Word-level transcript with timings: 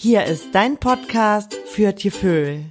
Hier 0.00 0.26
ist 0.26 0.50
dein 0.52 0.76
Podcast 0.76 1.56
für 1.66 1.92
Tjöföhl. 1.92 2.66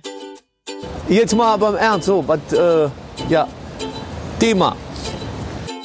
Jetzt 1.10 1.36
mal 1.36 1.58
beim 1.58 1.76
Ernst, 1.76 2.06
so, 2.08 2.26
was, 2.26 2.40
äh, 2.54 2.90
ja, 3.28 3.50
Thema. 4.40 4.78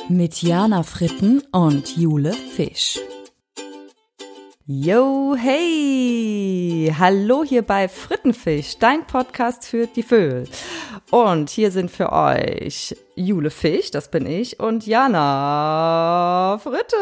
Mit 0.09 0.41
Jana 0.41 0.85
Fritten 0.85 1.43
und 1.51 1.97
Jule 1.97 2.33
Fisch. 2.33 3.01
Yo, 4.67 5.35
hey! 5.37 6.94
Hallo 6.97 7.43
hier 7.43 7.63
bei 7.63 7.88
Frittenfisch, 7.88 8.79
dein 8.79 9.04
Podcast 9.04 9.67
für 9.67 9.88
die 9.88 10.04
Vögel. 10.04 10.45
Und 11.11 11.51
hier 11.51 11.72
sind 11.72 11.90
für 11.90 12.13
euch 12.13 12.95
Jule 13.17 13.51
Fisch, 13.51 13.90
das 13.90 14.13
bin 14.13 14.27
ich, 14.27 14.61
und 14.61 14.87
Jana 14.87 16.61
Fritte. 16.62 17.01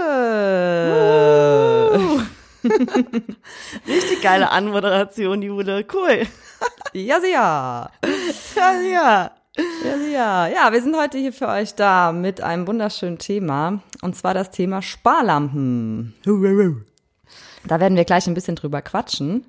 Richtig 3.86 4.22
geile 4.22 4.50
Anmoderation, 4.50 5.42
Jule. 5.42 5.84
Cool. 5.92 6.26
ja, 6.92 7.20
sehr. 7.20 7.90
Ja, 8.56 8.80
ja. 8.80 9.30
Ja, 9.84 9.96
ja. 10.10 10.46
Ja, 10.46 10.72
wir 10.72 10.82
sind 10.82 10.96
heute 10.96 11.18
hier 11.18 11.32
für 11.32 11.48
euch 11.48 11.74
da 11.74 12.12
mit 12.12 12.40
einem 12.40 12.66
wunderschönen 12.66 13.18
Thema. 13.18 13.80
Und 14.02 14.16
zwar 14.16 14.34
das 14.34 14.50
Thema 14.50 14.82
Sparlampen. 14.82 16.14
Da 17.64 17.80
werden 17.80 17.96
wir 17.96 18.04
gleich 18.04 18.26
ein 18.26 18.34
bisschen 18.34 18.56
drüber 18.56 18.80
quatschen. 18.82 19.44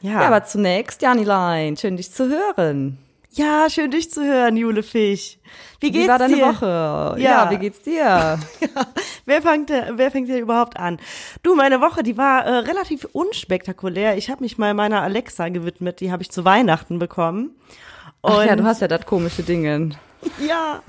Ja, 0.00 0.20
Ja, 0.22 0.26
aber 0.26 0.44
zunächst, 0.44 1.02
Janilein, 1.02 1.76
schön 1.76 1.96
dich 1.96 2.12
zu 2.12 2.28
hören. 2.28 2.98
Ja 3.36 3.68
schön 3.70 3.90
dich 3.90 4.10
zu 4.10 4.24
hören, 4.24 4.56
Jule 4.56 4.82
Fisch. 4.82 5.38
Wie 5.80 5.90
geht's 5.90 6.04
Wie 6.04 6.08
war 6.08 6.18
deine 6.18 6.34
dir? 6.36 6.46
Woche? 6.46 7.14
Ja. 7.20 7.50
wie 7.50 7.58
geht's 7.58 7.80
dir? 7.82 8.38
Wer 9.26 9.42
fängt, 9.42 9.70
wer 9.70 10.10
fängt 10.10 10.28
hier 10.28 10.38
überhaupt 10.40 10.76
an? 10.78 10.98
Du, 11.42 11.54
meine 11.54 11.80
Woche, 11.80 12.02
die 12.02 12.16
war 12.18 12.44
äh, 12.44 12.50
relativ 12.58 13.06
unspektakulär. 13.12 14.16
Ich 14.18 14.30
habe 14.30 14.42
mich 14.42 14.58
mal 14.58 14.74
meiner 14.74 15.02
Alexa 15.02 15.48
gewidmet. 15.48 16.00
Die 16.00 16.10
habe 16.12 16.22
ich 16.22 16.30
zu 16.30 16.44
Weihnachten 16.44 16.98
bekommen. 16.98 17.50
Ach 18.22 18.44
ja, 18.44 18.52
Und- 18.52 18.58
du 18.58 18.64
hast 18.64 18.80
ja 18.80 18.88
das 18.88 19.06
komische 19.06 19.42
Dingen. 19.42 19.94
Ja, 20.46 20.82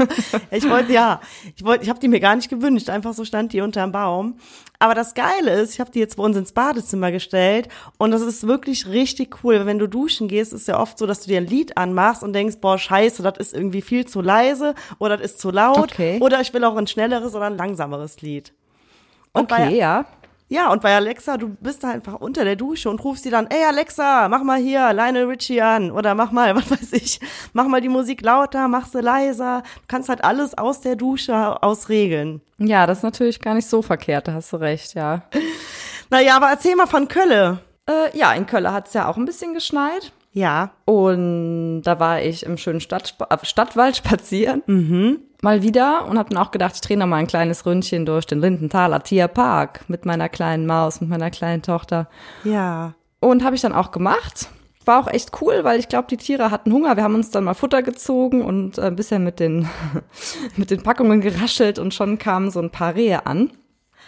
ich 0.52 0.67
wollte 0.69 0.91
ja, 0.91 1.22
ich 1.55 1.64
wollte, 1.64 1.83
ich 1.83 1.89
habe 1.89 2.00
die 2.00 2.08
mir 2.08 2.19
gar 2.19 2.36
nicht 2.36 2.50
gewünscht, 2.50 2.89
einfach 2.89 3.14
so 3.14 3.23
stand 3.25 3.53
die 3.53 3.61
unterm 3.61 3.92
Baum. 3.92 4.38
Aber 4.80 4.94
das 4.94 5.14
Geile 5.14 5.52
ist, 5.61 5.73
ich 5.73 5.80
habe 5.80 5.92
die 5.92 6.00
jetzt 6.00 6.17
bei 6.17 6.23
uns 6.23 6.36
ins 6.36 6.52
Badezimmer 6.52 7.11
gestellt 7.11 7.69
und 7.97 8.11
das 8.11 8.22
ist 8.22 8.47
wirklich 8.47 8.88
richtig 8.88 9.44
cool. 9.44 9.66
Wenn 9.66 9.80
du 9.80 9.88
duschen 9.88 10.27
gehst, 10.27 10.52
ist 10.52 10.67
ja 10.67 10.80
oft 10.80 10.97
so, 10.97 11.05
dass 11.05 11.22
du 11.22 11.27
dir 11.30 11.38
ein 11.38 11.47
Lied 11.47 11.77
anmachst 11.77 12.23
und 12.23 12.33
denkst, 12.33 12.58
boah, 12.59 12.77
scheiße, 12.77 13.23
das 13.23 13.38
ist 13.38 13.53
irgendwie 13.53 13.81
viel 13.81 14.05
zu 14.05 14.22
leise 14.22 14.75
oder 15.00 15.17
das 15.17 15.31
ist 15.31 15.39
zu 15.39 15.52
laut 15.52 15.77
Okay. 15.94 16.17
oder 16.22 16.42
ich 16.42 16.53
will 16.53 16.64
auch 16.64 16.75
ein 16.75 16.88
schnelleres 16.88 17.33
oder 17.36 17.45
ein 17.45 17.58
langsameres 17.58 18.22
Lied. 18.22 18.52
Und 19.31 19.52
Okay, 19.52 19.66
bei, 19.66 19.72
ja. 19.72 20.05
Ja, 20.56 20.72
und 20.72 20.81
bei 20.81 20.95
Alexa, 20.95 21.36
du 21.36 21.50
bist 21.50 21.84
da 21.84 21.89
einfach 21.89 22.14
unter 22.14 22.45
der 22.45 22.56
Dusche 22.56 22.89
und 22.89 23.03
rufst 23.03 23.23
sie 23.23 23.30
dann, 23.30 23.48
ey 23.48 23.66
Alexa, 23.66 24.30
mach 24.30 24.42
mal 24.42 24.58
hier 24.58 24.94
Lionel 24.94 25.25
Richie 25.25 25.61
an 25.61 25.92
oder 25.92 26.16
mach 26.16 26.31
mal, 26.31 26.56
was 26.56 26.72
weiß 26.72 26.94
ich, 26.94 27.20
mach 27.52 27.67
mal 27.67 27.81
die 27.81 27.89
Musik 27.89 28.22
lauter, 28.22 28.70
mach 28.70 28.88
sie 28.88 29.02
leiser. 29.02 29.64
Du 29.76 29.81
kannst 29.89 30.08
halt 30.08 30.23
alles 30.23 30.58
aus 30.58 30.80
der 30.80 30.95
Dusche 30.95 31.61
aus 31.61 31.89
regeln. 31.89 32.42
Ja, 32.58 32.88
das 32.88 33.00
ist 33.00 33.03
natürlich 33.03 33.42
gar 33.42 33.53
nicht 33.53 33.67
so 33.67 33.81
verkehrt, 33.81 34.30
da 34.30 34.33
hast 34.33 34.53
du 34.53 34.58
recht, 34.58 34.94
ja. 34.94 35.23
Naja, 36.09 36.38
aber 36.38 36.50
erzähl 36.50 36.76
mal 36.78 36.88
von 36.88 37.09
Kölle. 37.09 37.59
Äh, 37.89 38.17
ja, 38.17 38.31
in 38.33 38.45
Köln 38.45 38.72
hat's 38.72 38.94
ja 38.94 39.09
auch 39.09 39.17
ein 39.17 39.26
bisschen 39.26 39.53
geschneit. 39.53 40.14
Ja, 40.36 40.72
Und 40.83 41.83
da 41.83 41.97
war 41.97 42.22
ich 42.22 42.45
im 42.45 42.58
schönen 42.58 42.81
Stadt, 42.81 43.16
äh, 43.30 43.38
Stadtwald 43.44 43.95
spazieren. 43.95 44.64
Mal 45.42 45.64
wieder 45.64 46.05
und 46.08 46.17
habe 46.17 46.30
dann 46.30 46.44
auch 46.44 46.52
gedacht, 46.52 46.75
ich 46.75 46.81
drehe 46.81 46.97
noch 46.97 47.08
mal 47.08 47.16
ein 47.17 47.27
kleines 47.27 47.66
Ründchen 47.66 48.05
durch 48.05 48.25
den 48.25 48.42
Lindenthaler 48.42 49.02
Tierpark 49.02 49.86
mit 49.88 50.05
meiner 50.05 50.27
kleinen 50.27 50.66
Maus, 50.66 51.00
mit 51.00 51.09
meiner 51.09 51.31
kleinen 51.31 51.61
Tochter. 51.61 52.09
ja. 52.44 52.94
Und 53.22 53.44
habe 53.44 53.55
ich 53.55 53.61
dann 53.61 53.73
auch 53.73 53.89
gemacht. 53.92 54.50
War 54.83 55.00
auch 55.00 55.08
echt 55.08 55.42
cool, 55.42 55.64
weil 55.64 55.80
ich 55.80 55.88
glaube, 55.88 56.08
die 56.09 56.17
Tiere 56.17 56.52
hatten 56.52 56.72
Hunger. 56.72 56.95
Wir 56.95 57.03
haben 57.03 57.16
uns 57.16 57.31
dann 57.31 57.45
mal 57.45 57.55
Futter 57.55 57.81
gezogen 57.81 58.44
und 58.44 58.77
äh, 58.77 58.81
ein 58.81 58.95
bisschen 58.95 59.23
mit 59.23 59.39
den, 59.39 59.67
mit 60.58 60.70
den 60.70 60.83
Packungen 60.83 61.21
geraschelt 61.21 61.80
und 61.80 61.93
schon 61.93 62.20
kamen 62.20 62.52
so 62.52 62.60
ein 62.60 62.70
paar 62.70 62.93
Rehe 62.93 63.26
an. 63.26 63.52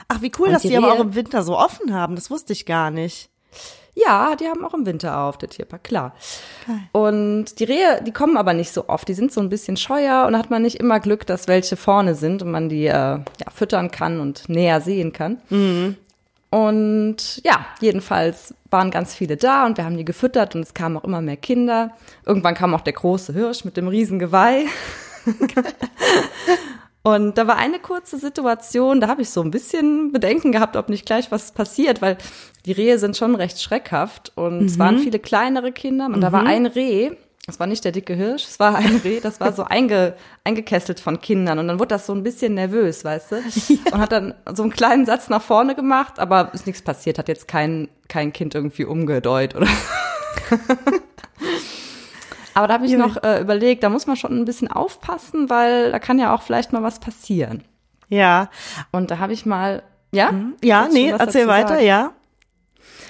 Ach, 0.08 0.22
wie 0.22 0.32
cool, 0.38 0.48
Und 0.48 0.54
dass 0.54 0.62
die 0.64 0.68
die 0.68 0.78
aber 0.78 0.92
auch 0.92 1.00
im 1.00 1.16
Winter 1.16 1.42
so 1.42 1.58
offen 1.58 1.96
haben. 1.96 2.16
Das 2.16 2.30
wusste 2.30 2.54
ich 2.54 2.66
gar 2.68 2.92
nicht. 2.92 3.30
Ja, 4.00 4.36
die 4.36 4.46
haben 4.46 4.64
auch 4.64 4.76
im 4.76 4.86
Winter 4.86 5.20
auf, 5.22 5.40
der 5.40 5.50
Tierpark, 5.50 5.84
klar. 5.84 6.14
Und 6.92 7.60
die 7.60 7.64
Rehe, 7.64 8.04
die 8.06 8.12
kommen 8.12 8.38
aber 8.38 8.54
nicht 8.54 8.72
so 8.72 8.90
oft. 8.90 9.08
Die 9.08 9.16
sind 9.16 9.32
so 9.32 9.42
ein 9.42 9.50
bisschen 9.50 9.76
scheuer 9.76 10.26
und 10.28 10.34
da 10.34 10.40
hat 10.40 10.52
man 10.52 10.62
nicht 10.62 10.80
immer 10.80 11.00
Glück, 11.00 11.26
dass 11.26 11.48
welche 11.48 11.78
vorne 11.78 12.14
sind 12.14 12.44
und 12.44 12.52
man 12.52 12.70
die 12.70 12.86
äh, 12.86 12.92
ja, 12.92 13.24
füttern 13.54 13.90
kann 13.90 14.20
und 14.20 14.50
näher 14.50 14.82
sehen 14.82 15.14
kann. 15.14 15.42
Und 16.52 17.42
ja, 17.44 17.66
jedenfalls 17.82 18.54
waren 18.70 18.92
ganz 18.92 19.16
viele 19.16 19.36
da 19.36 19.66
und 19.66 19.78
wir 19.78 19.86
haben 19.86 19.98
die 19.98 20.06
gefüttert 20.06 20.54
und 20.54 20.62
es 20.62 20.76
kamen 20.76 20.98
auch 20.98 21.04
immer 21.04 21.22
mehr 21.22 21.38
Kinder. 21.38 21.92
Irgendwann 22.24 22.54
kam 22.54 22.76
auch 22.76 22.82
der 22.82 22.94
große 22.94 23.34
Hirsch 23.34 23.66
mit 23.66 23.78
dem 23.78 23.88
riesen 23.88 24.20
Geweih. 24.20 24.66
Und 27.08 27.38
da 27.38 27.48
war 27.48 27.56
eine 27.56 27.80
kurze 27.80 28.18
Situation, 28.18 29.00
da 29.00 29.08
habe 29.08 29.22
ich 29.22 29.30
so 29.30 29.42
ein 29.42 29.50
bisschen 29.50 30.12
Bedenken 30.12 30.52
gehabt, 30.52 30.76
ob 30.76 30.90
nicht 30.90 31.06
gleich 31.06 31.32
was 31.32 31.54
passiert, 31.54 32.02
weil 32.02 32.18
die 32.68 32.74
Rehe 32.74 33.00
sind 33.00 33.18
schon 33.18 33.34
recht 33.36 33.60
schreckhaft 33.62 34.32
und 34.36 34.66
es 34.66 34.78
waren 34.78 35.00
viele 35.00 35.18
kleinere 35.20 35.72
Kinder 35.72 36.06
und 36.06 36.22
da 36.22 36.32
war 36.32 36.46
ein 36.46 36.66
Reh, 36.66 37.12
das 37.48 37.60
war 37.62 37.66
nicht 37.68 37.86
der 37.86 37.94
dicke 37.94 38.14
Hirsch, 38.14 38.44
es 38.44 38.60
war 38.60 38.76
ein 38.76 38.98
Reh, 39.06 39.20
das 39.22 39.40
war 39.40 39.54
so 39.54 39.64
einge, 39.64 40.14
eingekesselt 40.44 41.00
von 41.00 41.22
Kindern 41.22 41.60
und 41.60 41.68
dann 41.70 41.80
wurde 41.80 41.88
das 41.90 42.06
so 42.06 42.14
ein 42.14 42.24
bisschen 42.24 42.54
nervös, 42.56 43.06
weißt 43.06 43.32
du? 43.32 43.36
Und 43.94 44.00
hat 44.02 44.12
dann 44.12 44.34
so 44.54 44.64
einen 44.64 44.72
kleinen 44.74 45.06
Satz 45.06 45.30
nach 45.30 45.42
vorne 45.42 45.74
gemacht, 45.76 46.20
aber 46.20 46.54
ist 46.54 46.68
nichts 46.68 46.82
passiert, 46.82 47.18
hat 47.18 47.30
jetzt 47.30 47.48
kein, 47.48 47.88
kein 48.10 48.34
Kind 48.34 48.54
irgendwie 48.54 48.84
umgedeut 48.84 49.56
oder 49.56 49.68
aber 52.54 52.68
da 52.68 52.74
habe 52.74 52.86
ich 52.86 52.92
Ja. 52.92 52.98
noch 52.98 53.22
äh, 53.24 53.40
überlegt, 53.42 53.84
da 53.84 53.90
muss 53.90 54.08
man 54.08 54.16
schon 54.18 54.38
ein 54.38 54.46
bisschen 54.46 54.70
aufpassen, 54.70 55.50
weil 55.50 55.92
da 55.92 56.00
kann 56.00 56.20
ja 56.20 56.34
auch 56.36 56.42
vielleicht 56.42 56.74
mal 56.74 56.84
was 56.84 57.00
passieren. 57.00 57.64
Ja. 58.10 58.50
Und 58.92 59.12
da 59.12 59.20
habe 59.20 59.34
ich 59.34 59.46
mal, 59.46 59.84
ja? 60.12 60.32
Ja, 60.64 60.84
Willst 60.84 60.98
du 60.98 61.02
nee, 61.02 61.10
erzähl 61.10 61.48
weiter, 61.48 61.76
sagen? 61.76 61.86
ja. 61.86 62.12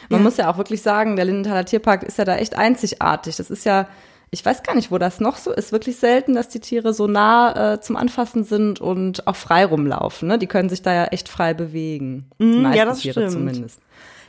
Man 0.09 0.19
Ja. 0.21 0.23
muss 0.23 0.37
ja 0.37 0.51
auch 0.51 0.57
wirklich 0.57 0.81
sagen, 0.81 1.15
der 1.15 1.25
Lindenthaler 1.25 1.65
Tierpark 1.65 2.03
ist 2.03 2.17
ja 2.17 2.25
da 2.25 2.35
echt 2.37 2.57
einzigartig. 2.57 3.35
Das 3.35 3.49
ist 3.49 3.65
ja, 3.65 3.87
ich 4.31 4.45
weiß 4.45 4.63
gar 4.63 4.75
nicht, 4.75 4.91
wo 4.91 4.97
das 4.97 5.19
noch 5.19 5.37
so 5.37 5.51
ist. 5.51 5.71
Wirklich 5.71 5.97
selten, 5.97 6.35
dass 6.35 6.49
die 6.49 6.59
Tiere 6.59 6.93
so 6.93 7.07
nah 7.07 7.73
äh, 7.73 7.81
zum 7.81 7.95
Anfassen 7.95 8.43
sind 8.43 8.79
und 8.81 9.27
auch 9.27 9.35
frei 9.35 9.65
rumlaufen. 9.65 10.27
Ne? 10.27 10.37
Die 10.37 10.47
können 10.47 10.69
sich 10.69 10.81
da 10.81 10.93
ja 10.93 11.05
echt 11.05 11.29
frei 11.29 11.53
bewegen. 11.53 12.29
Mhm, 12.37 12.71
ja, 12.73 12.85
das 12.85 12.99
Tiere 12.99 13.13
stimmt. 13.21 13.31
zumindest. 13.31 13.79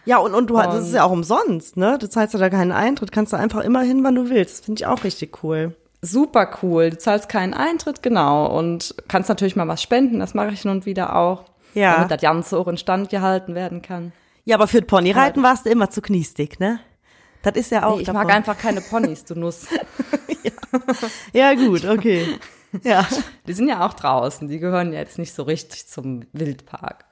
Ja, 0.04 0.18
und, 0.18 0.34
und 0.34 0.48
du 0.48 0.58
hast, 0.58 0.72
das 0.74 0.86
ist 0.88 0.94
ja 0.94 1.04
auch 1.04 1.10
umsonst, 1.10 1.76
ne? 1.76 1.98
Du 2.00 2.08
zahlst 2.08 2.32
ja 2.32 2.40
da 2.40 2.48
keinen 2.48 2.72
Eintritt, 2.72 3.12
kannst 3.12 3.34
du 3.34 3.36
einfach 3.36 3.60
immer 3.62 3.82
hin, 3.82 4.02
wann 4.04 4.14
du 4.14 4.30
willst. 4.30 4.58
Das 4.60 4.64
finde 4.64 4.80
ich 4.80 4.86
auch 4.86 5.04
richtig 5.04 5.42
cool. 5.42 5.74
Super 6.00 6.48
cool. 6.62 6.90
Du 6.90 6.96
zahlst 6.98 7.28
keinen 7.28 7.52
Eintritt, 7.52 8.02
genau. 8.02 8.46
Und 8.56 8.94
kannst 9.08 9.28
natürlich 9.28 9.54
mal 9.56 9.68
was 9.68 9.82
spenden. 9.82 10.20
Das 10.20 10.32
mache 10.32 10.50
ich 10.52 10.62
hin 10.62 10.70
und 10.70 10.86
wieder 10.86 11.14
auch. 11.16 11.44
Ja. 11.74 11.96
Damit 11.96 12.10
das 12.12 12.20
Ganze 12.22 12.56
auch 12.56 12.68
in 12.68 12.78
Stand 12.78 13.10
gehalten 13.10 13.54
werden 13.54 13.82
kann. 13.82 14.12
Ja, 14.48 14.56
aber 14.56 14.66
für 14.66 14.80
Ponyreiten 14.80 15.42
warst 15.42 15.66
du 15.66 15.70
immer 15.70 15.90
zu 15.90 16.00
kniestig, 16.00 16.58
ne? 16.58 16.80
Das 17.42 17.54
ist 17.54 17.70
ja 17.70 17.84
auch 17.86 17.96
Nee, 17.96 18.00
ich 18.00 18.06
davon. 18.06 18.22
mag 18.26 18.34
einfach 18.34 18.56
keine 18.56 18.80
Ponys, 18.80 19.24
du 19.26 19.34
Nuss. 19.38 19.66
Ja, 21.32 21.54
gut, 21.54 21.84
okay. 21.86 22.26
ja, 22.82 23.06
Die 23.46 23.52
sind 23.52 23.68
ja 23.68 23.86
auch 23.86 23.94
draußen. 23.94 24.48
Die 24.48 24.58
gehören 24.58 24.92
ja 24.92 24.98
jetzt 25.00 25.18
nicht 25.18 25.34
so 25.34 25.42
richtig 25.42 25.86
zum 25.88 26.24
Wildpark. 26.32 27.04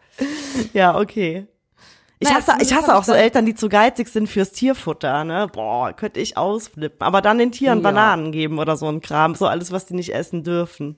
ja, 0.73 0.99
okay. 0.99 1.47
Ich 2.19 2.33
hasse, 2.33 2.53
ich 2.61 2.73
hasse 2.75 2.95
auch 2.97 3.05
so 3.05 3.13
Eltern, 3.13 3.45
die 3.45 3.55
zu 3.55 3.69
geizig 3.69 4.09
sind 4.09 4.27
fürs 4.29 4.53
Tierfutter, 4.53 5.25
ne? 5.25 5.49
Boah, 5.53 5.93
könnte 5.93 6.19
ich 6.21 6.39
ausflippen. 6.39 7.03
Aber 7.03 7.21
dann 7.21 7.37
den 7.39 7.53
Tieren 7.53 7.79
Ja. 7.79 7.83
Bananen 7.83 8.33
geben 8.33 8.59
oder 8.59 8.77
so 8.79 8.89
ein 8.89 9.03
Kram. 9.03 9.35
So 9.35 9.47
alles, 9.47 9.71
was 9.73 9.85
die 9.85 9.95
nicht 9.95 10.15
essen 10.15 10.43
dürfen. 10.43 10.97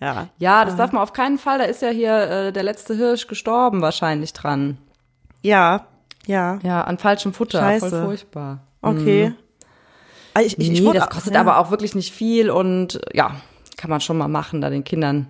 Ja. 0.00 0.28
Ja, 0.38 0.64
das 0.64 0.74
darf 0.76 0.90
man 0.90 1.02
auf 1.02 1.12
keinen 1.12 1.38
Fall. 1.38 1.58
Da 1.58 1.64
ist 1.64 1.82
ja 1.82 1.90
hier 1.90 2.16
äh, 2.30 2.52
der 2.52 2.64
letzte 2.64 2.94
Hirsch 2.96 3.28
gestorben 3.28 3.80
wahrscheinlich 3.80 4.32
dran. 4.32 4.78
Ja, 5.46 5.86
ja, 6.26 6.58
Ja, 6.62 6.82
an 6.82 6.98
falschem 6.98 7.32
Futter. 7.32 7.60
Scheiße. 7.60 7.88
Voll 7.90 8.04
furchtbar. 8.04 8.58
okay. 8.82 9.32
Ah, 10.34 10.40
Ich, 10.40 10.58
ich, 10.58 10.70
ich 10.72 10.80
nee, 10.80 10.86
wurde- 10.86 10.98
das 10.98 11.08
kostet 11.10 11.34
ja. 11.34 11.40
aber 11.40 11.58
auch 11.58 11.70
wirklich 11.70 11.94
nicht 11.94 12.12
viel 12.12 12.50
und 12.50 13.00
ja, 13.14 13.36
kann 13.76 13.90
man 13.90 14.00
schon 14.00 14.18
mal 14.18 14.28
machen, 14.28 14.60
da 14.60 14.68
den 14.70 14.84
Kindern 14.84 15.28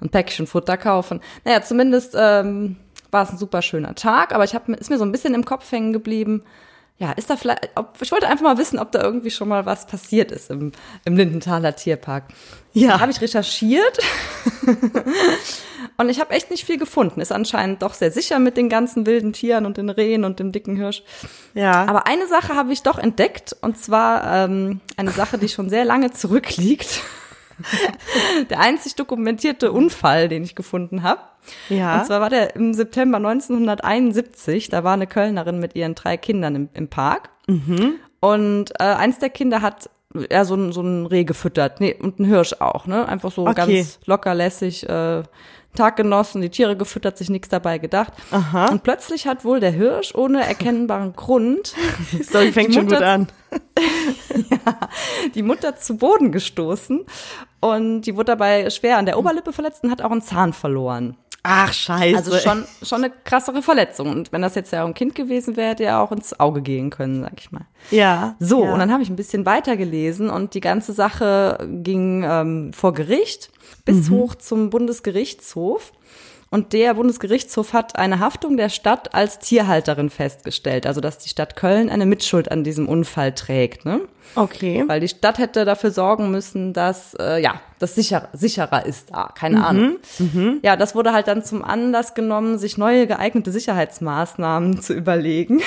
ein 0.00 0.08
Päckchen 0.10 0.46
Futter 0.46 0.76
kaufen. 0.76 1.20
Naja, 1.44 1.62
zumindest 1.62 2.14
ähm, 2.18 2.76
war 3.10 3.22
es 3.22 3.30
ein 3.30 3.38
super 3.38 3.62
schöner 3.62 3.94
Tag, 3.94 4.34
aber 4.34 4.44
ich 4.44 4.54
hab, 4.54 4.68
ist 4.68 4.90
mir 4.90 4.98
so 4.98 5.04
ein 5.04 5.12
bisschen 5.12 5.34
im 5.34 5.44
Kopf 5.44 5.70
hängen 5.70 5.92
geblieben. 5.92 6.42
Ja, 6.98 7.12
ist 7.12 7.30
da 7.30 7.36
vielleicht, 7.36 7.70
ob, 7.76 7.96
ich 8.00 8.12
wollte 8.12 8.28
einfach 8.28 8.44
mal 8.44 8.58
wissen, 8.58 8.78
ob 8.78 8.92
da 8.92 9.00
irgendwie 9.02 9.30
schon 9.30 9.48
mal 9.48 9.64
was 9.66 9.86
passiert 9.86 10.30
ist 10.32 10.50
im, 10.50 10.72
im 11.04 11.16
Lindenthaler 11.16 11.74
Tierpark. 11.74 12.24
Ja. 12.72 13.00
Habe 13.00 13.12
ich 13.12 13.20
recherchiert 13.20 13.98
und 15.98 16.08
ich 16.08 16.20
habe 16.20 16.30
echt 16.30 16.50
nicht 16.50 16.64
viel 16.64 16.78
gefunden. 16.78 17.20
Ist 17.20 17.32
anscheinend 17.32 17.82
doch 17.82 17.94
sehr 17.94 18.10
sicher 18.10 18.38
mit 18.38 18.56
den 18.56 18.68
ganzen 18.68 19.06
wilden 19.06 19.32
Tieren 19.32 19.66
und 19.66 19.76
den 19.76 19.90
Rehen 19.90 20.24
und 20.24 20.40
dem 20.40 20.52
dicken 20.52 20.76
Hirsch. 20.76 21.02
Ja. 21.54 21.84
Aber 21.86 22.06
eine 22.06 22.26
Sache 22.26 22.54
habe 22.54 22.72
ich 22.72 22.82
doch 22.82 22.98
entdeckt 22.98 23.56
und 23.60 23.78
zwar 23.78 24.44
ähm, 24.44 24.80
eine 24.96 25.10
Sache, 25.10 25.38
die 25.38 25.48
schon 25.48 25.68
sehr 25.68 25.84
lange 25.84 26.12
zurückliegt. 26.12 27.00
der 28.50 28.60
einzig 28.60 28.94
dokumentierte 28.94 29.72
Unfall, 29.72 30.28
den 30.28 30.42
ich 30.42 30.54
gefunden 30.54 31.02
habe. 31.02 31.20
Ja. 31.68 31.98
Und 31.98 32.06
zwar 32.06 32.20
war 32.20 32.30
der 32.30 32.56
im 32.56 32.74
September 32.74 33.18
1971. 33.18 34.68
Da 34.68 34.84
war 34.84 34.94
eine 34.94 35.06
Kölnerin 35.06 35.58
mit 35.58 35.74
ihren 35.74 35.94
drei 35.94 36.16
Kindern 36.16 36.54
im, 36.54 36.68
im 36.74 36.88
Park. 36.88 37.30
Und 38.20 38.70
äh, 38.78 38.84
eins 38.84 39.18
der 39.18 39.30
Kinder 39.30 39.62
hat 39.62 39.90
ja 40.30 40.44
so 40.44 40.54
ein, 40.54 40.72
so 40.72 40.82
ein 40.82 41.06
Reh 41.06 41.24
gefüttert. 41.24 41.80
Nee, 41.80 41.94
und 42.00 42.18
ein 42.20 42.24
Hirsch 42.24 42.54
auch, 42.60 42.86
ne? 42.86 43.08
Einfach 43.08 43.32
so 43.32 43.46
Okay. 43.46 43.54
ganz 43.54 43.98
locker 44.06 44.34
lässig 44.34 44.88
äh, 44.88 45.22
Tag 45.74 45.96
genossen, 45.96 46.42
die 46.42 46.50
Tiere 46.50 46.76
gefüttert, 46.76 47.16
sich 47.16 47.30
nichts 47.30 47.48
dabei 47.48 47.78
gedacht. 47.78 48.12
Aha. 48.30 48.66
Und 48.66 48.82
plötzlich 48.82 49.26
hat 49.26 49.44
wohl 49.44 49.58
der 49.58 49.70
Hirsch 49.70 50.14
ohne 50.14 50.46
erkennbaren 50.46 51.12
Grund 51.16 51.74
Story 52.22 52.52
fängt 52.52 52.74
schon 52.74 52.86
gut 52.88 53.00
an. 53.00 53.28
die 55.34 55.42
Mutter 55.42 55.76
zu 55.76 55.96
Boden 55.96 56.32
gestoßen 56.32 57.04
und 57.60 58.02
die 58.02 58.16
wurde 58.16 58.32
dabei 58.32 58.68
schwer 58.70 58.98
an 58.98 59.06
der 59.06 59.18
Oberlippe 59.18 59.52
verletzt 59.52 59.82
und 59.84 59.90
hat 59.90 60.02
auch 60.02 60.10
einen 60.10 60.22
Zahn 60.22 60.52
verloren. 60.52 61.16
Ach, 61.44 61.72
scheiße. 61.72 62.16
Also 62.16 62.38
schon, 62.38 62.64
schon 62.82 63.04
eine 63.04 63.12
krassere 63.24 63.62
Verletzung. 63.62 64.10
Und 64.10 64.32
wenn 64.32 64.42
das 64.42 64.54
jetzt 64.54 64.72
ja 64.72 64.84
auch 64.84 64.86
ein 64.86 64.94
Kind 64.94 65.16
gewesen 65.16 65.56
wäre, 65.56 65.70
hätte 65.70 65.84
er 65.84 66.00
auch 66.00 66.12
ins 66.12 66.38
Auge 66.38 66.62
gehen 66.62 66.90
können, 66.90 67.22
sag 67.22 67.32
ich 67.38 67.50
mal. 67.50 67.66
Ja. 67.90 68.36
So, 68.38 68.64
ja. 68.64 68.72
und 68.72 68.78
dann 68.78 68.92
habe 68.92 69.02
ich 69.02 69.10
ein 69.10 69.16
bisschen 69.16 69.44
weitergelesen 69.44 70.30
und 70.30 70.54
die 70.54 70.60
ganze 70.60 70.92
Sache 70.92 71.58
ging 71.82 72.24
ähm, 72.24 72.72
vor 72.72 72.94
Gericht 72.94 73.50
bis 73.84 74.10
hoch 74.10 74.36
zum 74.36 74.70
Bundesgerichtshof. 74.70 75.92
Und 76.52 76.74
der 76.74 76.92
Bundesgerichtshof 76.92 77.72
hat 77.72 77.96
eine 77.96 78.18
Haftung 78.18 78.58
der 78.58 78.68
Stadt 78.68 79.14
als 79.14 79.38
Tierhalterin 79.38 80.10
festgestellt. 80.10 80.86
Also, 80.86 81.00
dass 81.00 81.16
die 81.16 81.30
Stadt 81.30 81.56
Köln 81.56 81.88
eine 81.88 82.04
Mitschuld 82.04 82.50
an 82.50 82.62
diesem 82.62 82.90
Unfall 82.90 83.32
trägt. 83.32 83.86
Ne? 83.86 84.02
Okay. 84.34 84.84
Weil 84.86 85.00
die 85.00 85.08
Stadt 85.08 85.38
hätte 85.38 85.64
dafür 85.64 85.92
sorgen 85.92 86.30
müssen, 86.30 86.74
dass 86.74 87.14
äh, 87.14 87.40
ja 87.40 87.54
das 87.78 87.94
sicher, 87.94 88.28
sicherer 88.34 88.84
ist 88.84 89.12
da. 89.12 89.30
Keine 89.34 89.64
Ahnung. 89.66 89.96
Ja, 90.62 90.76
das 90.76 90.94
wurde 90.94 91.14
halt 91.14 91.26
dann 91.26 91.42
zum 91.42 91.64
Anlass 91.64 92.12
genommen, 92.12 92.58
sich 92.58 92.76
neue 92.76 93.06
geeignete 93.06 93.50
Sicherheitsmaßnahmen 93.50 94.82
zu 94.82 94.92
überlegen. 94.92 95.62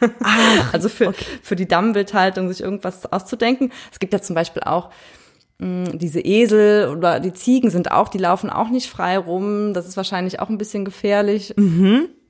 also 0.72 0.90
für, 0.90 1.14
für 1.42 1.56
die 1.56 1.66
Dammwildhaltung 1.66 2.48
sich 2.48 2.60
irgendwas 2.60 3.10
auszudenken. 3.10 3.72
Es 3.90 3.98
gibt 3.98 4.12
ja 4.12 4.20
zum 4.20 4.34
Beispiel 4.34 4.62
auch 4.62 4.90
diese 5.92 6.20
Esel 6.20 6.88
oder 6.88 7.20
die 7.20 7.32
Ziegen 7.32 7.70
sind 7.70 7.90
auch, 7.90 8.08
die 8.08 8.18
laufen 8.18 8.50
auch 8.50 8.68
nicht 8.68 8.90
frei 8.90 9.16
rum. 9.16 9.74
Das 9.74 9.86
ist 9.86 9.96
wahrscheinlich 9.96 10.40
auch 10.40 10.48
ein 10.48 10.58
bisschen 10.58 10.84
gefährlich. 10.84 11.54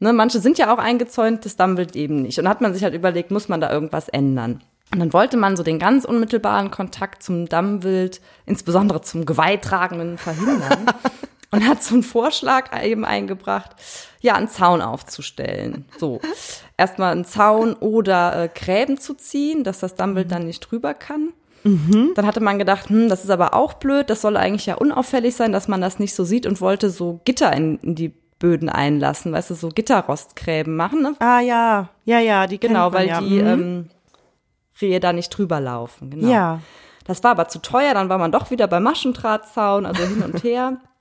Ne, 0.00 0.12
manche 0.12 0.40
sind 0.40 0.58
ja 0.58 0.74
auch 0.74 0.78
eingezäunt, 0.78 1.44
das 1.44 1.56
Dammwild 1.56 1.96
eben 1.96 2.22
nicht. 2.22 2.38
Und 2.38 2.44
da 2.44 2.50
hat 2.50 2.60
man 2.60 2.74
sich 2.74 2.82
halt 2.84 2.94
überlegt, 2.94 3.30
muss 3.30 3.48
man 3.48 3.60
da 3.60 3.70
irgendwas 3.70 4.08
ändern? 4.08 4.60
Und 4.92 5.00
dann 5.00 5.12
wollte 5.12 5.36
man 5.36 5.56
so 5.56 5.62
den 5.62 5.78
ganz 5.78 6.04
unmittelbaren 6.04 6.70
Kontakt 6.70 7.22
zum 7.22 7.48
Dammwild, 7.48 8.20
insbesondere 8.44 9.00
zum 9.00 9.24
Geweihtragenden, 9.24 10.18
verhindern. 10.18 10.86
und 11.52 11.68
hat 11.68 11.82
so 11.82 11.94
einen 11.94 12.02
Vorschlag 12.02 12.70
eben 12.84 13.04
eingebracht, 13.04 13.70
ja, 14.20 14.34
einen 14.34 14.48
Zaun 14.48 14.82
aufzustellen. 14.82 15.86
So, 15.98 16.20
erstmal 16.76 17.12
einen 17.12 17.24
Zaun 17.24 17.74
oder 17.74 18.44
äh, 18.44 18.48
Gräben 18.48 18.98
zu 18.98 19.14
ziehen, 19.14 19.62
dass 19.62 19.78
das 19.78 19.94
Dammwild 19.94 20.32
dann 20.32 20.46
nicht 20.46 20.60
drüber 20.60 20.94
kann. 20.94 21.32
Dann 21.64 22.26
hatte 22.26 22.40
man 22.40 22.58
gedacht, 22.58 22.88
hm, 22.88 23.08
das 23.08 23.22
ist 23.24 23.30
aber 23.30 23.54
auch 23.54 23.74
blöd, 23.74 24.10
das 24.10 24.20
soll 24.20 24.36
eigentlich 24.36 24.66
ja 24.66 24.74
unauffällig 24.74 25.36
sein, 25.36 25.52
dass 25.52 25.68
man 25.68 25.80
das 25.80 25.98
nicht 25.98 26.14
so 26.14 26.24
sieht 26.24 26.46
und 26.46 26.60
wollte 26.60 26.90
so 26.90 27.20
Gitter 27.24 27.52
in, 27.52 27.78
in 27.78 27.94
die 27.94 28.12
Böden 28.40 28.68
einlassen, 28.68 29.32
weißt 29.32 29.50
du, 29.50 29.54
so 29.54 29.68
Gitterrostgräben 29.68 30.74
machen. 30.74 31.02
Ne? 31.02 31.14
Ah, 31.20 31.38
ja. 31.40 31.88
Ja, 32.04 32.18
ja, 32.18 32.46
die 32.48 32.58
Genau, 32.58 32.92
weil 32.92 33.06
ja. 33.06 33.20
die 33.20 33.40
Mhm. 33.40 33.46
ähm, 33.46 33.88
Rehe 34.80 34.98
da 34.98 35.12
nicht 35.12 35.28
drüber 35.30 35.60
laufen. 35.60 36.10
Genau. 36.10 36.28
Ja. 36.28 36.60
Das 37.04 37.22
war 37.22 37.32
aber 37.32 37.46
zu 37.48 37.60
teuer, 37.60 37.94
dann 37.94 38.08
war 38.08 38.18
man 38.18 38.32
doch 38.32 38.50
wieder 38.50 38.66
beim 38.66 38.82
Maschendrahtzaun, 38.82 39.86
also 39.86 40.02
hin 40.04 40.22
und 40.22 40.42
her. 40.42 40.78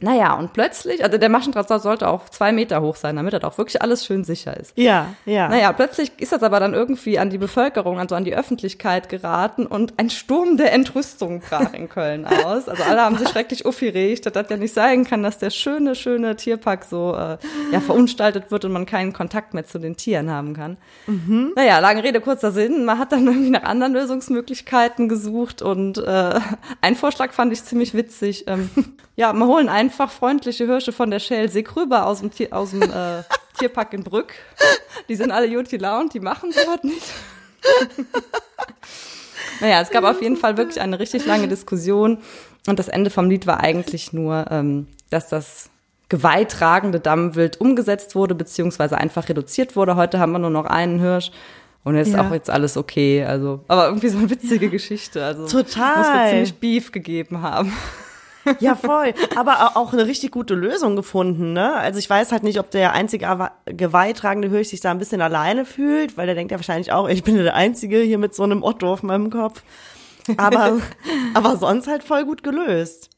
Naja, 0.00 0.34
und 0.34 0.52
plötzlich, 0.52 1.04
also 1.04 1.18
der 1.18 1.28
Maschendrahtzaun 1.28 1.78
sollte 1.78 2.08
auch 2.08 2.28
zwei 2.28 2.50
Meter 2.50 2.82
hoch 2.82 2.96
sein, 2.96 3.14
damit 3.14 3.32
das 3.32 3.44
auch 3.44 3.58
wirklich 3.58 3.80
alles 3.80 4.04
schön 4.04 4.24
sicher 4.24 4.56
ist. 4.56 4.76
Ja, 4.76 5.14
ja. 5.24 5.48
Naja, 5.48 5.72
plötzlich 5.72 6.10
ist 6.18 6.32
das 6.32 6.42
aber 6.42 6.58
dann 6.58 6.74
irgendwie 6.74 7.18
an 7.18 7.30
die 7.30 7.38
Bevölkerung, 7.38 8.00
also 8.00 8.16
an 8.16 8.24
die 8.24 8.34
Öffentlichkeit 8.34 9.08
geraten 9.08 9.66
und 9.66 9.94
ein 9.98 10.10
Sturm 10.10 10.56
der 10.56 10.72
Entrüstung 10.72 11.40
brach 11.40 11.72
in 11.72 11.88
Köln 11.88 12.26
aus. 12.44 12.68
Also 12.68 12.82
alle 12.82 13.02
haben 13.02 13.16
sich 13.18 13.28
schrecklich 13.28 13.66
aufgeregt, 13.66 14.26
dass 14.26 14.32
das 14.32 14.50
ja 14.50 14.56
nicht 14.56 14.74
sein 14.74 15.04
kann, 15.04 15.22
dass 15.22 15.38
der 15.38 15.50
schöne, 15.50 15.94
schöne 15.94 16.34
Tierpark 16.34 16.84
so 16.84 17.14
äh, 17.14 17.38
ja, 17.70 17.80
verunstaltet 17.80 18.50
wird 18.50 18.64
und 18.64 18.72
man 18.72 18.86
keinen 18.86 19.12
Kontakt 19.12 19.54
mehr 19.54 19.64
zu 19.64 19.78
den 19.78 19.96
Tieren 19.96 20.30
haben 20.30 20.54
kann. 20.54 20.76
Naja, 21.54 21.78
lange 21.78 22.02
Rede, 22.02 22.20
kurzer 22.20 22.50
Sinn. 22.50 22.84
Man 22.84 22.98
hat 22.98 23.12
dann 23.12 23.26
irgendwie 23.26 23.50
nach 23.50 23.62
anderen 23.62 23.92
Lösungsmöglichkeiten 23.92 25.08
gesucht 25.08 25.62
und 25.62 25.98
äh, 25.98 26.40
ein 26.80 26.96
Vorschlag 26.96 27.32
fand 27.32 27.52
ich 27.52 27.62
ziemlich 27.62 27.94
witzig. 27.94 28.44
Ähm, 28.48 28.70
ja, 29.16 29.32
wir 29.32 29.46
holen 29.46 29.68
einfach 29.84 30.10
freundliche 30.10 30.66
Hirsche 30.66 30.92
von 30.92 31.10
der 31.10 31.20
Schelsig 31.20 31.74
rüber 31.76 32.06
aus 32.06 32.20
dem, 32.20 32.30
Tier, 32.30 32.52
aus 32.52 32.70
dem 32.70 32.82
äh, 32.82 33.22
Tierpark 33.58 33.92
in 33.92 34.02
Brück. 34.02 34.32
Die 35.08 35.14
sind 35.14 35.30
alle 35.30 35.48
gut 35.54 35.68
gelaunt, 35.68 36.14
die 36.14 36.20
machen 36.20 36.50
sowas 36.52 36.82
nicht. 36.82 37.02
naja, 39.60 39.80
es 39.80 39.90
gab 39.90 40.04
auf 40.04 40.20
jeden 40.22 40.36
Fall 40.36 40.56
wirklich 40.56 40.80
eine 40.80 40.98
richtig 40.98 41.26
lange 41.26 41.48
Diskussion 41.48 42.18
und 42.66 42.78
das 42.78 42.88
Ende 42.88 43.10
vom 43.10 43.28
Lied 43.28 43.46
war 43.46 43.60
eigentlich 43.60 44.12
nur, 44.12 44.46
ähm, 44.50 44.88
dass 45.10 45.28
das 45.28 45.70
geweihtragende 46.08 47.00
Dammwild 47.00 47.60
umgesetzt 47.60 48.14
wurde, 48.14 48.34
beziehungsweise 48.34 48.96
einfach 48.98 49.28
reduziert 49.28 49.76
wurde. 49.76 49.96
Heute 49.96 50.18
haben 50.18 50.32
wir 50.32 50.38
nur 50.38 50.50
noch 50.50 50.66
einen 50.66 51.00
Hirsch. 51.00 51.30
Und 51.82 51.96
jetzt 51.96 52.08
ist 52.08 52.14
Ja. 52.14 52.26
auch 52.26 52.32
jetzt 52.32 52.48
alles 52.48 52.78
okay. 52.78 53.24
Also, 53.24 53.60
aber 53.68 53.86
irgendwie 53.88 54.08
so 54.08 54.16
eine 54.16 54.30
witzige 54.30 54.70
Geschichte. 54.70 55.22
Also 55.22 55.46
Total. 55.46 55.98
Muss 55.98 56.06
mir 56.08 56.30
ziemlich 56.30 56.54
Beef 56.54 56.92
gegeben 56.92 57.42
haben. 57.42 57.72
Ja, 58.60 58.74
voll. 58.74 59.14
Aber 59.36 59.60
au- 59.76 59.80
auch 59.80 59.92
eine 59.92 60.06
richtig 60.06 60.30
gute 60.32 60.54
Lösung 60.54 60.96
gefunden, 60.96 61.52
ne? 61.52 61.74
Also 61.74 61.98
ich 61.98 62.08
weiß 62.10 62.32
halt 62.32 62.42
nicht, 62.42 62.58
ob 62.58 62.70
der 62.70 62.92
einzige 62.92 63.50
geweihtragende 63.66 64.48
Hirsch 64.48 64.68
sich 64.68 64.80
da 64.80 64.90
ein 64.90 64.98
bisschen 64.98 65.20
alleine 65.20 65.64
fühlt, 65.64 66.16
weil 66.16 66.26
der 66.26 66.34
denkt 66.34 66.52
ja 66.52 66.58
wahrscheinlich 66.58 66.92
auch, 66.92 67.08
ich 67.08 67.22
bin 67.24 67.36
der 67.36 67.54
Einzige 67.54 67.98
hier 68.00 68.18
mit 68.18 68.34
so 68.34 68.42
einem 68.42 68.62
Otto 68.62 68.92
auf 68.92 69.02
meinem 69.02 69.30
Kopf. 69.30 69.62
Aber, 70.36 70.78
aber 71.34 71.56
sonst 71.56 71.86
halt 71.86 72.02
voll 72.02 72.24
gut 72.24 72.42
gelöst. 72.42 73.10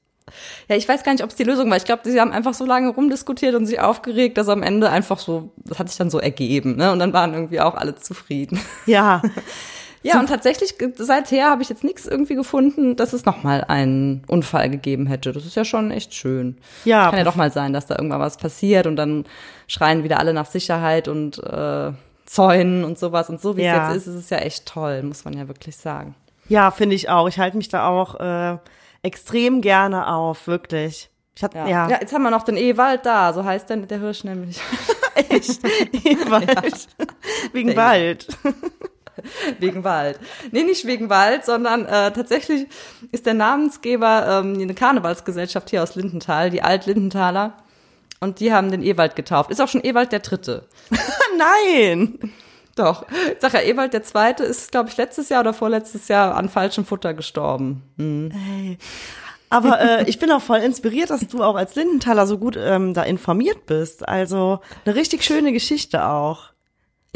Ja, 0.68 0.74
ich 0.74 0.88
weiß 0.88 1.04
gar 1.04 1.12
nicht, 1.12 1.22
ob 1.22 1.30
es 1.30 1.36
die 1.36 1.44
Lösung 1.44 1.70
war. 1.70 1.76
Ich 1.76 1.84
glaube, 1.84 2.02
sie 2.04 2.20
haben 2.20 2.32
einfach 2.32 2.52
so 2.52 2.64
lange 2.66 2.88
rumdiskutiert 2.88 3.54
und 3.54 3.64
sich 3.66 3.78
aufgeregt, 3.78 4.36
dass 4.38 4.48
am 4.48 4.64
Ende 4.64 4.90
einfach 4.90 5.20
so, 5.20 5.52
das 5.56 5.78
hat 5.78 5.88
sich 5.88 5.98
dann 5.98 6.10
so 6.10 6.18
ergeben, 6.18 6.74
ne? 6.76 6.90
Und 6.90 6.98
dann 6.98 7.12
waren 7.12 7.32
irgendwie 7.32 7.60
auch 7.60 7.76
alle 7.76 7.94
zufrieden. 7.94 8.58
Ja, 8.86 9.22
Ja, 10.02 10.20
und 10.20 10.28
tatsächlich, 10.28 10.78
ge- 10.78 10.92
seither 10.96 11.50
habe 11.50 11.62
ich 11.62 11.68
jetzt 11.68 11.82
nichts 11.84 12.06
irgendwie 12.06 12.34
gefunden, 12.36 12.94
dass 12.96 13.12
es 13.12 13.24
nochmal 13.24 13.64
einen 13.64 14.22
Unfall 14.28 14.70
gegeben 14.70 15.06
hätte. 15.06 15.32
Das 15.32 15.44
ist 15.46 15.56
ja 15.56 15.64
schon 15.64 15.90
echt 15.90 16.14
schön. 16.14 16.58
Ja, 16.84 17.10
Kann 17.10 17.18
ja 17.18 17.24
doch 17.24 17.34
mal 17.34 17.50
sein, 17.50 17.72
dass 17.72 17.86
da 17.86 17.96
irgendwann 17.96 18.20
was 18.20 18.36
passiert 18.36 18.86
und 18.86 18.96
dann 18.96 19.24
schreien 19.66 20.04
wieder 20.04 20.20
alle 20.20 20.32
nach 20.32 20.46
Sicherheit 20.46 21.08
und 21.08 21.38
äh, 21.42 21.92
Zäunen 22.24 22.84
und 22.84 22.98
sowas. 22.98 23.28
Und 23.30 23.40
so 23.40 23.56
wie 23.56 23.62
Ja. 23.64 23.88
es 23.88 23.94
jetzt 23.94 24.06
ist, 24.06 24.14
ist 24.14 24.24
es 24.24 24.30
ja 24.30 24.38
echt 24.38 24.66
toll, 24.66 25.02
muss 25.02 25.24
man 25.24 25.34
ja 25.36 25.48
wirklich 25.48 25.76
sagen. 25.76 26.14
ja, 26.48 26.70
finde 26.70 26.94
ich 26.94 27.08
auch. 27.08 27.26
Ich 27.28 27.38
halte 27.40 27.56
mich 27.56 27.68
da 27.68 27.88
auch 27.88 28.20
äh, 28.20 28.58
extrem 29.02 29.60
gerne 29.60 30.06
auf, 30.12 30.46
wirklich. 30.46 31.10
Ich 31.34 31.42
hatte, 31.42 31.58
Ja. 31.58 31.66
ja, 31.68 31.88
ja, 31.90 31.98
jetzt 32.00 32.12
haben 32.14 32.22
wir 32.22 32.30
noch 32.30 32.44
den 32.44 32.56
Ewald 32.56 33.04
da, 33.04 33.32
so 33.32 33.44
heißt 33.44 33.68
der, 33.70 33.78
der 33.78 33.98
Hirsch 33.98 34.24
nämlich. 34.24 34.58
echt. 35.28 35.62
Wald. 36.30 36.88
Wegen 37.52 37.68
Der 37.68 37.76
Wald. 37.76 38.28
wegen 39.58 39.84
Wald. 39.84 40.18
Nee, 40.52 40.64
nicht 40.64 40.86
wegen 40.86 41.10
Wald, 41.10 41.44
sondern 41.44 41.86
äh, 41.86 42.12
tatsächlich 42.12 42.66
ist 43.12 43.26
der 43.26 43.34
Namensgeber 43.34 44.42
ähm, 44.44 44.60
eine 44.60 44.74
Karnevalsgesellschaft 44.74 45.70
hier 45.70 45.82
aus 45.82 45.94
Lindenthal, 45.94 46.50
die 46.50 46.62
Alt-Lindenthaler. 46.62 47.54
Und 48.20 48.40
die 48.40 48.52
haben 48.52 48.70
den 48.70 48.82
Ewald 48.82 49.14
getauft. 49.14 49.50
Ist 49.50 49.60
auch 49.60 49.68
schon 49.68 49.84
Ewald 49.84 50.10
der 50.12 50.20
Dritte. 50.20 50.66
Nein. 51.38 52.32
Doch. 52.74 53.06
Ich 53.08 53.40
sag 53.40 53.54
ja, 53.54 53.60
Ewald 53.60 53.92
der 53.92 54.02
Zweite 54.02 54.44
ist, 54.44 54.70
glaube 54.70 54.88
ich, 54.88 54.96
letztes 54.96 55.28
Jahr 55.28 55.40
oder 55.40 55.54
vorletztes 55.54 56.08
Jahr 56.08 56.34
an 56.34 56.48
falschem 56.48 56.84
Futter 56.84 57.14
gestorben. 57.14 57.82
Aber 59.48 59.80
äh, 59.80 60.04
ich 60.08 60.18
bin 60.18 60.30
auch 60.30 60.42
voll 60.42 60.58
inspiriert, 60.58 61.10
dass 61.10 61.26
du 61.26 61.42
auch 61.42 61.56
als 61.56 61.74
Lindenthaler 61.74 62.26
so 62.26 62.38
gut 62.38 62.56
ähm, 62.58 62.94
da 62.94 63.02
informiert 63.02 63.66
bist. 63.66 64.06
Also 64.06 64.60
eine 64.84 64.94
richtig 64.94 65.24
schöne 65.24 65.52
Geschichte 65.52 66.06
auch. 66.06 66.50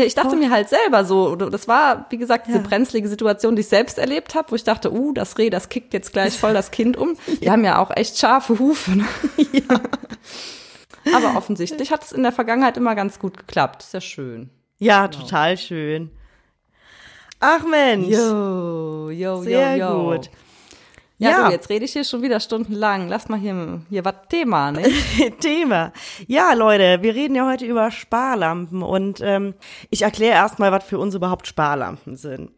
Ja, 0.00 0.04
ich 0.06 0.14
dachte 0.14 0.36
mir 0.36 0.50
halt 0.50 0.68
selber 0.68 1.04
so, 1.04 1.36
das 1.36 1.68
war, 1.68 2.06
wie 2.10 2.16
gesagt, 2.18 2.46
diese 2.46 2.58
Ja. 2.58 2.64
brenzlige 2.64 3.08
Situation, 3.08 3.54
die 3.56 3.60
ich 3.60 3.68
selbst 3.68 3.98
erlebt 3.98 4.34
habe, 4.34 4.50
wo 4.50 4.54
ich 4.54 4.64
dachte, 4.64 4.92
uh, 4.92 5.12
das 5.12 5.38
Reh, 5.38 5.50
das 5.50 5.68
kickt 5.68 5.92
jetzt 5.94 6.12
gleich 6.12 6.38
voll 6.38 6.54
das 6.54 6.70
Kind 6.70 6.96
um. 6.96 7.16
Die 7.42 7.50
haben 7.50 7.64
ja 7.64 7.78
auch 7.78 7.90
echt 7.94 8.18
scharfe 8.18 8.58
Hufe. 8.58 8.92
Ne? 8.92 9.04
Aber 11.14 11.36
offensichtlich 11.36 11.90
hat 11.92 12.04
es 12.04 12.12
in 12.12 12.22
der 12.22 12.32
Vergangenheit 12.32 12.76
immer 12.76 12.94
ganz 12.94 13.18
gut 13.18 13.36
geklappt. 13.36 13.82
Ist 13.82 13.94
ja 13.94 14.00
schön. 14.00 14.50
Ja, 14.78 15.08
total 15.08 15.56
schön. 15.56 16.10
Ach 17.40 17.64
Mensch. 17.66 18.08
Jo, 18.08 19.08
jo, 19.10 19.42
Sehr 19.42 19.76
jo, 19.76 19.86
jo. 19.86 20.10
gut. 20.10 20.30
Ja, 21.20 21.30
Ja. 21.30 21.46
du, 21.46 21.52
jetzt 21.52 21.68
rede 21.68 21.84
ich 21.84 21.92
hier 21.92 22.04
schon 22.04 22.22
wieder 22.22 22.40
stundenlang. 22.40 23.08
Lass 23.08 23.28
mal 23.28 23.38
hier, 23.38 23.82
hier 23.90 24.04
was 24.04 24.14
Thema, 24.28 24.72
ne? 24.72 24.82
Thema. 25.40 25.92
Ja, 26.26 26.54
Leute, 26.54 27.02
wir 27.02 27.14
reden 27.14 27.34
ja 27.34 27.46
heute 27.46 27.66
über 27.66 27.90
Sparlampen 27.90 28.82
und 28.82 29.20
ähm, 29.22 29.54
ich 29.90 30.02
erkläre 30.02 30.34
erstmal, 30.34 30.72
was 30.72 30.84
für 30.84 30.98
uns 30.98 31.14
überhaupt 31.14 31.46
Sparlampen 31.46 32.16
sind. 32.16 32.50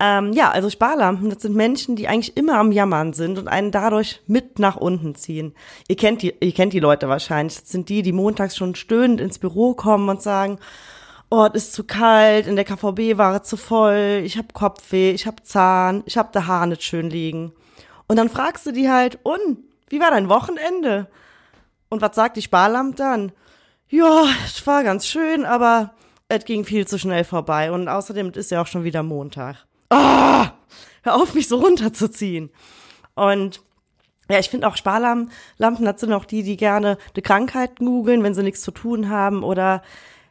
Ähm, 0.00 0.32
ja, 0.32 0.50
also 0.50 0.70
Sparlampen, 0.70 1.30
das 1.30 1.42
sind 1.42 1.54
Menschen, 1.54 1.94
die 1.94 2.08
eigentlich 2.08 2.36
immer 2.36 2.58
am 2.58 2.72
Jammern 2.72 3.12
sind 3.12 3.38
und 3.38 3.48
einen 3.48 3.70
dadurch 3.70 4.20
mit 4.26 4.58
nach 4.58 4.76
unten 4.76 5.14
ziehen. 5.14 5.54
Ihr 5.88 5.96
kennt 5.96 6.22
die, 6.22 6.34
ihr 6.40 6.52
kennt 6.52 6.72
die 6.72 6.80
Leute 6.80 7.08
wahrscheinlich. 7.08 7.60
Das 7.60 7.70
sind 7.70 7.88
die, 7.90 8.02
die 8.02 8.12
montags 8.12 8.56
schon 8.56 8.74
stöhnend 8.74 9.20
ins 9.20 9.38
Büro 9.38 9.74
kommen 9.74 10.08
und 10.08 10.20
sagen, 10.20 10.58
oh, 11.30 11.46
es 11.52 11.64
ist 11.66 11.74
zu 11.74 11.84
kalt, 11.84 12.46
in 12.48 12.56
der 12.56 12.64
KVB 12.64 13.18
war 13.18 13.40
es 13.40 13.48
zu 13.48 13.56
voll, 13.56 14.22
ich 14.24 14.36
hab 14.36 14.52
Kopfweh, 14.52 15.12
ich 15.12 15.26
hab 15.26 15.46
Zahn, 15.46 16.02
ich 16.06 16.18
hab 16.18 16.32
der 16.32 16.48
Haar 16.48 16.66
nicht 16.66 16.82
schön 16.82 17.08
liegen. 17.08 17.52
Und 18.10 18.16
dann 18.16 18.28
fragst 18.28 18.66
du 18.66 18.72
die 18.72 18.90
halt, 18.90 19.20
und, 19.22 19.58
wie 19.88 20.00
war 20.00 20.10
dein 20.10 20.28
Wochenende? 20.28 21.06
Und 21.90 22.02
was 22.02 22.16
sagt 22.16 22.36
die 22.36 22.42
Sparlamp 22.42 22.96
dann? 22.96 23.30
Ja, 23.88 24.24
es 24.44 24.66
war 24.66 24.82
ganz 24.82 25.06
schön, 25.06 25.44
aber 25.44 25.94
es 26.26 26.44
ging 26.44 26.64
viel 26.64 26.88
zu 26.88 26.98
schnell 26.98 27.22
vorbei 27.22 27.70
und 27.70 27.86
außerdem 27.86 28.32
ist 28.32 28.50
ja 28.50 28.62
auch 28.62 28.66
schon 28.66 28.82
wieder 28.82 29.04
Montag. 29.04 29.64
Ah, 29.90 30.50
hör 31.04 31.14
auf, 31.14 31.34
mich 31.34 31.46
so 31.46 31.58
runterzuziehen. 31.58 32.50
Und 33.14 33.62
ja, 34.28 34.40
ich 34.40 34.50
finde 34.50 34.66
auch 34.66 34.76
Sparlampen, 34.76 35.30
das 35.58 36.00
sind 36.00 36.12
auch 36.12 36.24
die, 36.24 36.42
die 36.42 36.56
gerne 36.56 36.98
die 37.14 37.22
Krankheit 37.22 37.76
googeln, 37.76 38.24
wenn 38.24 38.34
sie 38.34 38.42
nichts 38.42 38.62
zu 38.62 38.72
tun 38.72 39.08
haben 39.08 39.44
oder 39.44 39.82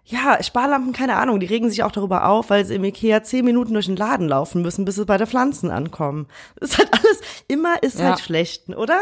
ja, 0.09 0.41
Sparlampen, 0.43 0.91
keine 0.91 1.15
Ahnung, 1.17 1.39
die 1.39 1.45
regen 1.45 1.69
sich 1.69 1.83
auch 1.83 1.91
darüber 1.91 2.27
auf, 2.27 2.49
weil 2.49 2.65
sie 2.65 2.75
im 2.75 2.83
Ikea 2.83 3.23
zehn 3.23 3.45
Minuten 3.45 3.73
durch 3.73 3.85
den 3.85 3.95
Laden 3.95 4.27
laufen 4.27 4.61
müssen, 4.61 4.83
bis 4.85 4.95
sie 4.95 5.05
bei 5.05 5.17
der 5.17 5.27
Pflanzen 5.27 5.69
ankommen. 5.71 6.27
Das 6.59 6.71
ist 6.71 6.77
halt 6.79 6.89
alles, 6.93 7.21
immer 7.47 7.81
ist 7.83 7.99
Ja. 7.99 8.05
halt 8.09 8.19
schlecht, 8.19 8.69
oder? 8.69 8.99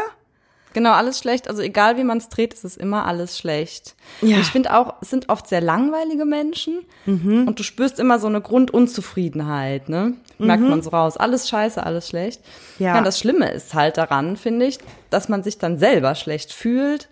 Genau, 0.74 0.92
alles 0.92 1.18
schlecht. 1.18 1.48
Also 1.48 1.62
egal 1.62 1.96
wie 1.96 2.04
man 2.04 2.18
es 2.18 2.28
dreht, 2.28 2.52
es 2.52 2.62
ist 2.62 2.76
immer 2.76 3.06
alles 3.06 3.38
schlecht. 3.38 3.96
Ja. 4.20 4.36
Und 4.36 4.42
ich 4.42 4.48
finde 4.48 4.76
auch, 4.76 4.96
es 5.00 5.08
sind 5.08 5.30
oft 5.30 5.48
sehr 5.48 5.62
langweilige 5.62 6.26
Menschen 6.26 6.80
und 7.06 7.58
du 7.58 7.62
spürst 7.62 7.98
immer 7.98 8.18
so 8.18 8.26
eine 8.26 8.42
Grundunzufriedenheit, 8.42 9.88
ne? 9.88 10.14
Merkt 10.38 10.62
man 10.62 10.82
so 10.82 10.90
raus. 10.90 11.16
Alles 11.16 11.48
scheiße, 11.48 11.84
alles 11.84 12.08
schlecht. 12.08 12.42
Ja. 12.78 12.98
und 12.98 13.04
das 13.04 13.18
Schlimme 13.18 13.50
ist 13.50 13.72
halt 13.74 13.96
daran, 13.96 14.36
finde 14.36 14.66
ich, 14.66 14.78
dass 15.10 15.28
man 15.30 15.42
sich 15.42 15.56
dann 15.58 15.78
selber 15.78 16.14
schlecht 16.14 16.52
fühlt. 16.52 17.08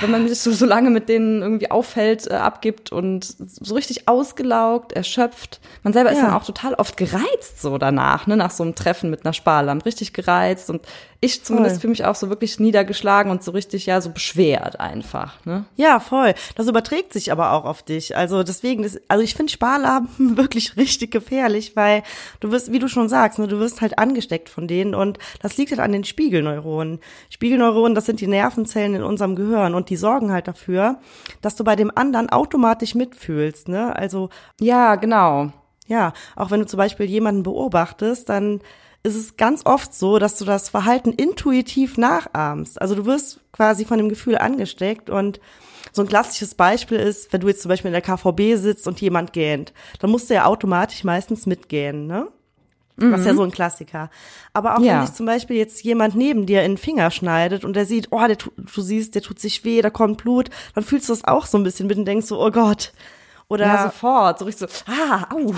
Wenn 0.00 0.10
man 0.10 0.28
sich 0.28 0.38
so, 0.40 0.52
so 0.52 0.66
lange 0.66 0.90
mit 0.90 1.08
denen 1.08 1.42
irgendwie 1.42 1.70
aufhält, 1.70 2.26
äh, 2.30 2.34
abgibt 2.34 2.92
und 2.92 3.24
so 3.38 3.74
richtig 3.74 4.06
ausgelaugt, 4.08 4.92
erschöpft. 4.92 5.60
Man 5.82 5.92
selber 5.92 6.10
ist 6.10 6.18
Ja. 6.18 6.26
dann 6.26 6.34
auch 6.34 6.44
total 6.44 6.74
oft 6.74 6.96
gereizt 6.96 7.60
so 7.60 7.78
danach, 7.78 8.26
ne, 8.26 8.36
nach 8.36 8.50
so 8.50 8.62
einem 8.62 8.74
Treffen 8.74 9.10
mit 9.10 9.24
einer 9.24 9.32
Sparlamp. 9.32 9.84
Richtig 9.84 10.12
gereizt 10.12 10.70
und 10.70 10.82
ich 11.20 11.44
zumindest 11.44 11.76
Voll. 11.76 11.80
fühle 11.80 11.90
mich 11.90 12.04
auch 12.04 12.14
so 12.14 12.28
wirklich 12.28 12.60
niedergeschlagen 12.60 13.32
und 13.32 13.42
so 13.42 13.50
richtig, 13.50 13.86
ja, 13.86 14.00
so 14.00 14.10
beschwert 14.10 14.78
einfach, 14.78 15.44
ne? 15.44 15.64
Ja, 15.74 15.98
voll. 15.98 16.32
Das 16.54 16.68
überträgt 16.68 17.12
sich 17.12 17.32
aber 17.32 17.52
auch 17.52 17.64
auf 17.64 17.82
dich. 17.82 18.16
Also 18.16 18.44
deswegen, 18.44 18.84
ist, 18.84 19.00
also 19.08 19.24
ich 19.24 19.34
finde 19.34 19.52
Sparlampen 19.52 20.36
wirklich 20.36 20.76
richtig 20.76 21.10
gefährlich, 21.10 21.74
weil 21.74 22.04
du 22.38 22.52
wirst, 22.52 22.70
wie 22.70 22.78
du 22.78 22.86
schon 22.86 23.08
sagst, 23.08 23.40
ne, 23.40 23.48
du 23.48 23.58
wirst 23.58 23.80
halt 23.80 23.98
angesteckt 23.98 24.48
von 24.48 24.68
denen 24.68 24.94
und 24.94 25.18
das 25.42 25.56
liegt 25.56 25.72
halt 25.72 25.80
an 25.80 25.90
den 25.90 26.04
Spiegelneuronen. 26.04 27.00
Spiegelneuronen, 27.30 27.96
das 27.96 28.06
sind 28.06 28.20
die 28.20 28.28
Nervenzellen 28.28 28.94
in 28.94 29.02
unserem 29.02 29.34
Gehirn 29.34 29.74
und 29.74 29.90
die 29.90 29.96
sorgen 29.96 30.30
halt 30.30 30.46
dafür, 30.46 31.00
dass 31.42 31.56
du 31.56 31.64
bei 31.64 31.74
dem 31.74 31.90
anderen 31.96 32.30
automatisch 32.30 32.94
mitfühlst, 32.94 33.66
ne? 33.66 33.96
Also 33.96 34.28
Ja, 34.60 34.94
genau. 34.94 35.50
ja, 35.88 36.12
auch 36.36 36.52
wenn 36.52 36.60
du 36.60 36.66
zum 36.66 36.78
Beispiel 36.78 37.06
jemanden 37.06 37.42
beobachtest, 37.42 38.28
dann 38.28 38.60
ist 39.02 39.14
es 39.14 39.36
ganz 39.36 39.64
oft 39.64 39.94
so, 39.94 40.18
dass 40.18 40.36
du 40.36 40.44
das 40.44 40.68
Verhalten 40.68 41.12
intuitiv 41.12 41.96
nachahmst. 41.98 42.80
Also 42.80 42.94
du 42.94 43.06
wirst 43.06 43.40
quasi 43.52 43.84
von 43.84 43.98
dem 43.98 44.08
Gefühl 44.08 44.36
angesteckt 44.38 45.08
und 45.08 45.40
so 45.92 46.02
ein 46.02 46.08
klassisches 46.08 46.54
Beispiel 46.54 46.98
ist, 46.98 47.32
wenn 47.32 47.40
du 47.40 47.48
jetzt 47.48 47.62
zum 47.62 47.70
Beispiel 47.70 47.88
in 47.88 47.92
der 47.92 48.02
KVB 48.02 48.60
sitzt 48.60 48.86
und 48.86 49.00
jemand 49.00 49.32
gähnt, 49.32 49.72
dann 50.00 50.10
musst 50.10 50.28
du 50.28 50.34
ja 50.34 50.44
automatisch 50.44 51.04
meistens 51.04 51.46
mitgähnen, 51.46 52.06
ne? 52.06 52.28
Das 53.00 53.20
ist 53.20 53.26
ja 53.26 53.34
so 53.34 53.44
ein 53.44 53.52
Klassiker. 53.52 54.10
Aber 54.52 54.76
auch 54.76 54.80
Ja. 54.80 54.98
wenn 54.98 55.06
sich 55.06 55.14
zum 55.14 55.24
Beispiel 55.24 55.54
jetzt 55.56 55.84
jemand 55.84 56.16
neben 56.16 56.46
dir 56.46 56.64
in 56.64 56.72
den 56.72 56.78
Finger 56.78 57.12
schneidet 57.12 57.64
und 57.64 57.76
der 57.76 57.86
sieht, 57.86 58.08
oh, 58.10 58.26
der 58.26 58.34
du 58.36 58.80
siehst, 58.82 59.14
der 59.14 59.22
tut 59.22 59.38
sich 59.38 59.64
weh, 59.64 59.80
da 59.82 59.88
kommt 59.88 60.20
Blut, 60.24 60.50
dann 60.74 60.82
fühlst 60.82 61.08
du 61.08 61.12
das 61.12 61.24
auch 61.24 61.46
so 61.46 61.56
ein 61.58 61.62
bisschen 61.62 61.86
mit 61.86 61.96
und 61.96 62.06
denkst 62.06 62.26
so, 62.26 62.44
oh 62.44 62.50
Gott. 62.50 62.92
Oder 63.48 63.66
Ja, 63.66 63.82
sofort. 63.84 64.40
So 64.40 64.46
richtig 64.46 64.68
so, 64.68 64.92
ah, 64.92 65.28
au. 65.32 65.54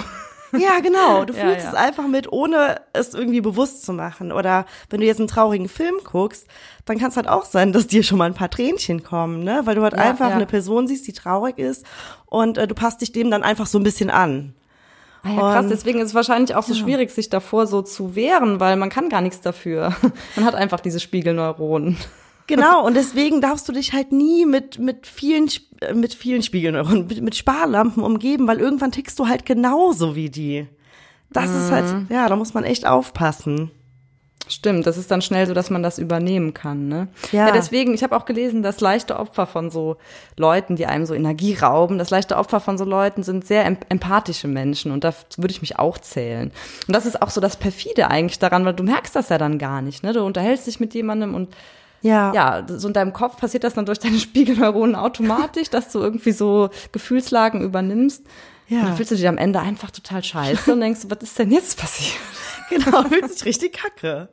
Ja, 0.57 0.81
genau. 0.81 1.25
Du 1.25 1.33
Ja, 1.37 1.41
fühlst 1.41 1.65
ja. 1.65 1.71
es 1.71 1.75
einfach 1.75 2.07
mit, 2.07 2.33
ohne 2.33 2.81
es 2.93 3.15
irgendwie 3.15 3.41
bewusst 3.41 3.85
zu 3.85 3.93
machen. 3.93 4.33
Oder 4.33 4.67
wenn 4.89 5.01
du 5.01 5.07
jetzt 5.07 5.19
einen 5.19 5.29
traurigen 5.29 5.69
Film 5.69 5.97
guckst, 6.05 6.47
dann 6.85 6.99
kann 6.99 7.11
es 7.11 7.17
halt 7.17 7.29
auch 7.29 7.45
sein, 7.45 7.73
dass 7.73 7.87
dir 7.87 8.03
schon 8.03 8.19
mal 8.19 8.25
ein 8.27 8.35
paar 8.35 8.51
Tränchen 8.51 9.03
kommen, 9.03 9.45
ne? 9.45 9.63
Weil 9.65 9.75
du 9.77 9.83
halt 9.83 9.95
Ja, 9.95 10.01
einfach 10.01 10.31
ja. 10.31 10.35
eine 10.35 10.47
Person 10.47 10.87
siehst, 10.87 11.07
die 11.07 11.13
traurig 11.13 11.59
ist 11.59 11.85
und 12.27 12.59
äh, 12.59 12.67
du 12.67 12.75
passt 12.75 13.01
dich 13.01 13.13
dem 13.13 13.31
dann 13.31 13.43
einfach 13.43 13.67
so 13.67 13.79
ein 13.79 13.85
bisschen 13.85 14.11
an. 14.11 14.55
Ah 15.23 15.29
ja, 15.29 15.37
krass, 15.53 15.67
deswegen 15.69 15.99
ist 16.01 16.09
es 16.09 16.15
wahrscheinlich 16.15 16.55
auch 16.55 16.63
so 16.63 16.75
schwierig, 16.75 17.11
sich 17.11 17.29
davor 17.29 17.67
so 17.67 17.83
zu 17.83 18.15
wehren, 18.15 18.59
weil 18.59 18.77
man 18.77 18.89
kann 18.89 19.11
gar 19.11 19.21
nichts 19.21 19.43
dafür. 19.43 19.95
Man 20.37 20.47
hat 20.47 20.55
einfach 20.55 20.81
diese 20.81 20.99
Spiegelneuronen. 20.99 21.99
Genau, 22.57 22.85
und 22.87 22.95
deswegen 22.95 23.41
darfst 23.41 23.69
du 23.69 23.73
dich 23.73 23.93
halt 23.93 24.13
nie 24.13 24.45
mit, 24.47 24.79
mit 24.79 25.07
vielen, 25.07 25.49
äh, 25.81 25.95
mit 25.95 26.15
vielen 26.15 26.43
Spiegelneuronen, 26.43 27.07
mit, 27.07 27.21
mit 27.23 27.35
Sparlampen 27.37 28.03
umgeben, 28.03 28.47
weil 28.47 28.61
irgendwann 28.61 28.93
tickst 28.93 29.19
du 29.19 29.29
halt 29.29 29.47
genauso 29.47 30.15
wie 30.17 30.31
die. 30.31 30.67
Das 31.33 31.51
ist 31.55 31.71
halt, 31.71 31.87
Mhm. 31.87 32.07
ja, 32.11 32.29
da 32.29 32.37
muss 32.37 32.55
man 32.55 32.65
echt 32.65 32.87
aufpassen. 32.87 33.71
Stimmt, 34.49 34.85
das 34.89 34.99
ist 34.99 35.13
dann 35.13 35.23
schnell 35.23 35.47
so, 35.47 35.55
dass 35.55 35.71
man 35.71 35.81
das 35.85 35.99
übernehmen 36.01 36.55
kann, 36.55 36.89
ne? 36.89 37.07
Ja. 37.31 37.53
deswegen, 37.53 37.95
ich 37.95 38.03
habe 38.03 38.17
auch 38.17 38.25
gelesen, 38.25 38.65
das 38.65 38.81
leichte 38.81 39.17
Opfer 39.17 39.47
von 39.47 39.71
so 39.71 39.97
Leuten, 40.37 40.75
die 40.75 40.87
einem 40.87 41.07
so 41.07 41.15
Energie 41.15 41.55
rauben, 41.55 41.99
das 41.99 42.11
leichte 42.11 42.37
Opfer 42.37 42.59
von 42.59 42.77
so 42.77 42.85
Leuten 42.85 43.23
sind 43.23 43.47
sehr 43.47 43.65
em 43.65 43.77
empathische 43.89 44.49
Menschen 44.49 44.91
und 44.91 45.05
da 45.05 45.15
würde 45.37 45.53
ich 45.53 45.61
mich 45.61 45.79
auch 45.79 45.99
zählen. 45.99 46.51
Und 46.89 46.97
das 46.97 47.07
ist 47.07 47.23
auch 47.23 47.31
so 47.31 47.41
das 47.41 47.57
perfide 47.59 48.11
eigentlich 48.11 48.41
daran, 48.41 48.65
weil 48.65 48.75
du 48.75 48.83
merkst 48.83 49.15
das 49.15 49.29
ja 49.29 49.39
dann 49.39 49.57
gar 49.59 49.83
nicht, 49.83 50.03
ne? 50.03 50.13
Du 50.13 50.25
unterhältst 50.25 50.67
dich 50.67 50.81
mit 50.81 50.95
jemandem 50.95 51.37
und 51.37 51.55
Ja. 52.03 52.33
ja, 52.33 52.67
so 52.67 52.89
in 52.89 52.95
deinem 52.95 53.13
Kopf 53.13 53.37
passiert 53.37 53.65
das 53.65 53.75
dann 53.75 53.87
durch 53.87 53.99
deine 53.99 54.19
Spiegelneuronen 54.21 54.95
automatisch, 54.95 55.71
dass 55.71 55.91
du 55.93 56.01
irgendwie 56.01 56.33
so 56.33 56.71
Gefühlslagen 56.93 57.63
übernimmst. 57.63 58.25
Ja. 58.69 58.79
Und 58.79 58.85
dann 58.87 58.97
fühlst 58.97 59.11
du 59.11 59.17
dich 59.17 59.29
am 59.29 59.39
Ende 59.39 59.61
einfach 59.61 59.91
total 59.91 60.23
scheiße 60.23 60.73
und 60.73 60.81
denkst, 60.81 61.01
was 61.09 61.19
ist 61.23 61.39
denn 61.39 61.51
jetzt 61.51 61.79
passiert? 61.79 62.19
Genau, 62.71 63.03
fühlt 63.03 63.29
sich 63.33 63.45
richtig 63.45 63.73
kacke. 63.73 64.29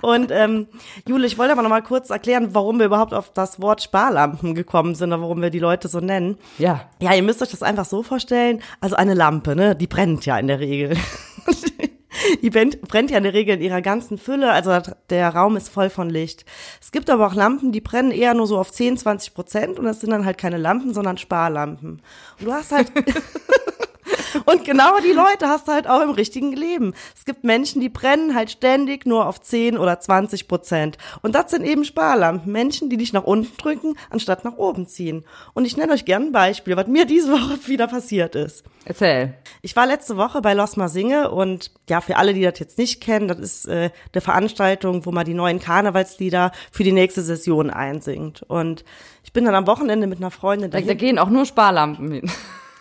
Und 0.00 0.30
ähm, 0.30 0.68
Jule, 1.06 1.26
ich 1.26 1.36
wollte 1.36 1.52
aber 1.52 1.60
noch 1.60 1.68
mal 1.68 1.82
kurz 1.82 2.08
erklären, 2.08 2.54
warum 2.54 2.78
wir 2.78 2.86
überhaupt 2.86 3.12
auf 3.12 3.30
das 3.34 3.60
Wort 3.60 3.82
Sparlampen 3.82 4.54
gekommen 4.54 4.94
sind 4.94 5.12
oder 5.12 5.20
warum 5.20 5.42
wir 5.42 5.50
die 5.50 5.58
Leute 5.58 5.88
so 5.88 6.00
nennen. 6.00 6.38
Ja. 6.56 6.88
Ja, 7.00 7.12
ihr 7.12 7.22
müsst 7.22 7.42
euch 7.42 7.50
das 7.50 7.62
einfach 7.62 7.84
so 7.84 8.02
vorstellen. 8.02 8.62
Also 8.80 8.96
eine 8.96 9.12
Lampe, 9.12 9.54
ne, 9.54 9.76
die 9.76 9.86
brennt 9.86 10.24
ja 10.24 10.38
in 10.38 10.46
der 10.46 10.60
Regel. 10.60 10.96
Die 12.42 12.50
brennt, 12.50 12.80
brennt 12.82 13.10
ja 13.10 13.18
in 13.18 13.22
der 13.22 13.34
Regel 13.34 13.56
in 13.56 13.62
ihrer 13.62 13.82
ganzen 13.82 14.18
Fülle, 14.18 14.52
also 14.52 14.78
der 15.10 15.28
Raum 15.30 15.56
ist 15.56 15.68
voll 15.68 15.90
von 15.90 16.10
Licht. 16.10 16.44
Es 16.80 16.92
gibt 16.92 17.10
aber 17.10 17.26
auch 17.26 17.34
Lampen, 17.34 17.72
die 17.72 17.80
brennen 17.80 18.10
eher 18.10 18.34
nur 18.34 18.46
so 18.46 18.58
auf 18.58 18.72
10, 18.72 18.98
20 18.98 19.34
Prozent 19.34 19.78
und 19.78 19.84
das 19.84 20.00
sind 20.00 20.10
dann 20.10 20.24
halt 20.24 20.38
keine 20.38 20.58
Lampen, 20.58 20.94
sondern 20.94 21.18
Sparlampen. 21.18 22.02
Und 22.38 22.46
du 22.46 22.52
hast 22.52 22.72
halt 22.72 22.92
Und 24.44 24.64
genau 24.64 24.98
die 25.00 25.12
Leute 25.12 25.48
hast 25.48 25.68
du 25.68 25.72
halt 25.72 25.88
auch 25.88 26.00
im 26.00 26.10
richtigen 26.10 26.52
Leben. 26.52 26.94
Es 27.16 27.24
gibt 27.24 27.44
Menschen, 27.44 27.80
die 27.80 27.88
brennen 27.88 28.34
halt 28.34 28.50
ständig 28.50 29.06
nur 29.06 29.26
auf 29.26 29.40
10 29.40 29.78
oder 29.78 30.00
20 30.00 30.48
Prozent. 30.48 30.98
Und 31.22 31.34
das 31.34 31.50
sind 31.50 31.64
eben 31.64 31.84
Sparlampen. 31.84 32.52
Menschen, 32.52 32.90
die 32.90 32.96
dich 32.96 33.12
nach 33.12 33.24
unten 33.24 33.56
drücken, 33.56 33.96
anstatt 34.10 34.44
nach 34.44 34.56
oben 34.56 34.86
ziehen. 34.86 35.24
Und 35.52 35.64
ich 35.64 35.76
nenne 35.76 35.92
euch 35.92 36.04
gerne 36.04 36.26
ein 36.26 36.32
Beispiel, 36.32 36.76
was 36.76 36.86
mir 36.86 37.04
diese 37.06 37.32
Woche 37.32 37.58
wieder 37.66 37.86
passiert 37.86 38.34
ist. 38.34 38.64
Erzähl. 38.84 39.34
Ich 39.62 39.74
war 39.76 39.86
letzte 39.86 40.16
Woche 40.16 40.42
bei 40.42 40.52
Los 40.52 40.72
Singe 40.72 41.30
und 41.30 41.70
ja, 41.88 42.00
für 42.00 42.16
alle, 42.16 42.34
die 42.34 42.42
das 42.42 42.58
jetzt 42.58 42.76
nicht 42.76 43.00
kennen, 43.00 43.28
das 43.28 43.38
ist 43.38 43.66
äh, 43.66 43.90
eine 44.12 44.20
Veranstaltung, 44.20 45.06
wo 45.06 45.12
man 45.12 45.24
die 45.24 45.34
neuen 45.34 45.58
Karnevalslieder 45.58 46.52
für 46.70 46.84
die 46.84 46.92
nächste 46.92 47.22
Session 47.22 47.70
einsingt. 47.70 48.42
Und 48.42 48.84
ich 49.22 49.32
bin 49.32 49.44
dann 49.46 49.54
am 49.54 49.66
Wochenende 49.66 50.06
mit 50.06 50.18
einer 50.18 50.30
Freundin 50.30 50.70
Da, 50.70 50.80
da 50.80 50.94
gehen 50.94 51.18
auch 51.18 51.30
nur 51.30 51.46
Sparlampen 51.46 52.12
hin. 52.12 52.30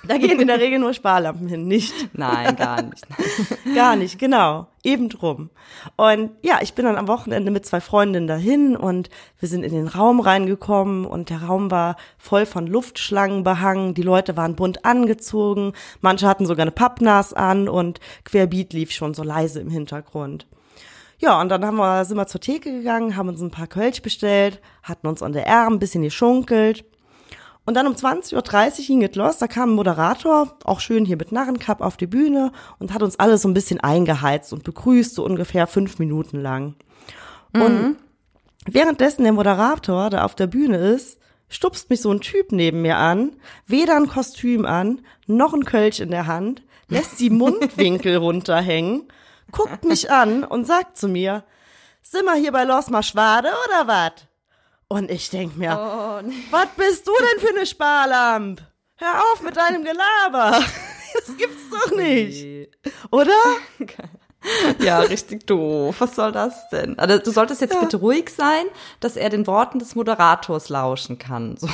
Da 0.05 0.17
gehen 0.17 0.39
in 0.39 0.48
der 0.48 0.60
Regel 0.60 0.79
nur 0.79 0.93
Sparlampen 0.93 1.48
hin, 1.48 1.67
nicht. 1.67 1.93
Nein, 2.13 2.55
gar 2.57 2.81
nicht. 2.83 3.05
Gar 3.75 3.95
nicht, 3.95 4.19
genau. 4.19 4.67
Eben 4.83 5.07
drum. 5.07 5.50
Und 5.95 6.31
ja, 6.41 6.60
ich 6.62 6.74
bin 6.74 6.86
dann 6.86 6.98
am 6.98 7.07
Wochenende 7.07 7.51
mit 7.51 7.65
zwei 7.65 7.79
Freundinnen 7.79 8.27
dahin 8.27 8.75
und 8.75 9.10
wir 9.39 9.48
sind 9.48 9.63
in 9.63 9.72
den 9.72 9.88
Raum 9.88 10.19
reingekommen 10.19 11.05
und 11.05 11.29
der 11.29 11.43
Raum 11.43 11.72
war 11.72 11.95
voll 12.17 12.45
von 12.45 12.67
Luftschlangen 12.67 13.43
behangen. 13.43 13.93
Die 13.93 14.01
Leute 14.01 14.36
waren 14.36 14.55
bunt 14.55 14.83
angezogen. 14.83 15.72
Manche 16.01 16.27
hatten 16.27 16.45
sogar 16.45 16.63
eine 16.63 16.72
Pappnas 16.72 17.33
an 17.33 17.69
und 17.69 18.00
Querbeat 18.25 18.74
lief 18.74 18.91
schon 18.91 19.13
so 19.13 19.24
leise 19.24 19.62
im 19.62 19.69
Hintergrund. 19.69 20.48
Ja, 21.19 21.39
und 21.39 21.48
dann 21.48 21.63
haben 21.63 21.77
wir, 21.77 22.03
sind 22.03 22.17
wir 22.17 22.27
zur 22.27 22.41
Theke 22.41 22.69
gegangen, 22.72 23.15
haben 23.15 23.29
uns 23.29 23.41
ein 23.41 23.51
paar 23.51 23.67
Kölsch 23.67 24.01
bestellt, 24.01 24.60
hatten 24.83 25.07
uns 25.07 25.24
an 25.24 25.31
der 25.31 25.48
Arm 25.48 25.74
ein 25.74 25.79
bisschen 25.79 26.03
geschunkelt. 26.03 26.83
Und 27.65 27.75
dann 27.75 27.88
um 27.88 27.93
20.30 27.93 28.36
Uhr 28.79 28.86
ging 28.86 29.03
es 29.03 29.15
los, 29.15 29.38
da 29.38 29.48
kam 29.48 29.72
ein 29.72 29.75
Moderator, 29.75 30.58
auch 30.65 30.82
schön 30.82 31.05
hier 31.05 31.15
mit 31.15 31.32
Narrenkapp 31.32 31.79
auf 31.79 31.96
die 31.96 32.08
Bühne 32.08 32.51
und 32.79 32.93
hat 32.93 33.01
uns 33.01 33.17
alle 33.20 33.38
so 33.38 33.48
ein 33.48 33.53
bisschen 33.53 33.79
eingeheizt 33.79 34.51
und 34.51 34.63
begrüßt, 34.63 35.15
so 35.15 35.24
ungefähr 35.24 35.65
fünf 35.65 35.98
Minuten 35.98 36.41
lang. 36.41 36.75
Und 37.53 37.98
währenddessen 38.65 39.24
der 39.24 39.34
Moderator 39.34 40.10
da 40.10 40.25
auf 40.25 40.36
der 40.36 40.48
Bühne 40.48 40.77
ist, 40.77 41.20
stupst 41.48 41.89
mich 41.89 42.01
so 42.01 42.12
ein 42.12 42.20
Typ 42.20 42.51
neben 42.51 42.82
mir 42.82 42.98
an, 42.98 43.34
weder 43.65 43.96
ein 43.96 44.08
Kostüm 44.08 44.65
an, 44.65 45.01
noch 45.27 45.53
ein 45.53 45.65
Kölsch 45.65 46.00
in 46.00 46.12
der 46.12 46.27
Hand, 46.27 46.63
lässt 46.89 47.20
die 47.20 47.29
Mundwinkel 47.29 48.17
runterhängen, 48.17 49.08
guckt 49.51 49.86
mich 49.86 50.12
an 50.12 50.43
und 50.43 50.65
sagt 50.65 50.98
zu 50.98 51.08
mir, 51.08 51.43
sind 52.01 52.25
wir 52.25 52.36
hier 52.36 52.51
bei 52.51 52.65
Los 52.65 52.88
Schwade 53.05 53.50
oder 53.67 53.88
wat? 53.88 54.27
Und 54.93 55.09
ich 55.09 55.29
denk 55.29 55.57
mir, 55.57 55.77
Oh, 55.79 56.21
nee. 56.25 56.33
was 56.51 56.67
bist 56.77 57.07
du 57.07 57.12
denn 57.19 57.39
für 57.47 57.55
eine 57.55 57.65
Sparlamp? 57.65 58.62
hör 58.97 59.21
auf 59.33 59.41
mit 59.41 59.57
deinem 59.57 59.83
Gelaber. 59.83 60.59
Das 61.15 61.38
gibt's 61.38 61.69
doch 61.69 61.95
nicht. 61.95 62.69
Oder? 63.12 63.38
Ja, 64.79 65.00
richtig 65.00 65.45
doof. 65.47 65.95
Was 66.00 66.15
soll 66.15 66.31
das 66.31 66.67
denn? 66.69 66.97
Also, 67.00 67.17
du 67.19 67.31
solltest 67.31 67.62
jetzt 67.62 67.79
bitte 67.79 67.97
ruhig 67.97 68.29
sein, 68.29 68.65
dass 69.00 69.15
er 69.15 69.29
den 69.29 69.47
Worten 69.47 69.79
des 69.79 69.95
Moderators 69.95 70.67
lauschen 70.69 71.17
kann. 71.19 71.55
So. 71.55 71.69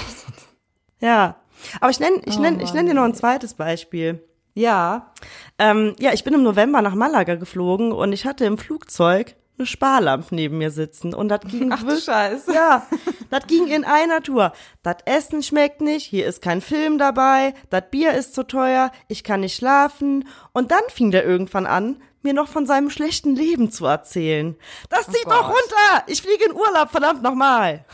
Ja. 0.99 1.37
Aber 1.81 1.89
ich 1.89 1.99
nenne 1.99 2.21
ich 2.25 2.37
Oh 2.37 2.41
nenn, 2.41 2.59
ich 2.59 2.73
nenn 2.73 2.85
dir 2.85 2.93
noch 2.93 3.05
ein 3.05 3.15
zweites 3.15 3.53
Beispiel. 3.55 4.21
Ja. 4.53 5.13
Ähm, 5.57 5.95
ja, 5.99 6.11
ich 6.13 6.23
bin 6.23 6.33
im 6.33 6.43
November 6.43 6.81
nach 6.81 6.93
Malaga 6.95 7.35
geflogen 7.35 7.91
und 7.91 8.11
ich 8.13 8.25
hatte 8.25 8.45
im 8.45 8.57
Flugzeug 8.57 9.35
eine 9.59 9.65
Sparlampe 9.67 10.33
neben 10.33 10.57
mir 10.57 10.71
sitzen 10.71 11.13
und 11.13 11.29
das 11.29 11.41
ging 11.41 11.71
Ach 11.73 11.83
du 11.83 11.99
Scheiße. 11.99 12.53
Ja, 12.53 12.87
das 13.29 13.45
ging 13.47 13.67
in 13.67 13.83
einer 13.83 14.23
Tour. 14.23 14.53
Das 14.83 14.97
Essen 15.05 15.43
schmeckt 15.43 15.81
nicht, 15.81 16.05
hier 16.05 16.25
ist 16.25 16.41
kein 16.41 16.61
Film 16.61 16.97
dabei, 16.97 17.53
das 17.69 17.83
Bier 17.91 18.13
ist 18.13 18.33
zu 18.33 18.43
teuer, 18.43 18.91
ich 19.07 19.23
kann 19.23 19.41
nicht 19.41 19.55
schlafen 19.55 20.27
und 20.53 20.71
dann 20.71 20.83
fing 20.89 21.11
der 21.11 21.25
irgendwann 21.25 21.65
an, 21.67 22.01
mir 22.21 22.33
noch 22.33 22.47
von 22.47 22.65
seinem 22.65 22.89
schlechten 22.89 23.35
Leben 23.35 23.71
zu 23.71 23.85
erzählen. 23.85 24.55
Das 24.89 25.05
zieht 25.05 25.25
doch 25.25 25.49
Oh 25.49 25.53
Gott. 25.53 25.55
runter. 25.55 26.03
Ich 26.07 26.21
fliege 26.21 26.45
in 26.45 26.53
Urlaub, 26.53 26.89
verdammt 26.91 27.21
nochmal. 27.21 27.85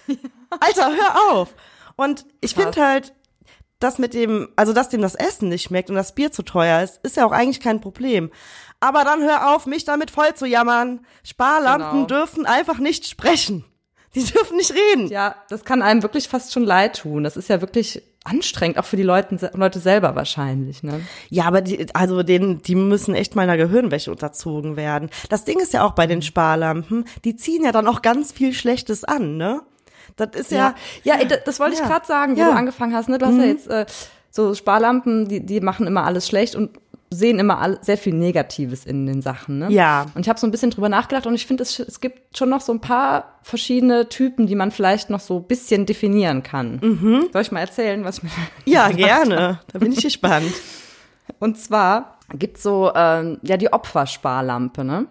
Alter, 0.60 0.90
hör 0.92 1.32
auf. 1.32 1.54
Und 1.96 2.24
ich 2.40 2.54
finde 2.54 2.84
halt, 2.84 3.12
das 3.78 3.98
mit 3.98 4.12
dem, 4.12 4.48
also 4.56 4.72
dass 4.72 4.88
dem 4.88 5.00
das 5.02 5.14
Essen 5.14 5.48
nicht 5.48 5.62
schmeckt 5.62 5.88
und 5.88 5.96
das 5.96 6.14
Bier 6.14 6.32
zu 6.32 6.42
teuer 6.42 6.82
ist, 6.82 6.98
ist 7.02 7.16
ja 7.16 7.24
auch 7.24 7.32
eigentlich 7.32 7.60
kein 7.60 7.80
Problem. 7.80 8.30
Aber 8.80 9.04
dann 9.04 9.22
hör 9.22 9.54
auf, 9.54 9.66
mich 9.66 9.84
damit 9.84 10.10
voll 10.10 10.34
zu 10.34 10.46
jammern. 10.46 11.00
Sparlampen 11.22 11.90
Genau. 11.92 12.06
dürfen 12.06 12.46
einfach 12.46 12.78
nicht 12.78 13.06
sprechen. 13.06 13.64
Die 14.14 14.24
dürfen 14.24 14.56
nicht 14.56 14.72
reden. 14.74 15.06
Ja, 15.08 15.36
das 15.50 15.64
kann 15.64 15.82
einem 15.82 16.02
wirklich 16.02 16.28
fast 16.28 16.52
schon 16.52 16.64
leid 16.64 16.98
tun. 17.00 17.22
Das 17.22 17.36
ist 17.36 17.48
ja 17.48 17.60
wirklich 17.60 18.02
anstrengend, 18.24 18.78
auch 18.78 18.84
für 18.84 18.96
die 18.96 19.02
Leute, 19.04 19.50
Leute 19.54 19.78
selber 19.78 20.14
wahrscheinlich, 20.16 20.82
ne? 20.82 21.00
Ja, 21.30 21.44
aber 21.44 21.60
die, 21.60 21.86
also 21.94 22.22
denen, 22.22 22.60
die 22.60 22.74
müssen 22.74 23.14
echt 23.14 23.36
mal 23.36 23.42
einer 23.42 23.56
Gehirnwäsche 23.56 24.10
unterzogen 24.10 24.76
werden. 24.76 25.10
Das 25.28 25.44
Ding 25.44 25.58
ist 25.60 25.72
ja 25.72 25.84
auch 25.84 25.92
bei 25.92 26.06
den 26.06 26.20
Sparlampen, 26.22 27.04
die 27.24 27.36
ziehen 27.36 27.64
ja 27.64 27.72
dann 27.72 27.86
auch 27.86 28.02
ganz 28.02 28.32
viel 28.32 28.52
Schlechtes 28.52 29.04
an, 29.04 29.36
ne? 29.36 29.62
Das 30.16 30.30
ist 30.34 30.50
ja, 30.50 30.74
ja, 31.04 31.14
ey, 31.14 31.28
das, 31.28 31.44
das 31.44 31.60
wollte 31.60 31.74
ich 31.74 31.80
Ja. 31.80 31.86
gerade 31.86 32.06
sagen, 32.06 32.34
wo 32.36 32.40
Ja. 32.40 32.46
Mhm. 32.46 32.50
du 32.52 32.56
angefangen 32.58 32.94
hast. 32.94 33.08
Ne? 33.08 33.18
Du 33.18 33.26
hast 33.26 33.36
ja 33.38 33.44
jetzt 33.44 33.68
äh, 33.68 33.86
so 34.30 34.54
Sparlampen, 34.54 35.28
die, 35.28 35.46
die 35.46 35.60
machen 35.60 35.86
immer 35.86 36.04
alles 36.04 36.26
schlecht 36.26 36.56
und 36.56 36.70
sehen 37.12 37.40
immer 37.40 37.78
sehr 37.82 37.98
viel 37.98 38.14
Negatives 38.14 38.86
in 38.86 39.06
den 39.06 39.20
Sachen. 39.20 39.58
Ne? 39.58 39.70
Ja. 39.70 40.06
Und 40.14 40.22
ich 40.22 40.28
habe 40.28 40.38
so 40.38 40.46
ein 40.46 40.52
bisschen 40.52 40.70
drüber 40.70 40.88
nachgedacht 40.88 41.26
und 41.26 41.34
ich 41.34 41.46
finde, 41.46 41.64
es, 41.64 41.78
es 41.80 42.00
gibt 42.00 42.38
schon 42.38 42.48
noch 42.48 42.60
so 42.60 42.72
ein 42.72 42.80
paar 42.80 43.40
verschiedene 43.42 44.08
Typen, 44.08 44.46
die 44.46 44.54
man 44.54 44.70
vielleicht 44.70 45.10
noch 45.10 45.20
so 45.20 45.38
ein 45.38 45.44
bisschen 45.44 45.86
definieren 45.86 46.44
kann. 46.44 46.78
Mhm. 46.82 47.28
Soll 47.32 47.42
ich 47.42 47.52
mal 47.52 47.60
erzählen, 47.60 48.04
was 48.04 48.18
ich 48.18 48.22
mir 48.24 48.30
ja, 48.64 48.88
gerne. 48.90 49.60
Da 49.72 49.78
bin 49.80 49.92
ich 49.92 50.02
gespannt. 50.02 50.52
Und 51.40 51.58
zwar 51.58 52.18
gibt's 52.32 52.62
so, 52.62 52.92
ähm, 52.94 53.38
ja, 53.42 53.56
die 53.56 53.72
Opfersparlampe, 53.72 54.84
ne? 54.84 55.06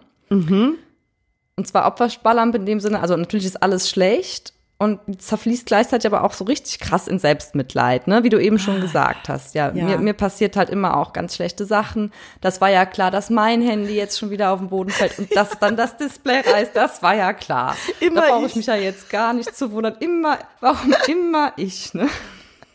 Und 1.56 1.66
zwar 1.66 1.86
Opfersparlampe 1.86 2.56
in 2.56 2.66
dem 2.66 2.80
Sinne, 2.80 3.00
also 3.00 3.16
natürlich 3.16 3.44
ist 3.44 3.62
alles 3.62 3.90
schlecht 3.90 4.54
und 4.80 5.20
zerfließt 5.20 5.66
gleichzeitig 5.66 6.06
aber 6.06 6.24
auch 6.24 6.32
so 6.32 6.44
richtig 6.44 6.78
krass 6.78 7.06
in 7.06 7.18
Selbstmitleid, 7.18 8.06
ne? 8.08 8.24
Wie 8.24 8.30
du 8.30 8.40
eben 8.40 8.58
schon 8.58 8.80
gesagt 8.80 9.28
hast. 9.28 9.54
Ja, 9.54 9.70
Ja. 9.74 9.84
Mir, 9.84 9.98
mir 9.98 10.14
passiert 10.14 10.56
halt 10.56 10.70
immer 10.70 10.96
auch 10.96 11.12
ganz 11.12 11.34
schlechte 11.34 11.66
Sachen. 11.66 12.14
Das 12.40 12.62
war 12.62 12.70
ja 12.70 12.86
klar, 12.86 13.10
dass 13.10 13.28
mein 13.28 13.60
Handy 13.60 13.94
jetzt 13.94 14.18
schon 14.18 14.30
wieder 14.30 14.52
auf 14.52 14.58
den 14.58 14.70
Boden 14.70 14.88
fällt 14.88 15.18
und 15.18 15.36
dass 15.36 15.58
dann 15.58 15.76
das 15.76 15.98
Display 15.98 16.40
reißt, 16.40 16.74
das 16.74 17.02
war 17.02 17.14
ja 17.14 17.34
klar. 17.34 17.76
Immer 18.00 18.22
da 18.22 18.28
brauche 18.28 18.46
ich. 18.46 18.52
ich 18.52 18.56
mich 18.56 18.66
ja 18.66 18.74
jetzt 18.74 19.10
gar 19.10 19.34
nicht 19.34 19.54
zu 19.54 19.70
wundern. 19.70 19.96
Immer, 20.00 20.38
warum 20.60 20.94
immer 21.08 21.52
ich, 21.56 21.92
ne? 21.92 22.08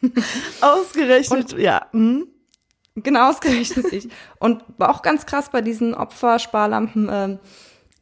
Ausgerechnet, 0.62 1.58
ja. 1.58 1.88
Hm? 1.92 2.28
Genau 2.98 3.30
ausgerechnet 3.30 3.92
ich. 3.92 4.10
Und 4.40 4.64
war 4.78 4.92
auch 4.92 5.02
ganz 5.02 5.26
krass 5.26 5.50
bei 5.50 5.62
diesen 5.62 5.96
Opfersparlampen, 5.96 7.10
ähm, 7.12 7.40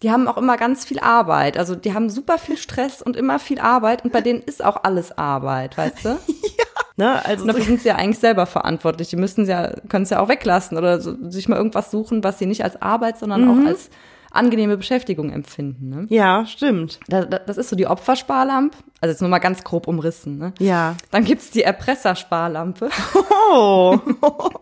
die 0.03 0.11
haben 0.11 0.27
auch 0.27 0.37
immer 0.37 0.57
ganz 0.57 0.83
viel 0.85 0.99
Arbeit. 0.99 1.57
Also 1.57 1.75
die 1.75 1.93
haben 1.93 2.09
super 2.09 2.37
viel 2.37 2.57
Stress 2.57 3.01
und 3.01 3.15
immer 3.15 3.39
viel 3.39 3.59
Arbeit 3.59 4.03
und 4.03 4.11
bei 4.11 4.21
denen 4.21 4.41
ist 4.41 4.63
auch 4.63 4.83
alles 4.83 5.17
Arbeit, 5.17 5.77
weißt 5.77 6.05
du? 6.05 6.19
Ne? 6.95 7.25
Also 7.25 7.41
Und 7.41 7.47
dafür 7.47 7.63
sind 7.63 7.81
sie 7.81 7.87
ja 7.87 7.95
eigentlich 7.95 8.19
selber 8.19 8.45
verantwortlich. 8.45 9.09
Die 9.09 9.15
müssen 9.15 9.47
ja, 9.47 9.73
können 9.89 10.03
es 10.03 10.11
ja 10.11 10.19
auch 10.19 10.29
weglassen 10.29 10.77
oder 10.77 11.01
so, 11.01 11.15
sich 11.27 11.49
mal 11.49 11.55
irgendwas 11.55 11.89
suchen, 11.89 12.23
was 12.23 12.37
sie 12.37 12.45
nicht 12.45 12.63
als 12.63 12.79
Arbeit, 12.83 13.17
sondern 13.17 13.49
auch 13.49 13.67
als 13.67 13.89
angenehme 14.33 14.77
Beschäftigung 14.77 15.31
empfinden. 15.31 15.89
Ne? 15.89 16.05
ja, 16.09 16.45
stimmt. 16.45 16.99
Da, 17.07 17.23
da, 17.23 17.37
das 17.37 17.57
ist 17.57 17.69
so 17.69 17.75
die 17.75 17.87
Opfersparlampe. 17.87 18.75
Also 18.99 19.11
jetzt 19.11 19.21
nur 19.21 19.29
mal 19.29 19.39
ganz 19.39 19.63
grob 19.63 19.87
umrissen. 19.87 20.37
Ne? 20.37 20.53
Ja. 20.59 20.95
Dann 21.11 21.23
gibt's 21.23 21.51
die 21.51 21.63
Erpressersparlampe. 21.63 22.89
Oh. 23.51 23.99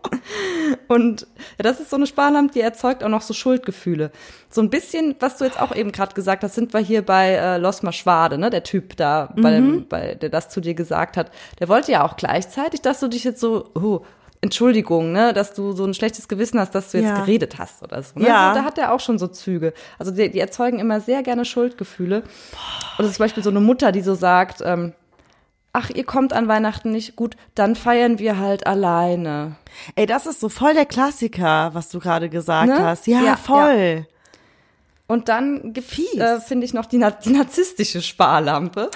Und 0.88 1.22
ja, 1.22 1.62
das 1.62 1.80
ist 1.80 1.90
so 1.90 1.96
eine 1.96 2.06
Sparlampe, 2.06 2.52
die 2.52 2.60
erzeugt 2.60 3.02
auch 3.02 3.08
noch 3.08 3.22
so 3.22 3.32
Schuldgefühle. 3.32 4.10
So 4.50 4.60
ein 4.60 4.68
bisschen, 4.68 5.14
was 5.20 5.38
du 5.38 5.44
jetzt 5.44 5.60
auch 5.60 5.74
eben 5.74 5.92
gerade 5.92 6.14
gesagt 6.14 6.42
hast, 6.42 6.54
sind 6.54 6.74
wir 6.74 6.80
hier 6.80 7.02
bei 7.02 7.30
äh, 7.30 7.56
Losma 7.56 7.92
Schwade, 7.92 8.36
ne? 8.36 8.50
Der 8.50 8.64
Typ 8.64 8.96
da, 8.96 9.32
bei 9.36 9.52
dem, 9.52 9.88
bei, 9.88 10.14
der 10.16 10.28
das 10.28 10.50
zu 10.50 10.60
dir 10.60 10.74
gesagt 10.74 11.16
hat. 11.16 11.30
Der 11.60 11.68
wollte 11.68 11.92
ja 11.92 12.04
auch 12.04 12.16
gleichzeitig, 12.16 12.82
dass 12.82 13.00
du 13.00 13.08
dich 13.08 13.24
jetzt 13.24 13.40
so, 13.40 13.70
oh, 13.74 14.00
Entschuldigung, 14.44 15.12
ne, 15.12 15.32
dass 15.32 15.54
du 15.54 15.72
so 15.72 15.84
ein 15.84 15.94
schlechtes 15.94 16.26
Gewissen 16.28 16.58
hast, 16.58 16.74
dass 16.74 16.90
du 16.90 16.98
jetzt 16.98 17.06
Ja. 17.08 17.20
geredet 17.20 17.58
hast 17.58 17.82
oder 17.82 18.02
so. 18.02 18.18
Ne? 18.18 18.26
Ja. 18.26 18.48
Also, 18.50 18.60
da 18.60 18.66
hat 18.66 18.76
er 18.76 18.92
auch 18.92 19.00
schon 19.00 19.18
so 19.18 19.28
Züge. 19.28 19.72
Also 19.98 20.10
die, 20.10 20.30
die 20.30 20.40
erzeugen 20.40 20.80
immer 20.80 21.00
sehr 21.00 21.22
gerne 21.22 21.44
Schuldgefühle. 21.44 22.24
Oder 22.98 23.08
zum 23.08 23.18
Beispiel 23.18 23.42
so 23.44 23.50
eine 23.50 23.60
Mutter, 23.60 23.92
die 23.92 24.00
so 24.02 24.14
sagt, 24.14 24.60
ähm, 24.64 24.94
ach, 25.72 25.90
ihr 25.90 26.04
kommt 26.04 26.32
an 26.32 26.48
Weihnachten 26.48 26.90
nicht, 26.90 27.14
gut, 27.14 27.36
dann 27.54 27.76
feiern 27.76 28.18
wir 28.18 28.36
halt 28.38 28.66
alleine. 28.66 29.54
Ey, 29.94 30.06
das 30.06 30.26
ist 30.26 30.40
so 30.40 30.48
voll 30.48 30.74
der 30.74 30.86
Klassiker, 30.86 31.70
was 31.72 31.88
du 31.88 32.00
gerade 32.00 32.28
gesagt 32.28 32.68
Ne? 32.68 32.84
hast. 32.84 33.06
Ja, 33.06 33.22
Ja, 33.22 33.36
voll. 33.36 34.06
Und 35.06 35.28
dann 35.28 35.72
gibt 35.72 35.98
äh, 36.16 36.40
finde 36.40 36.64
ich, 36.66 36.74
noch 36.74 36.86
die, 36.86 36.98
die 37.24 37.30
narzisstische 37.30 38.02
Sparlampe. 38.02 38.90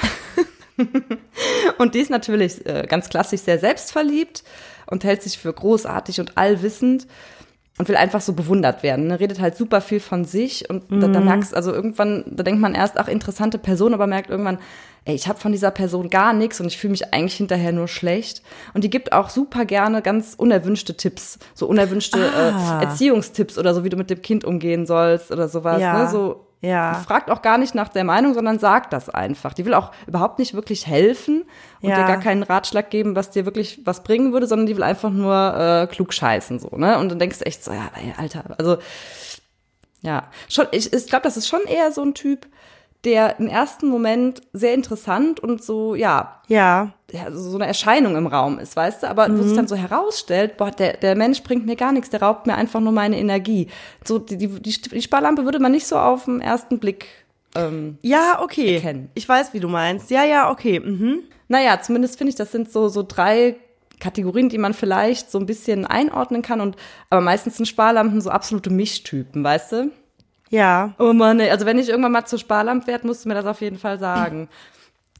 und 1.79 1.95
die 1.95 2.01
ist 2.01 2.11
natürlich 2.11 2.65
äh, 2.67 2.87
ganz 2.89 3.09
klassisch 3.09 3.41
sehr 3.43 3.59
selbstverliebt 3.59 4.43
und 4.87 5.05
hält 5.05 5.23
sich 5.23 5.39
für 5.39 5.53
großartig 5.53 6.21
und 6.21 6.37
allwissend 6.39 7.07
und 7.79 7.89
will 7.89 7.97
einfach 7.97 8.23
so 8.23 8.33
bewundert 8.33 8.83
werden. 8.83 9.09
Ne? 9.09 9.21
Redet 9.21 9.39
halt 9.41 9.57
super 9.57 9.81
viel 9.83 10.01
von 10.01 10.25
sich 10.25 10.71
und 10.71 10.85
da, 10.91 11.09
da 11.09 11.21
merkst 11.21 11.55
also 11.55 11.73
irgendwann, 11.73 12.25
da 12.27 12.43
denkt 12.43 12.61
man 12.61 12.75
erst, 12.75 12.99
ach, 12.99 13.09
interessante 13.09 13.59
Person, 13.59 13.93
aber 13.93 14.07
merkt 14.07 14.31
irgendwann, 14.31 14.59
ey, 15.05 15.15
ich 15.15 15.29
habe 15.29 15.39
von 15.39 15.53
dieser 15.53 15.71
Person 15.71 16.09
gar 16.09 16.33
nichts 16.33 16.59
und 16.59 16.67
ich 16.69 16.79
fühle 16.79 16.93
mich 16.93 17.13
eigentlich 17.13 17.37
hinterher 17.37 17.73
nur 17.73 17.87
schlecht. 17.87 18.43
Und 18.73 18.83
die 18.83 18.91
gibt 18.91 19.13
auch 19.13 19.29
super 19.29 19.67
gerne 19.67 20.01
ganz 20.01 20.35
unerwünschte 20.37 20.97
Tipps, 20.97 21.39
so 21.55 21.67
unerwünschte 21.67 22.19
Ah. 22.19 22.81
äh, 22.81 22.85
Erziehungstipps 22.87 23.59
oder 23.59 23.75
so, 23.75 23.85
wie 23.85 23.91
du 23.91 23.97
mit 23.99 24.09
dem 24.09 24.23
Kind 24.23 24.45
umgehen 24.45 24.87
sollst 24.87 25.31
oder 25.31 25.49
sowas. 25.49 25.81
Ja. 25.81 26.05
Ne? 26.05 26.11
So, 26.11 26.46
Ja. 26.63 26.95
fragt 26.95 27.31
auch 27.31 27.43
gar 27.43 27.59
nicht 27.59 27.75
nach 27.75 27.89
der 27.89 28.05
Meinung, 28.05 28.35
sondern 28.35 28.59
sagt 28.59 28.93
das 28.93 29.09
einfach. 29.11 29.53
Die 29.55 29.65
will 29.65 29.75
auch 29.75 29.93
überhaupt 30.07 30.39
nicht 30.39 30.55
wirklich 30.55 30.87
helfen 30.87 31.45
und 31.81 31.91
Ja. 31.91 31.97
dir 31.97 32.05
gar 32.05 32.17
keinen 32.17 32.43
Ratschlag 32.43 32.91
geben, 32.91 33.15
was 33.15 33.31
dir 33.31 33.45
wirklich 33.45 33.81
was 33.85 34.03
bringen 34.03 34.33
würde, 34.33 34.47
sondern 34.47 34.67
die 34.67 34.75
will 34.77 34.83
einfach 34.83 35.11
nur 35.11 35.35
äh, 35.83 35.87
klug 35.87 36.13
scheißen 36.15 36.59
so, 36.59 36.71
ne? 36.77 36.99
Und 36.99 37.11
dann 37.11 37.19
denkst 37.19 37.39
du 37.41 37.47
echt 37.47 37.63
so, 37.63 37.73
ja, 37.73 37.91
Alter, 38.17 38.45
also 38.59 38.79
ja, 40.03 40.25
schon 40.49 40.67
ich, 40.73 40.93
ich 40.93 41.07
glaube, 41.07 41.23
das 41.25 41.37
ist 41.37 41.49
schon 41.49 41.63
eher 41.63 41.93
so 41.93 42.03
ein 42.03 42.15
Typ, 42.15 42.47
der 43.07 43.41
im 43.41 43.47
ersten 43.49 43.89
Moment 43.89 44.43
sehr 44.53 44.75
interessant 44.75 45.41
und 45.41 45.63
so, 45.63 45.95
ja, 45.95 46.43
Ja. 46.49 46.93
so 47.33 47.55
eine 47.55 47.67
Erscheinung 47.67 48.17
im 48.17 48.27
Raum 48.27 48.59
ist, 48.59 48.77
weißt 48.77 49.05
du, 49.05 49.09
aber 49.09 49.29
wo 49.39 49.43
sich 49.43 49.57
dann 49.57 49.69
so 49.69 49.77
herausstellt, 49.77 50.59
boah, 50.59 50.71
der, 50.71 50.99
der 50.99 51.15
Mensch 51.17 51.43
bringt 51.43 51.65
mir 51.65 51.77
gar 51.77 51.93
nichts, 51.93 52.11
der 52.11 52.21
raubt 52.21 52.47
mir 52.47 52.57
einfach 52.57 52.81
nur 52.81 52.93
meine 52.93 53.19
Energie. 53.19 53.69
So, 54.05 54.19
die, 54.19 54.37
die, 54.37 54.49
die 54.49 54.73
die 54.83 55.01
Sparlampe 55.03 55.45
würde 55.47 55.61
man 55.61 55.73
nicht 55.73 55.87
so 55.87 55.97
auf 55.97 56.27
den 56.27 56.41
ersten 56.43 56.79
Blick, 56.79 57.07
ähm, 57.55 57.97
Ja, 58.03 58.41
okay. 58.43 58.75
Erkennen. 58.75 59.09
Ich 59.15 59.27
weiß, 59.27 59.55
wie 59.55 59.61
du 59.61 59.69
meinst. 59.69 60.11
Ja, 60.11 60.25
ja, 60.25 60.51
okay. 60.51 60.81
Mhm. 60.81 61.21
naja, 61.49 61.81
zumindest 61.81 62.19
finde 62.19 62.31
ich, 62.31 62.37
das 62.37 62.53
sind 62.53 62.71
so, 62.71 62.89
so 62.89 63.03
drei 63.07 63.57
Kategorien, 63.99 64.51
die 64.51 64.59
man 64.59 64.75
vielleicht 64.75 65.31
so 65.31 65.39
ein 65.39 65.47
bisschen 65.47 65.87
einordnen 65.87 66.43
kann 66.43 66.61
und, 66.61 66.77
aber 67.09 67.23
meistens 67.23 67.57
sind 67.57 67.65
Sparlampen 67.67 68.21
so 68.21 68.29
absolute 68.31 68.69
Mischtypen, 68.71 69.43
weißt 69.43 69.73
du? 69.73 69.91
Ja. 70.51 70.95
Oh 70.99 71.13
Mann, 71.13 71.41
also 71.41 71.67
wenn 71.67 71.79
ich 71.79 71.89
irgendwann 71.89 72.13
mal 72.13 72.25
zur 72.25 72.39
Sparlampe 72.39 72.87
werde, 72.87 73.07
musst 73.07 73.25
du 73.25 73.29
mir 73.29 73.35
das 73.35 73.47
auf 73.47 73.61
jeden 73.61 73.79
Fall 73.79 73.99
sagen. 73.99 74.49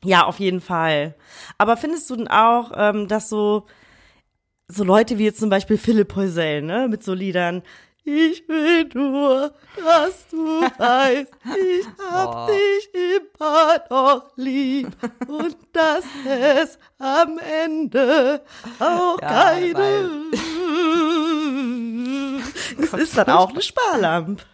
Ja, 0.05 0.25
auf 0.27 0.39
jeden 0.39 0.61
Fall. 0.61 1.15
Aber 1.57 1.77
findest 1.79 2.09
du 2.11 2.17
denn 2.17 2.29
auch, 2.29 2.71
ähm, 2.77 3.09
dass 3.09 3.31
so, 3.31 3.67
so 4.69 4.85
Leute 4.85 5.19
wie 5.19 5.25
jetzt 5.25 5.41
zum 5.41 5.49
Beispiel 5.49 5.79
Philipp 5.79 6.15
Heusel, 6.15 6.63
ne, 6.63 6.87
mit 6.87 7.03
so 7.03 7.15
Liedern, 7.15 7.63
ich 8.05 8.47
will 8.47 8.89
nur, 8.95 9.53
dass 9.75 10.29
du 10.29 10.37
weißt, 10.79 11.33
ich 11.59 11.87
hab 12.09 12.31
Boah. 12.31 12.47
dich 12.47 12.89
immer 12.95 13.81
noch 13.91 14.31
lieb 14.37 14.89
und 15.27 15.57
dass 15.73 16.05
es 16.25 16.79
am 16.99 17.39
Ende 17.39 18.43
auch 18.79 19.21
Ja, 19.21 19.29
keine. 19.29 20.21
Das 22.79 22.93
ist 23.01 23.17
dann 23.19 23.31
auch 23.31 23.51
eine 23.51 23.63
Sparlampe. 23.63 24.45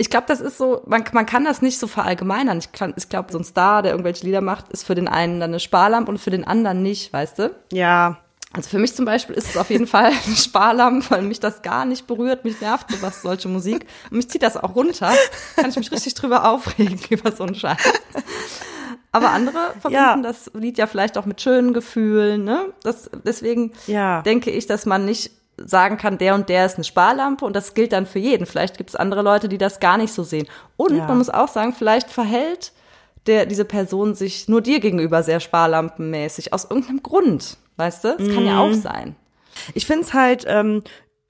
Ich 0.00 0.08
glaube, 0.10 0.24
das 0.28 0.40
ist 0.40 0.56
so, 0.58 0.82
man, 0.86 1.04
man 1.12 1.26
kann 1.26 1.44
das 1.44 1.60
nicht 1.62 1.78
so 1.78 1.86
verallgemeinern. 1.86 2.58
Ich, 2.58 2.72
kann- 2.72 2.94
ich 2.96 3.08
glaube, 3.08 3.30
so 3.30 3.38
ein 3.38 3.44
Star, 3.44 3.82
der 3.82 3.92
irgendwelche 3.92 4.24
Lieder 4.24 4.40
macht, 4.40 4.68
ist 4.72 4.84
für 4.86 4.94
den 4.94 5.08
einen 5.08 5.40
dann 5.40 5.50
eine 5.50 5.60
Sparlampe 5.60 6.10
und 6.10 6.18
für 6.18 6.30
den 6.30 6.44
anderen 6.44 6.82
nicht, 6.82 7.12
weißt 7.12 7.38
du? 7.38 7.54
Ja, 7.72 8.16
Also 8.52 8.70
für 8.70 8.78
mich 8.78 8.94
zum 8.96 9.04
Beispiel 9.04 9.36
ist 9.36 9.50
es 9.50 9.56
auf 9.56 9.68
jeden 9.70 9.86
Fall 9.94 10.06
ein 10.26 10.36
Sparlampe, 10.36 11.04
weil 11.10 11.22
mich 11.22 11.38
das 11.38 11.62
gar 11.62 11.84
nicht 11.84 12.06
berührt. 12.06 12.44
Mich 12.44 12.60
nervt 12.60 12.90
sowas, 12.90 13.20
solche 13.22 13.48
Musik. 13.48 13.86
Und 14.10 14.16
mich 14.16 14.30
zieht 14.30 14.42
das 14.42 14.56
auch 14.56 14.74
runter. 14.74 15.12
Kann 15.56 15.70
ich 15.70 15.76
mich 15.76 15.92
richtig 15.92 16.14
drüber 16.14 16.48
aufregen 16.50 16.98
über 17.10 17.30
so 17.32 17.44
einen 17.44 17.54
Scheiß. 17.54 17.76
Aber 19.12 19.30
andere 19.30 19.58
verbinden 19.80 19.92
Ja. 19.94 20.16
das 20.22 20.50
Lied 20.54 20.78
ja 20.78 20.86
vielleicht 20.86 21.18
auch 21.18 21.26
mit 21.26 21.40
schönen 21.40 21.72
Gefühlen. 21.74 22.44
Ne? 22.44 22.72
Das, 22.84 23.10
deswegen 23.24 23.72
Ja. 23.86 24.22
denke 24.22 24.50
ich, 24.50 24.66
dass 24.66 24.86
man 24.86 25.04
nicht 25.04 25.32
sagen 25.56 25.96
kann, 25.98 26.16
der 26.18 26.34
und 26.34 26.48
der 26.48 26.64
ist 26.66 26.76
eine 26.76 26.84
Sparlampe 26.84 27.44
und 27.44 27.54
das 27.54 27.74
gilt 27.74 27.92
dann 27.92 28.06
für 28.06 28.18
jeden. 28.18 28.46
Vielleicht 28.46 28.78
gibt 28.78 28.90
es 28.90 28.96
andere 28.96 29.22
Leute, 29.22 29.48
die 29.48 29.58
das 29.58 29.78
gar 29.80 29.98
nicht 29.98 30.12
so 30.12 30.22
sehen. 30.22 30.46
Und 30.76 30.96
Ja. 30.96 31.06
man 31.06 31.18
muss 31.18 31.28
auch 31.30 31.48
sagen, 31.48 31.72
vielleicht 31.74 32.10
verhält 32.10 32.72
der, 33.26 33.44
diese 33.46 33.66
Person 33.66 34.14
sich 34.14 34.48
nur 34.48 34.62
dir 34.62 34.80
gegenüber 34.80 35.22
sehr 35.22 35.40
sparlampenmäßig 35.40 36.52
aus 36.54 36.64
irgendeinem 36.64 37.02
Grund. 37.02 37.58
Weißt 37.76 38.04
du? 38.04 38.16
Das 38.16 38.28
kann 38.34 38.46
ja 38.46 38.54
Mhm. 38.54 38.58
auch 38.58 38.72
sein. 38.72 39.16
Ich 39.74 39.86
finde 39.86 40.04
es 40.04 40.14
halt, 40.14 40.44
ähm, 40.48 40.82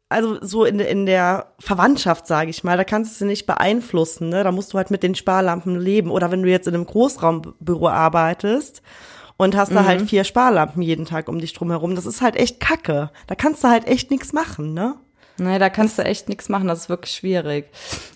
also 0.08 0.38
so 0.44 0.64
in, 0.64 0.78
in 0.80 1.06
der 1.06 1.46
Verwandtschaft, 1.60 2.26
sage 2.26 2.50
ich 2.50 2.64
mal, 2.64 2.76
da 2.76 2.84
kannst 2.84 3.20
du 3.20 3.24
nicht 3.24 3.46
beeinflussen, 3.46 4.28
ne? 4.28 4.42
Da 4.44 4.50
musst 4.52 4.72
du 4.72 4.78
halt 4.78 4.90
mit 4.90 5.02
den 5.04 5.14
Sparlampen 5.14 5.78
leben. 5.78 6.10
Oder 6.10 6.30
wenn 6.32 6.42
du 6.42 6.48
jetzt 6.48 6.66
in 6.66 6.74
einem 6.74 6.86
Großraumbüro 6.86 7.88
arbeitest 7.88 8.82
und 9.40 9.56
hast 9.56 9.72
da 9.74 9.84
halt 9.84 10.02
vier 10.02 10.24
Sparlampen 10.24 10.82
jeden 10.82 11.06
Tag 11.06 11.28
um 11.28 11.38
dich 11.38 11.52
drum 11.54 11.70
herum, 11.70 11.94
das 11.94 12.06
ist 12.06 12.20
halt 12.20 12.36
echt 12.36 12.60
Kacke. 12.60 13.10
Da 13.26 13.34
kannst 13.34 13.64
du 13.64 13.68
halt 13.68 13.86
echt 13.86 14.10
nichts 14.10 14.32
machen, 14.32 14.74
ne? 14.74 14.94
Nee, 15.38 15.58
da 15.58 15.70
kannst 15.70 15.98
du 15.98 16.04
echt 16.04 16.28
nichts 16.28 16.50
machen, 16.50 16.68
das 16.68 16.80
ist 16.80 16.88
wirklich 16.90 17.12
schwierig. 17.14 17.64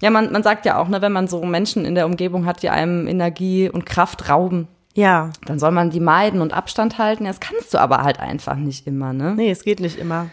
Ja, 0.02 0.10
man, 0.10 0.30
man 0.30 0.42
sagt 0.42 0.66
ja 0.66 0.76
auch, 0.78 0.88
ne, 0.88 1.00
wenn 1.00 1.12
man 1.12 1.26
so 1.26 1.42
Menschen 1.42 1.86
in 1.86 1.94
der 1.94 2.04
Umgebung 2.04 2.44
hat, 2.44 2.62
die 2.62 2.68
einem 2.68 3.06
Energie 3.06 3.70
und 3.70 3.86
Kraft 3.86 4.28
rauben, 4.28 4.68
Ja. 4.94 5.30
dann 5.46 5.58
soll 5.58 5.70
man 5.70 5.88
die 5.88 6.00
meiden 6.00 6.42
und 6.42 6.52
Abstand 6.52 6.98
halten. 6.98 7.24
Das 7.24 7.40
kannst 7.40 7.72
du 7.72 7.78
aber 7.78 8.02
halt 8.02 8.20
einfach 8.20 8.56
nicht 8.56 8.86
immer, 8.86 9.14
ne? 9.14 9.34
Nee, 9.34 9.50
es 9.50 9.64
geht 9.64 9.80
nicht 9.80 9.98
immer. 9.98 10.26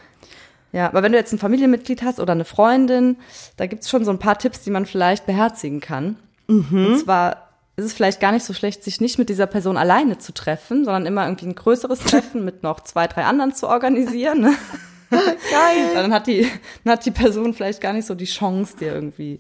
Ja, 0.74 0.88
aber 0.88 1.02
wenn 1.04 1.14
du 1.14 1.18
jetzt 1.18 1.32
ein 1.32 1.40
Familienmitglied 1.40 2.02
hast 2.04 2.20
oder 2.20 2.34
eine 2.34 2.44
Freundin, 2.46 3.16
da 3.56 3.66
gibt's 3.68 3.90
schon 3.90 4.04
so 4.04 4.12
ein 4.12 4.20
paar 4.20 4.38
Tipps, 4.38 4.62
die 4.62 4.72
man 4.72 4.86
vielleicht 4.86 5.26
beherzigen 5.26 5.80
kann. 5.80 6.18
Und 6.50 7.00
zwar 7.02 7.51
ist 7.78 7.86
es 7.86 7.94
vielleicht 7.94 8.20
gar 8.20 8.32
nicht 8.32 8.46
so 8.46 8.54
schlecht, 8.54 8.84
sich 8.84 9.02
nicht 9.02 9.18
mit 9.18 9.30
dieser 9.30 9.48
Person 9.48 9.78
alleine 9.78 10.18
zu 10.18 10.34
treffen, 10.34 10.86
sondern 10.86 11.06
immer 11.06 11.26
irgendwie 11.26 11.48
ein 11.48 11.56
größeres 11.56 12.00
Treffen 12.00 12.46
mit 12.46 12.64
noch 12.64 12.82
zwei, 12.82 13.08
drei 13.08 13.24
anderen 13.26 13.54
zu 13.54 13.68
organisieren. 13.68 14.42
Ne? 14.42 14.54
Geil. 15.10 15.92
Dann 15.94 16.14
hat 16.14 16.28
die, 16.28 16.50
dann 16.84 16.94
hat 16.94 17.06
die 17.06 17.12
Person 17.12 17.54
vielleicht 17.54 17.82
gar 17.82 17.94
nicht 17.94 18.06
so 18.06 18.16
die 18.16 18.26
Chance, 18.26 18.78
dir 18.78 18.94
irgendwie 18.94 19.40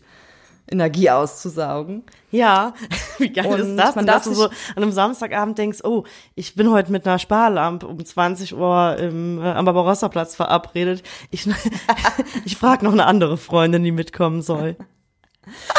Energie 0.70 1.10
auszusaugen. 1.10 2.04
Ja, 2.32 2.74
wie 3.18 3.30
geil 3.30 3.48
Und 3.48 3.60
ist 3.60 3.76
das? 3.76 3.96
man 3.96 4.06
dass 4.06 4.24
du 4.24 4.34
so 4.34 4.46
an 4.46 4.54
einem 4.78 4.92
Samstagabend 4.92 5.58
denkst, 5.58 5.80
oh, 5.84 6.06
ich 6.36 6.56
bin 6.56 6.72
heute 6.72 6.92
mit 6.92 7.06
einer 7.06 7.20
Sparlampe 7.20 7.88
um 7.88 8.04
20 8.04 8.56
Uhr 8.56 8.98
im, 8.98 9.40
äh, 9.40 9.52
am 9.52 9.66
Barbarossa-Platz 9.66 10.36
verabredet. 10.36 11.04
Ich, 11.30 11.48
ich 12.46 12.56
frage 12.56 12.86
noch 12.86 12.94
eine 12.94 13.06
andere 13.06 13.38
Freundin, 13.38 13.84
die 13.84 13.92
mitkommen 13.92 14.42
soll. 14.42 14.78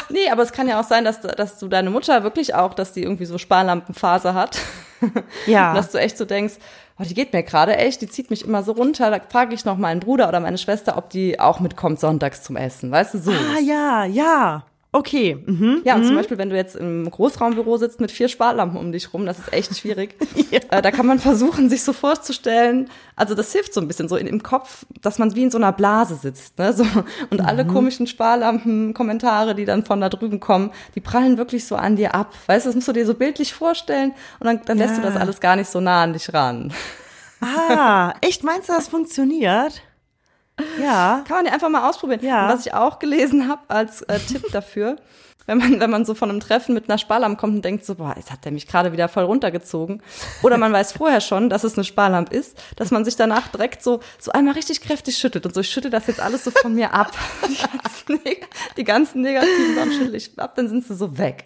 Nee, 0.09 0.31
aber 0.31 0.43
es 0.43 0.53
kann 0.53 0.69
ja 0.69 0.81
auch 0.81 0.85
sein, 0.85 1.05
dass, 1.05 1.21
dass 1.21 1.59
du 1.59 1.69
deine 1.69 1.91
Mutter 1.91 2.23
wirklich 2.23 2.55
auch, 2.55 2.75
dass 2.75 2.93
die 2.93 3.03
irgendwie 3.03 3.25
so 3.25 3.39
Sparlampenphase 3.39 4.35
hat. 4.35 4.59
Ja. 5.47 5.71
Und 5.71 5.77
dass 5.79 5.91
du 5.91 5.99
echt 5.99 6.19
so 6.19 6.25
denkst, 6.25 6.55
oh, 6.99 7.05
die 7.05 7.15
geht 7.15 7.33
mir 7.33 7.43
gerade 7.43 7.77
echt, 7.77 8.01
die 8.03 8.09
zieht 8.09 8.31
mich 8.31 8.45
immer 8.45 8.63
so 8.63 8.73
runter. 8.73 9.11
Da 9.11 9.21
frage 9.29 9.55
ich 9.55 9.65
noch 9.65 9.77
meinen 9.77 10.01
Bruder 10.01 10.29
oder 10.29 10.41
meine 10.41 10.59
Schwester, 10.59 10.97
ob 10.97 11.11
die 11.11 11.41
auch 11.41 11.61
mitkommt 11.61 12.01
sonntags 12.01 12.43
zum 12.43 12.57
Essen. 12.57 12.91
Weißt 12.91 13.15
du, 13.15 13.19
so. 13.19 13.33
Ah 13.33 13.61
ja, 13.61 14.05
ja. 14.05 14.65
Okay. 14.95 15.43
Mhm. 15.47 15.81
Ja, 15.85 15.95
und 15.95 16.05
zum 16.05 16.15
Beispiel, 16.15 16.37
wenn 16.37 16.51
du 16.51 16.57
jetzt 16.57 16.77
im 16.77 17.11
Großraumbüro 17.11 17.79
sitzt 17.79 17.99
mit 17.99 18.11
vier 18.11 18.29
Sparlampen 18.29 18.79
um 18.79 18.93
dich 18.93 19.15
rum, 19.15 19.25
das 19.25 19.39
ist 19.39 19.51
echt 19.51 19.75
schwierig. 19.79 20.15
äh, 20.51 20.83
da 20.83 20.91
kann 20.91 21.07
man 21.07 21.19
versuchen, 21.19 21.71
sich 21.71 21.83
so 21.83 21.95
vorzustellen, 21.95 22.91
also 23.17 23.35
das 23.35 23.53
hilft 23.53 23.73
so 23.73 23.81
ein 23.81 23.89
bisschen 23.89 24.07
so 24.11 24.17
in, 24.17 24.27
im 24.27 24.43
Kopf, 24.43 24.85
dass 25.01 25.19
man 25.19 25.35
wie 25.35 25.45
in 25.45 25.51
so 25.51 25.57
einer 25.57 25.73
Blase 25.73 26.17
sitzt. 26.17 26.59
Ne? 26.59 26.75
So, 26.75 26.85
und 27.31 27.41
alle 27.41 27.67
komischen 27.67 28.07
Sparlampen-Kommentare, 28.07 29.55
die 29.55 29.65
dann 29.65 29.87
von 29.87 29.99
da 30.03 30.11
drüben 30.11 30.41
kommen, 30.41 30.71
die 30.95 31.01
prallen 31.01 31.39
wirklich 31.39 31.65
so 31.67 31.77
an 31.77 31.97
dir 31.97 32.15
ab. 32.15 32.35
Weißt 32.47 32.67
du, 32.67 32.69
das 32.69 32.75
musst 32.75 32.89
du 32.89 32.93
dir 32.93 33.07
so 33.07 33.15
bildlich 33.15 33.55
vorstellen 33.55 34.13
und 34.41 34.47
dann, 34.47 34.61
dann 34.67 34.77
lässt 34.77 34.99
du 34.99 35.01
Ja. 35.03 35.09
das 35.09 35.17
alles 35.17 35.41
gar 35.41 35.57
nicht 35.57 35.71
so 35.71 35.81
nah 35.81 36.03
an 36.03 36.13
dich 36.13 36.33
ran. 36.35 36.71
Ah, 37.41 38.13
echt 38.21 38.45
meinst 38.45 38.69
du, 38.69 38.73
das 38.75 38.89
funktioniert? 38.89 39.83
Ja. 40.81 41.25
Kann 41.27 41.39
man 41.39 41.47
ja 41.47 41.53
einfach 41.53 41.69
mal 41.69 41.89
ausprobieren. 41.89 42.21
Ja. 42.23 42.47
Und 42.47 42.55
was 42.55 42.67
ich 42.67 42.75
auch 42.75 42.99
gelesen 42.99 43.49
habe 43.49 43.63
als 43.69 44.03
äh, 44.03 44.19
Tipp 44.19 44.45
dafür, 44.53 44.97
wenn 45.47 45.59
man, 45.59 45.81
wenn 45.81 45.91
man 45.91 46.05
so 46.05 46.15
von 46.15 46.31
einem 46.31 46.41
Treffen 46.41 46.73
mit 46.75 46.89
einer 46.89 46.99
Sparlampe 46.99 47.41
kommt 47.41 47.57
und 47.57 47.65
denkt 47.65 47.85
so, 47.85 47.97
boah, 47.97 48.15
jetzt 48.17 48.31
hat 48.31 48.45
der 48.45 48.53
mich 48.53 48.67
gerade 48.69 48.93
wieder 48.93 49.09
voll 49.09 49.25
runtergezogen. 49.25 50.01
Oder 50.43 50.57
man 50.57 50.73
weiß 50.73 50.93
vorher 50.93 51.21
schon, 51.21 51.51
dass 51.51 51.65
es 51.65 51.75
eine 51.75 51.85
Sparlampe 51.85 52.35
ist, 52.35 52.57
dass 52.77 52.91
man 52.93 53.05
sich 53.05 53.17
danach 53.17 53.49
direkt 53.49 53.83
so, 53.83 54.01
so 54.21 54.31
einmal 54.33 54.55
richtig 54.55 54.81
kräftig 54.81 55.19
schüttelt 55.19 55.45
und 55.45 55.55
so, 55.55 55.61
ich 55.61 55.69
schüttel 55.71 55.91
das 55.91 56.07
jetzt 56.07 56.21
alles 56.21 56.45
so 56.45 56.51
von 56.53 56.75
mir 56.75 56.95
ab. 56.95 57.13
Die 57.49 57.55
ganzen, 58.15 58.21
die 58.77 58.85
ganzen 58.85 59.21
negativen 59.23 59.75
Sachen 59.75 59.93
schüttel 59.93 60.15
ich 60.17 60.39
ab, 60.39 60.55
dann 60.57 60.69
sind 60.69 60.85
sie 60.87 60.95
so 60.95 61.17
weg. 61.19 61.45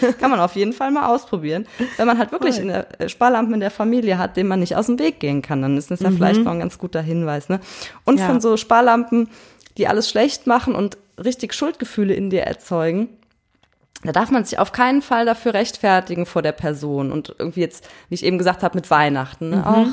Das 0.00 0.16
kann 0.18 0.30
man 0.30 0.40
auf 0.40 0.56
jeden 0.56 0.72
Fall 0.72 0.90
mal 0.90 1.06
ausprobieren. 1.06 1.66
Wenn 1.96 2.06
man 2.06 2.18
halt 2.18 2.32
wirklich 2.32 2.58
in 2.58 2.68
der, 2.68 3.00
äh, 3.00 3.08
Sparlampen 3.08 3.54
in 3.54 3.60
der 3.60 3.70
Familie 3.70 4.18
hat, 4.18 4.36
dem 4.36 4.48
man 4.48 4.60
nicht 4.60 4.74
aus 4.76 4.86
dem 4.86 4.98
Weg 4.98 5.20
gehen 5.20 5.42
kann, 5.42 5.60
dann 5.62 5.76
ist 5.76 5.90
das 5.90 6.00
ja 6.00 6.10
vielleicht 6.10 6.42
noch 6.44 6.52
ein 6.52 6.60
ganz 6.60 6.78
guter 6.78 7.02
Hinweis. 7.02 7.48
Ne? 7.48 7.60
Und 8.04 8.18
Ja. 8.20 8.26
von 8.26 8.40
so 8.40 8.56
Sparlampen, 8.56 9.28
die 9.76 9.86
alles 9.86 10.08
schlecht 10.08 10.46
machen 10.46 10.74
und 10.74 10.96
richtig 11.22 11.52
Schuldgefühle 11.54 12.14
in 12.14 12.30
dir 12.30 12.42
erzeugen, 12.42 13.08
da 14.04 14.12
darf 14.12 14.30
man 14.30 14.44
sich 14.44 14.58
auf 14.58 14.72
keinen 14.72 15.02
Fall 15.02 15.26
dafür 15.26 15.54
rechtfertigen 15.54 16.24
vor 16.24 16.42
der 16.42 16.52
Person. 16.52 17.10
Und 17.10 17.34
irgendwie 17.38 17.60
jetzt, 17.60 17.88
wie 18.08 18.14
ich 18.14 18.24
eben 18.24 18.38
gesagt 18.38 18.62
habe, 18.62 18.76
mit 18.76 18.90
Weihnachten. 18.90 19.50
Ne? 19.50 19.66
Auch 19.66 19.88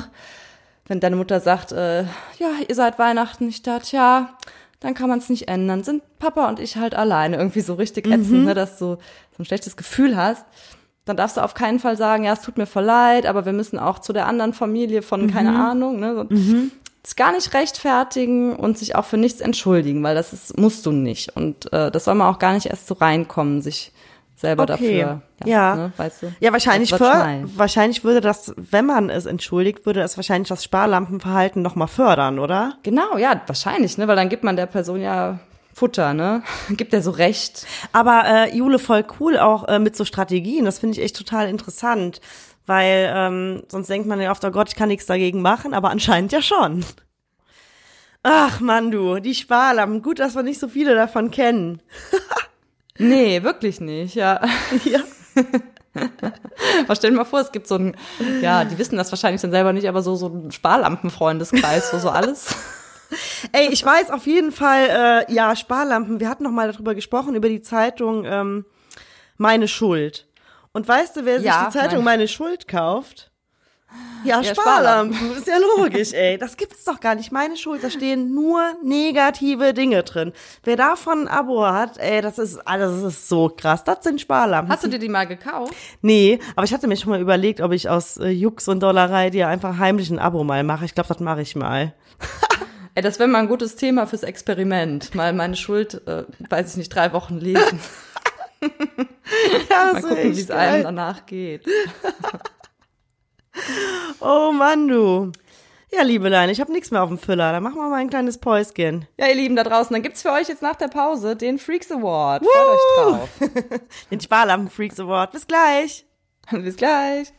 wenn 0.86 1.00
deine 1.00 1.16
Mutter 1.16 1.40
sagt, 1.40 1.72
äh, 1.72 2.02
ja, 2.02 2.50
ihr 2.68 2.74
seid 2.74 2.98
Weihnachten, 2.98 3.48
ich 3.48 3.62
dachte, 3.62 3.96
ja, 3.96 4.36
dann 4.78 4.94
kann 4.94 5.08
man 5.08 5.18
es 5.18 5.28
nicht 5.28 5.48
ändern. 5.48 5.82
Sind 5.82 6.02
Papa 6.18 6.48
und 6.48 6.60
ich 6.60 6.76
halt 6.76 6.94
alleine. 6.94 7.36
Irgendwie 7.36 7.62
so 7.62 7.74
richtig 7.74 8.06
ätzend, 8.06 8.44
ne, 8.44 8.54
dass 8.54 8.78
du 8.78 8.96
so 8.96 9.42
ein 9.42 9.44
schlechtes 9.44 9.76
Gefühl 9.76 10.16
hast. 10.16 10.46
Dann 11.04 11.16
darfst 11.16 11.36
du 11.36 11.40
auf 11.40 11.54
keinen 11.54 11.80
Fall 11.80 11.96
sagen, 11.96 12.24
ja, 12.24 12.32
es 12.32 12.42
tut 12.42 12.58
mir 12.58 12.66
voll 12.66 12.84
leid, 12.84 13.26
aber 13.26 13.46
wir 13.46 13.52
müssen 13.52 13.78
auch 13.78 13.98
zu 13.98 14.12
der 14.12 14.26
anderen 14.26 14.52
Familie 14.52 15.02
von, 15.02 15.30
keine 15.32 15.56
Ahnung, 15.56 16.00
ne, 16.00 16.14
so 16.14 16.24
sich 17.06 17.14
gar 17.14 17.32
nicht 17.32 17.54
rechtfertigen 17.54 18.56
und 18.56 18.78
sich 18.78 18.96
auch 18.96 19.04
für 19.04 19.16
nichts 19.16 19.40
entschuldigen, 19.40 20.02
weil 20.02 20.16
das 20.16 20.32
ist, 20.32 20.58
musst 20.58 20.84
du 20.86 20.90
nicht. 20.90 21.36
Und 21.36 21.72
äh, 21.72 21.90
das 21.90 22.04
soll 22.04 22.16
man 22.16 22.34
auch 22.34 22.40
gar 22.40 22.52
nicht 22.52 22.66
erst 22.66 22.88
so 22.88 22.94
reinkommen, 22.94 23.62
sich 23.62 23.92
selber 24.36 24.64
Okay. 24.64 24.72
dafür. 25.00 25.22
Ja. 25.44 25.74
Ne, 25.74 25.92
weißt 25.96 26.22
du? 26.22 26.32
Ja, 26.40 26.52
wahrscheinlich, 26.52 26.90
schnallen. 26.90 27.50
wahrscheinlich 27.56 28.04
würde 28.04 28.20
das, 28.20 28.54
wenn 28.56 28.86
man 28.86 29.10
es 29.10 29.26
entschuldigt, 29.26 29.86
würde 29.86 30.02
es 30.02 30.16
wahrscheinlich 30.16 30.48
das 30.48 30.62
Sparlampenverhalten 30.62 31.62
noch 31.62 31.74
mal 31.74 31.86
fördern, 31.86 32.38
oder? 32.38 32.74
Genau, 32.82 33.16
ja, 33.16 33.40
wahrscheinlich, 33.46 33.98
ne, 33.98 34.06
weil 34.06 34.16
dann 34.16 34.28
gibt 34.28 34.44
man 34.44 34.56
der 34.56 34.66
Person 34.66 35.00
ja 35.00 35.40
Futter, 35.74 36.14
ne? 36.14 36.42
Gibt 36.70 36.94
er 36.94 37.02
so 37.02 37.10
recht. 37.10 37.66
Aber 37.92 38.22
äh, 38.24 38.56
Jule, 38.56 38.78
voll 38.78 39.04
cool 39.20 39.36
auch 39.38 39.68
äh, 39.68 39.78
mit 39.78 39.94
so 39.94 40.06
Strategien. 40.06 40.64
Das 40.64 40.78
finde 40.78 40.96
ich 40.96 41.04
echt 41.04 41.16
total 41.18 41.50
interessant. 41.50 42.22
Weil 42.64 43.12
ähm, 43.14 43.62
sonst 43.68 43.88
denkt 43.88 44.08
man 44.08 44.18
ja 44.18 44.30
oft, 44.30 44.42
oh 44.46 44.50
Gott, 44.50 44.70
ich 44.70 44.74
kann 44.74 44.88
nichts 44.88 45.04
dagegen 45.04 45.42
machen, 45.42 45.74
aber 45.74 45.90
anscheinend 45.90 46.32
ja 46.32 46.40
schon. 46.40 46.82
Ach 48.22 48.58
Mann, 48.60 48.90
du, 48.90 49.20
die 49.20 49.34
Sparlampen. 49.34 50.00
Gut, 50.02 50.18
dass 50.18 50.34
wir 50.34 50.42
nicht 50.42 50.58
so 50.58 50.66
viele 50.66 50.94
davon 50.94 51.30
kennen. 51.30 51.82
Nee, 52.98 53.42
wirklich 53.42 53.80
nicht, 53.80 54.14
ja. 54.14 54.40
Ja. 54.84 55.00
Aber 56.84 56.94
stell 56.94 57.10
dir 57.10 57.16
mal 57.16 57.24
vor, 57.24 57.40
es 57.40 57.52
gibt 57.52 57.66
so 57.66 57.76
ein, 57.76 57.96
ja, 58.42 58.64
die 58.64 58.76
wissen 58.78 58.96
das 58.96 59.10
wahrscheinlich 59.12 59.40
dann 59.40 59.50
selber 59.50 59.72
nicht, 59.72 59.88
aber 59.88 60.02
so, 60.02 60.14
so 60.14 60.28
ein 60.28 60.50
Sparlampenfreundeskreis, 60.52 61.92
wo 61.92 61.98
so 61.98 62.10
alles. 62.10 62.54
Ey, 63.52 63.68
ich 63.72 63.82
weiß 63.84 64.10
auf 64.10 64.26
jeden 64.26 64.52
Fall, 64.52 65.24
äh, 65.28 65.32
ja, 65.32 65.56
Sparlampen. 65.56 66.20
Wir 66.20 66.28
hatten 66.28 66.42
noch 66.42 66.50
mal 66.50 66.70
darüber 66.70 66.94
gesprochen, 66.94 67.34
über 67.34 67.48
die 67.48 67.62
Zeitung 67.62 68.24
ähm, 68.26 68.66
Meine 69.38 69.68
Schuld. 69.68 70.26
Und 70.72 70.86
weißt 70.86 71.16
du, 71.16 71.24
wer 71.24 71.38
sich 71.38 71.46
Ja, 71.46 71.66
die 71.66 71.72
Zeitung 71.78 71.98
mein- 71.98 72.18
Meine 72.18 72.28
Schuld 72.28 72.68
kauft? 72.68 73.30
Ja, 74.24 74.40
Ja, 74.40 74.54
Sparlampen. 74.54 75.32
Ist 75.36 75.46
ja 75.46 75.58
logisch, 75.76 76.12
ey. 76.12 76.36
Das 76.38 76.56
gibt's 76.56 76.84
doch 76.84 76.98
gar 76.98 77.14
nicht. 77.14 77.30
Meine 77.30 77.56
Schuld, 77.56 77.84
da 77.84 77.90
stehen 77.90 78.34
nur 78.34 78.60
negative 78.82 79.72
Dinge 79.72 80.02
drin. 80.02 80.32
Wer 80.64 80.76
davon 80.76 81.22
ein 81.22 81.28
Abo 81.28 81.64
hat, 81.64 81.98
ey, 81.98 82.22
das 82.22 82.38
ist, 82.38 82.56
also 82.66 83.02
das 83.02 83.14
ist 83.14 83.28
so 83.28 83.48
krass. 83.56 83.84
Das 83.84 83.98
sind 84.02 84.20
Sparlampen. 84.20 84.72
Hast 84.72 84.82
du 84.84 84.88
dir 84.88 84.98
die 84.98 85.08
mal 85.08 85.26
gekauft? 85.26 85.72
Nee, 86.02 86.40
aber 86.56 86.64
ich 86.64 86.74
hatte 86.74 86.88
mir 86.88 86.96
schon 86.96 87.10
mal 87.10 87.20
überlegt, 87.20 87.60
ob 87.60 87.70
ich 87.72 87.88
aus 87.88 88.16
äh, 88.16 88.28
Jux 88.28 88.66
und 88.68 88.80
Dollerei 88.82 89.30
dir 89.30 89.46
einfach 89.48 89.78
heimlich 89.78 90.10
ein 90.10 90.18
Abo 90.18 90.42
mal 90.42 90.64
mache. 90.64 90.84
Ich 90.86 90.94
glaube, 90.94 91.08
das 91.08 91.20
mache 91.20 91.42
ich 91.42 91.54
mal. 91.54 91.92
Ey, 92.96 93.02
das 93.02 93.18
wäre 93.18 93.28
mal 93.28 93.40
ein 93.40 93.48
gutes 93.48 93.76
Thema 93.76 94.06
fürs 94.06 94.22
Experiment. 94.22 95.14
Mal 95.14 95.34
meine 95.34 95.54
Schuld, 95.54 96.00
äh, 96.08 96.24
weiß 96.48 96.70
ich 96.72 96.76
nicht, 96.78 96.88
drei 96.94 97.12
Wochen 97.12 97.38
lesen. 97.38 97.78
Ja, 99.70 99.92
Mal 99.92 100.02
so 100.02 100.08
gucken, 100.08 100.34
wie 100.36 100.40
es 100.40 100.50
einem 100.50 100.82
danach 100.82 101.26
geht. 101.26 101.66
Oh 104.20 104.52
Mann, 104.52 104.88
du. 104.88 105.32
Ja, 105.92 106.02
Liebelein, 106.02 106.50
ich 106.50 106.60
habe 106.60 106.72
nichts 106.72 106.90
mehr 106.90 107.02
auf 107.02 107.08
dem 107.08 107.18
Füller. 107.18 107.52
Dann 107.52 107.62
machen 107.62 107.76
wir 107.76 107.88
mal 107.88 107.96
ein 107.96 108.10
kleines 108.10 108.38
Päuschen. 108.38 109.06
Ja, 109.18 109.28
ihr 109.28 109.34
Lieben 109.34 109.56
da 109.56 109.62
draußen, 109.62 109.94
dann 109.94 110.02
gibt's 110.02 110.22
für 110.22 110.32
euch 110.32 110.48
jetzt 110.48 110.62
nach 110.62 110.76
der 110.76 110.88
Pause 110.88 111.36
den 111.36 111.58
Freaks 111.58 111.90
Award. 111.90 112.44
Freut 112.44 112.66
euch 112.66 112.80
drauf. 112.98 113.80
Den 114.10 114.20
Sparlampen 114.20 114.68
Freaks 114.68 115.00
Award. 115.00 115.32
Bis 115.32 115.46
gleich. 115.46 116.04
Bis 116.50 116.76
gleich. 116.76 117.32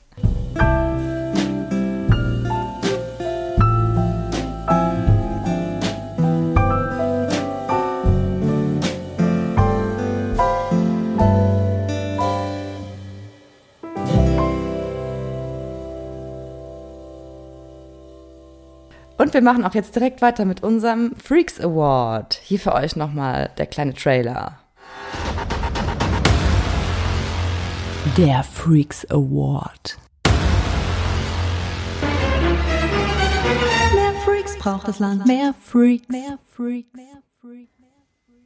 Und 19.18 19.34
wir 19.34 19.42
machen 19.42 19.66
auch 19.66 19.74
jetzt 19.74 19.96
direkt 19.96 20.22
weiter 20.22 20.46
mit 20.46 20.62
unserem 20.62 21.16
Freaks 21.16 21.60
Award. 21.60 22.40
Hier 22.44 22.60
für 22.60 22.74
euch 22.74 22.96
nochmal 22.96 23.50
der 23.58 23.66
kleine 23.66 23.94
Trailer. 23.96 24.60
Der 28.16 28.44
Freaks 28.44 29.10
Award. 29.10 29.98
Mehr 33.94 34.14
Freaks 34.24 34.58
braucht 34.60 34.88
das 34.88 35.00
Land. 35.00 35.26
Mehr 35.26 35.54
Freaks. 35.62 36.08
Mehr 36.10 36.38
Freaks. 36.56 36.94
Mehr 36.94 37.24
Freaks. 37.42 37.77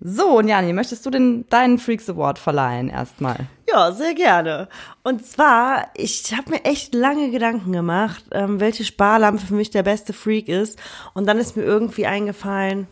So, 0.03 0.39
und 0.39 0.47
Jani, 0.47 0.73
möchtest 0.73 1.05
du 1.05 1.11
den, 1.11 1.47
deinen 1.49 1.77
Freaks 1.77 2.09
Award 2.09 2.39
verleihen 2.39 2.89
erstmal? 2.89 3.47
Ja, 3.69 3.91
sehr 3.91 4.15
gerne. 4.15 4.67
Und 5.03 5.23
zwar, 5.23 5.91
ich 5.95 6.35
habe 6.35 6.49
mir 6.49 6.65
echt 6.65 6.95
lange 6.95 7.29
Gedanken 7.29 7.71
gemacht, 7.71 8.23
ähm, 8.31 8.59
welche 8.59 8.83
Sparlampe 8.83 9.45
für 9.45 9.53
mich 9.53 9.69
der 9.69 9.83
beste 9.83 10.11
Freak 10.11 10.49
ist. 10.49 10.79
Und 11.13 11.27
dann 11.27 11.37
ist 11.37 11.55
mir 11.55 11.63
irgendwie 11.63 12.07
eingefallen, 12.07 12.87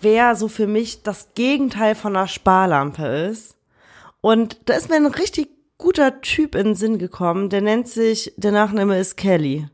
wer 0.00 0.34
so 0.34 0.48
für 0.48 0.66
mich 0.66 1.04
das 1.04 1.28
Gegenteil 1.34 1.94
von 1.94 2.16
einer 2.16 2.26
Sparlampe 2.26 3.06
ist. 3.06 3.54
Und 4.20 4.58
da 4.68 4.74
ist 4.74 4.90
mir 4.90 4.96
ein 4.96 5.06
richtig 5.06 5.48
guter 5.78 6.22
Typ 6.22 6.56
in 6.56 6.64
den 6.64 6.74
Sinn 6.74 6.98
gekommen, 6.98 7.50
der 7.50 7.60
nennt 7.60 7.86
sich, 7.86 8.32
der 8.36 8.50
Nachname 8.50 8.98
ist 8.98 9.16
Kelly. 9.16 9.68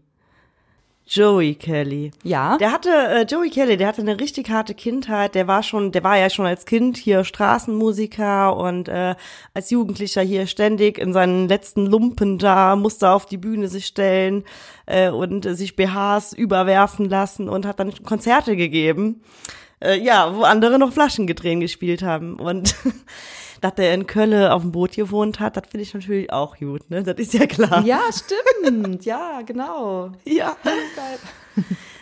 Joey 1.07 1.55
Kelly. 1.57 2.12
Ja. 2.23 2.57
Der 2.59 2.73
hatte, 2.73 2.91
äh, 2.91 3.23
Joey 3.25 3.51
Kelly, 3.51 3.77
der 3.77 3.88
hatte 3.88 4.03
eine 4.03 4.19
richtig 4.21 4.51
harte 4.51 4.75
Kindheit. 4.75 5.35
Der 5.35 5.47
war 5.47 5.62
schon, 5.62 5.93
der 5.93 6.05
war 6.05 6.17
ja 6.17 6.31
schon 6.31 6.47
als 6.47 6.65
Kind 6.65 6.97
hier 6.97 7.25
Straßenmusiker 7.25 8.57
und 8.57 8.88
äh, 8.88 9.15
als 9.53 9.71
Jugendlicher 9.71 10.23
hier 10.23 10.47
ständig 10.47 10.99
in 10.99 11.12
seinen 11.12 11.49
letzten 11.49 11.87
Lumpen 11.87 12.38
da, 12.38 12.77
musste 12.77 13.11
auf 13.11 13.27
die 13.27 13.37
Bühne 13.37 13.69
sich 13.69 13.87
stellen 13.87 14.45
äh, 14.87 15.11
und 15.11 15.45
äh, 15.45 15.55
sich 15.55 15.77
BHs 15.77 16.33
überwerfen 16.33 17.09
lassen 17.09 17.49
und 17.49 17.67
hat 17.67 17.81
dann 17.81 17.93
Konzerte 18.05 18.57
gegeben. 18.57 19.23
Äh, 19.83 19.99
ja, 19.99 20.35
wo 20.35 20.43
andere 20.43 20.79
noch 20.79 20.93
Flaschengedrehen 20.93 21.61
gespielt 21.61 22.03
haben. 22.03 22.38
Und 22.38 22.77
dass 23.62 23.77
der 23.77 23.94
in 23.94 24.07
Köln 24.07 24.51
auf 24.51 24.62
dem 24.62 24.72
Boot 24.72 24.96
gewohnt 24.96 25.40
hat, 25.40 25.57
das 25.57 25.64
finde 25.68 25.83
ich 25.83 25.94
natürlich 25.94 26.33
auch 26.33 26.59
gut, 26.59 26.90
ne? 26.90 27.03
Das 27.03 27.16
ist 27.16 27.33
ja 27.33 27.46
klar. 27.46 27.83
Ja, 27.85 28.03
stimmt. 28.12 29.05
ja, 29.05 29.40
genau. 29.42 30.11
Ja. 30.25 30.57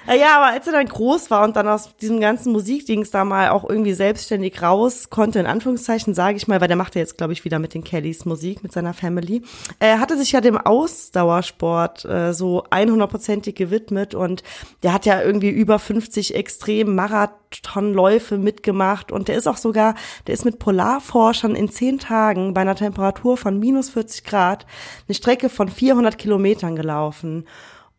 Ja, 0.07 0.39
aber 0.39 0.47
als 0.47 0.67
er 0.67 0.73
dann 0.73 0.87
groß 0.87 1.31
war 1.31 1.45
und 1.45 1.57
dann 1.57 1.69
aus 1.69 1.97
diesem 1.97 2.21
ganzen 2.21 2.53
Musikdings 2.53 3.11
da 3.11 3.25
mal 3.25 3.51
auch 3.51 3.69
irgendwie 3.69 3.93
selbstständig 3.93 4.61
raus 4.61 5.09
konnte, 5.11 5.39
in 5.39 5.47
Anführungszeichen, 5.47 6.15
sage 6.15 6.37
ich 6.37 6.49
mal, 6.49 6.61
weil 6.61 6.69
der 6.69 6.77
macht 6.77 6.95
ja 6.95 7.01
jetzt, 7.01 7.19
glaube 7.19 7.33
ich, 7.33 7.45
wieder 7.45 7.59
mit 7.59 7.75
den 7.75 7.85
Kellys 7.85 8.25
Musik, 8.25 8.63
mit 8.63 8.73
seiner 8.73 8.95
Family, 8.95 9.43
äh, 9.79 9.99
hatte 9.99 10.17
sich 10.17 10.33
ja 10.33 10.41
dem 10.41 10.57
Ausdauersport 10.57 12.07
äh, 12.07 12.33
so 12.33 12.65
100%ig 12.65 13.55
gewidmet 13.55 14.15
und 14.15 14.43
der 14.83 14.95
hat 14.95 15.07
ja 15.07 15.23
irgendwie 15.23 15.51
über 15.51 15.79
50 15.79 16.35
extrem 16.35 16.95
Marathonläufe 16.95 18.39
mitgemacht 18.39 19.13
und 19.13 19.29
der 19.29 19.37
ist 19.37 19.47
auch 19.47 19.59
sogar, 19.59 19.95
der 20.27 20.35
ist 20.35 20.45
mit 20.45 20.59
Polarforschern 20.59 21.55
in 21.55 21.69
zehn 21.69 21.99
Tagen 21.99 22.55
bei 22.55 22.63
einer 22.63 22.75
Temperatur 22.75 23.37
von 23.37 23.59
minus 23.59 23.91
40 23.91 24.25
Grad 24.25 24.67
eine 25.07 25.15
Strecke 25.15 25.51
von 25.51 25.69
400 25.69 26.19
Kilometern 26.19 26.75
gelaufen. 26.75 27.45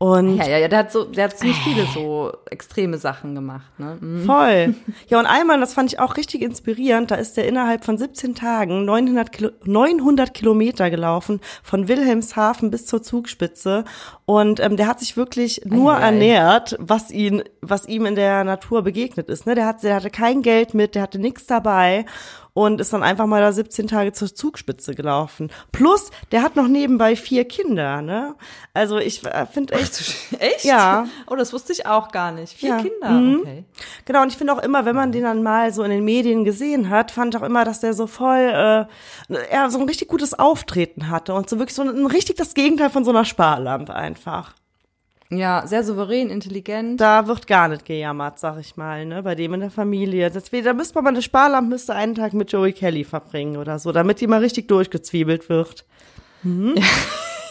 Und 0.02 0.38
Ja, 0.38 0.48
ja, 0.48 0.58
ja, 0.58 0.68
der 0.68 0.80
hat 0.80 0.92
so, 0.92 1.04
der 1.04 1.26
hat 1.26 1.38
ziemlich 1.38 1.60
viele 1.60 1.86
so 1.86 2.32
extreme 2.50 2.98
Sachen 2.98 3.36
gemacht, 3.36 3.72
ne? 3.78 4.00
Mhm. 4.02 4.26
Voll. 4.26 4.74
Ja, 5.10 5.20
und 5.20 5.28
einmal, 5.28 5.60
das 5.60 5.76
fand 5.76 5.94
ich 5.94 6.00
auch 6.00 6.18
richtig 6.18 6.42
inspirierend, 6.42 7.12
da 7.12 7.16
ist 7.16 7.38
er 7.38 7.48
innerhalb 7.48 7.86
von 7.86 8.00
17 8.00 8.34
Tagen 8.34 8.84
900, 8.84 9.32
Kilo, 9.32 9.52
900 9.64 10.34
Kilometer 10.34 10.90
gelaufen, 10.90 11.40
von 11.62 11.88
Wilhelmshaven 11.88 12.72
bis 12.72 12.88
zur 12.88 13.04
Zugspitze. 13.04 13.84
Und 14.26 14.60
ähm, 14.60 14.76
der 14.76 14.88
hat 14.88 15.00
sich 15.00 15.18
wirklich 15.18 15.62
nur 15.66 15.94
Eieiei. 15.94 16.06
ernährt, 16.06 16.78
was 16.80 17.12
ihn, 17.12 17.44
was 17.62 17.88
ihm 17.88 18.08
in 18.08 18.16
der 18.16 18.44
Natur 18.44 18.82
begegnet 18.82 19.30
ist. 19.30 19.46
Ne? 19.46 19.54
Der, 19.54 19.68
hat, 19.68 19.84
der 19.84 19.98
hatte 19.98 20.10
kein 20.10 20.42
Geld 20.42 20.74
mit, 20.74 20.96
der 20.96 21.04
hatte 21.04 21.20
nichts 21.20 21.46
dabei 21.46 22.06
und 22.54 22.82
ist 22.82 22.92
dann 22.92 23.04
einfach 23.04 23.26
mal 23.28 23.42
da 23.42 23.52
17 23.52 23.88
Tage 23.88 24.12
zur 24.12 24.34
Zugspitze 24.34 24.94
gelaufen. 24.94 25.50
Plus, 25.72 26.12
der 26.32 26.42
hat 26.44 26.56
noch 26.56 26.68
nebenbei 26.68 27.16
vier 27.16 27.46
Kinder, 27.46 28.02
ne? 28.02 28.36
Also 28.74 28.98
ich 28.98 29.26
äh, 29.26 29.46
finde 29.46 29.74
echt, 29.76 30.02
Echt? 30.40 30.66
Ja. 30.66 31.08
Oh, 31.28 31.36
das 31.36 31.54
wusste 31.54 31.72
ich 31.74 31.86
auch 31.86 32.12
gar 32.12 32.32
nicht. 32.32 32.54
Vier 32.54 32.70
Ja. 32.70 32.82
Kinder. 32.82 33.10
Mhm. 33.10 33.40
Okay. 33.42 33.64
Genau, 34.06 34.22
und 34.24 34.32
ich 34.32 34.38
finde 34.38 34.54
auch 34.54 34.62
immer, 34.62 34.86
wenn 34.86 34.96
man 34.96 35.12
den 35.12 35.24
dann 35.24 35.44
mal 35.44 35.72
so 35.74 35.84
in 35.84 35.92
den 35.92 36.04
Medien 36.04 36.44
gesehen 36.44 36.90
hat, 36.90 37.12
fand 37.12 37.34
ich 37.34 37.42
auch 37.42 37.46
immer, 37.46 37.64
dass 37.64 37.80
der 37.80 37.94
so 37.94 38.08
voll, 38.08 38.38
äh, 38.40 38.86
ja, 39.54 39.70
so 39.70 39.80
ein 39.80 39.88
richtig 39.88 40.08
gutes 40.08 40.38
Auftreten 40.38 41.10
hatte 41.10 41.34
und 41.34 41.50
so 41.50 41.58
wirklich 41.60 41.76
so 41.76 41.84
ein, 41.84 41.90
ein 41.90 42.06
richtig 42.06 42.36
das 42.38 42.54
Gegenteil 42.54 42.90
von 42.90 43.06
so 43.06 43.12
einer 43.12 43.26
Sparlampe 43.26 43.94
einfach. 43.96 44.54
Ja, 45.34 45.66
sehr 45.66 45.84
souverän, 45.86 46.30
intelligent. 46.30 47.00
Da 47.00 47.26
wird 47.26 47.48
gar 47.48 47.70
nicht 47.70 47.86
gejammert, 47.86 48.38
sag 48.38 48.60
ich 48.60 48.76
mal, 48.76 49.06
ne, 49.06 49.24
bei 49.24 49.34
dem 49.34 49.54
in 49.54 49.62
der 49.62 49.72
Familie. 49.72 50.30
Deswegen, 50.30 50.66
da 50.66 50.74
müsste 50.74 50.96
man 50.96 51.06
mal 51.06 51.10
eine 51.12 51.22
Sparlampe 51.22 51.70
müsste 51.70 51.96
einen 51.96 52.16
Tag 52.16 52.34
mit 52.34 52.52
Joey 52.52 52.74
Kelly 52.74 53.06
verbringen 53.06 53.56
oder 53.56 53.80
so, 53.80 53.94
damit 53.94 54.20
die 54.20 54.28
mal 54.28 54.42
richtig 54.42 54.68
durchgezwiebelt 54.68 55.48
wird. 55.48 55.86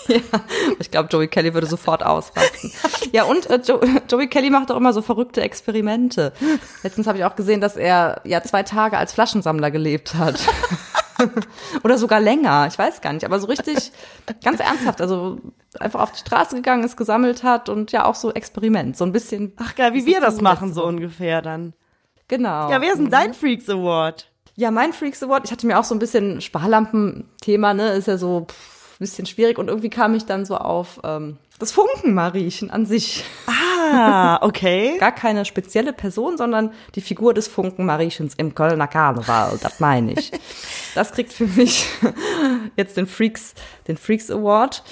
Ich 0.81 0.91
glaube, 0.91 1.09
Joey 1.11 1.29
Kelly 1.29 1.55
würde 1.55 1.69
sofort 1.69 2.05
ausrasten. 2.05 2.73
ja, 3.13 3.25
und 3.25 3.49
äh, 3.49 3.61
jo 3.65 3.81
Joey 4.11 4.27
Kelly 4.27 4.51
macht 4.51 4.73
auch 4.73 4.77
immer 4.77 4.93
so 4.93 5.03
verrückte 5.03 5.41
Experimente. 5.41 6.33
Letztens 6.83 7.07
habe 7.07 7.19
ich 7.19 7.25
auch 7.25 7.37
gesehen, 7.37 7.61
dass 7.61 7.77
er 7.77 8.21
ja 8.25 8.43
zwei 8.43 8.65
Tage 8.65 8.99
als 8.99 9.13
Flaschensammler 9.13 9.71
gelebt 9.71 10.15
hat. 10.15 10.41
Oder 11.85 11.99
sogar 11.99 12.21
länger, 12.21 12.67
ich 12.67 12.79
weiß 12.79 13.01
gar 13.01 13.13
nicht, 13.13 13.25
aber 13.25 13.39
so 13.41 13.47
richtig 13.47 13.93
ganz 14.45 14.61
ernsthaft, 14.61 15.01
also 15.01 15.39
einfach 15.79 16.01
auf 16.01 16.13
die 16.13 16.21
Straße 16.21 16.57
gegangen 16.57 16.85
ist, 16.85 16.97
gesammelt 16.97 17.43
hat 17.43 17.69
und 17.69 17.93
ja 17.93 18.05
auch 18.05 18.15
so 18.15 18.33
Experiment, 18.33 18.97
so 18.97 19.05
ein 19.05 19.13
bisschen. 19.13 19.53
Ach 19.57 19.75
geil, 19.75 19.95
wie 19.95 20.07
wir 20.07 20.21
das 20.21 20.41
machen, 20.41 20.73
so 20.73 20.85
ungefähr 20.85 21.43
dann. 21.43 21.75
Genau. 22.29 22.71
Ja, 22.71 22.81
wer 22.81 22.93
ist 22.93 22.99
denn 22.99 23.11
dein 23.11 23.35
Freaks 23.35 23.69
Award? 23.69 24.31
Ja, 24.57 24.71
mein 24.71 24.93
Freaks 24.93 25.23
Award, 25.23 25.47
ich 25.47 25.53
hatte 25.53 25.67
mir 25.67 25.79
auch 25.79 25.85
so 25.85 25.95
ein 25.95 25.99
bisschen 25.99 26.41
Sparlampen-Thema, 26.41 27.75
ne, 27.75 27.91
ist 27.93 28.09
ja 28.09 28.19
so 28.19 28.47
pff, 28.49 28.99
bisschen 29.01 29.27
schwierig 29.27 29.59
und 29.59 29.69
irgendwie 29.69 29.91
kam 29.91 30.15
ich 30.15 30.27
dann 30.27 30.45
so 30.45 30.57
auf 30.57 31.01
ähm, 31.03 31.39
das 31.59 31.73
Funkenmariechen 31.73 32.71
an 32.71 32.87
sich. 32.87 33.25
Ah, 33.47 33.70
okay. 34.43 34.97
Gar 35.01 35.13
keine 35.13 35.45
spezielle 35.45 35.93
Person, 35.93 36.37
sondern 36.37 36.73
die 36.95 37.01
Figur 37.01 37.35
des 37.35 37.49
Funkenmariechens 37.49 38.35
im 38.37 38.55
Kölner 38.55 38.87
Karneval, 38.87 39.59
das 39.63 39.81
meine 39.81 40.13
ich. 40.13 40.31
Das 40.95 41.13
kriegt 41.13 41.33
für 41.33 41.47
mich 41.47 41.87
jetzt 42.77 42.97
den 42.97 43.07
Freaks, 43.07 43.55
den 43.89 43.97
Freaks 43.97 44.31
Award. 44.31 44.83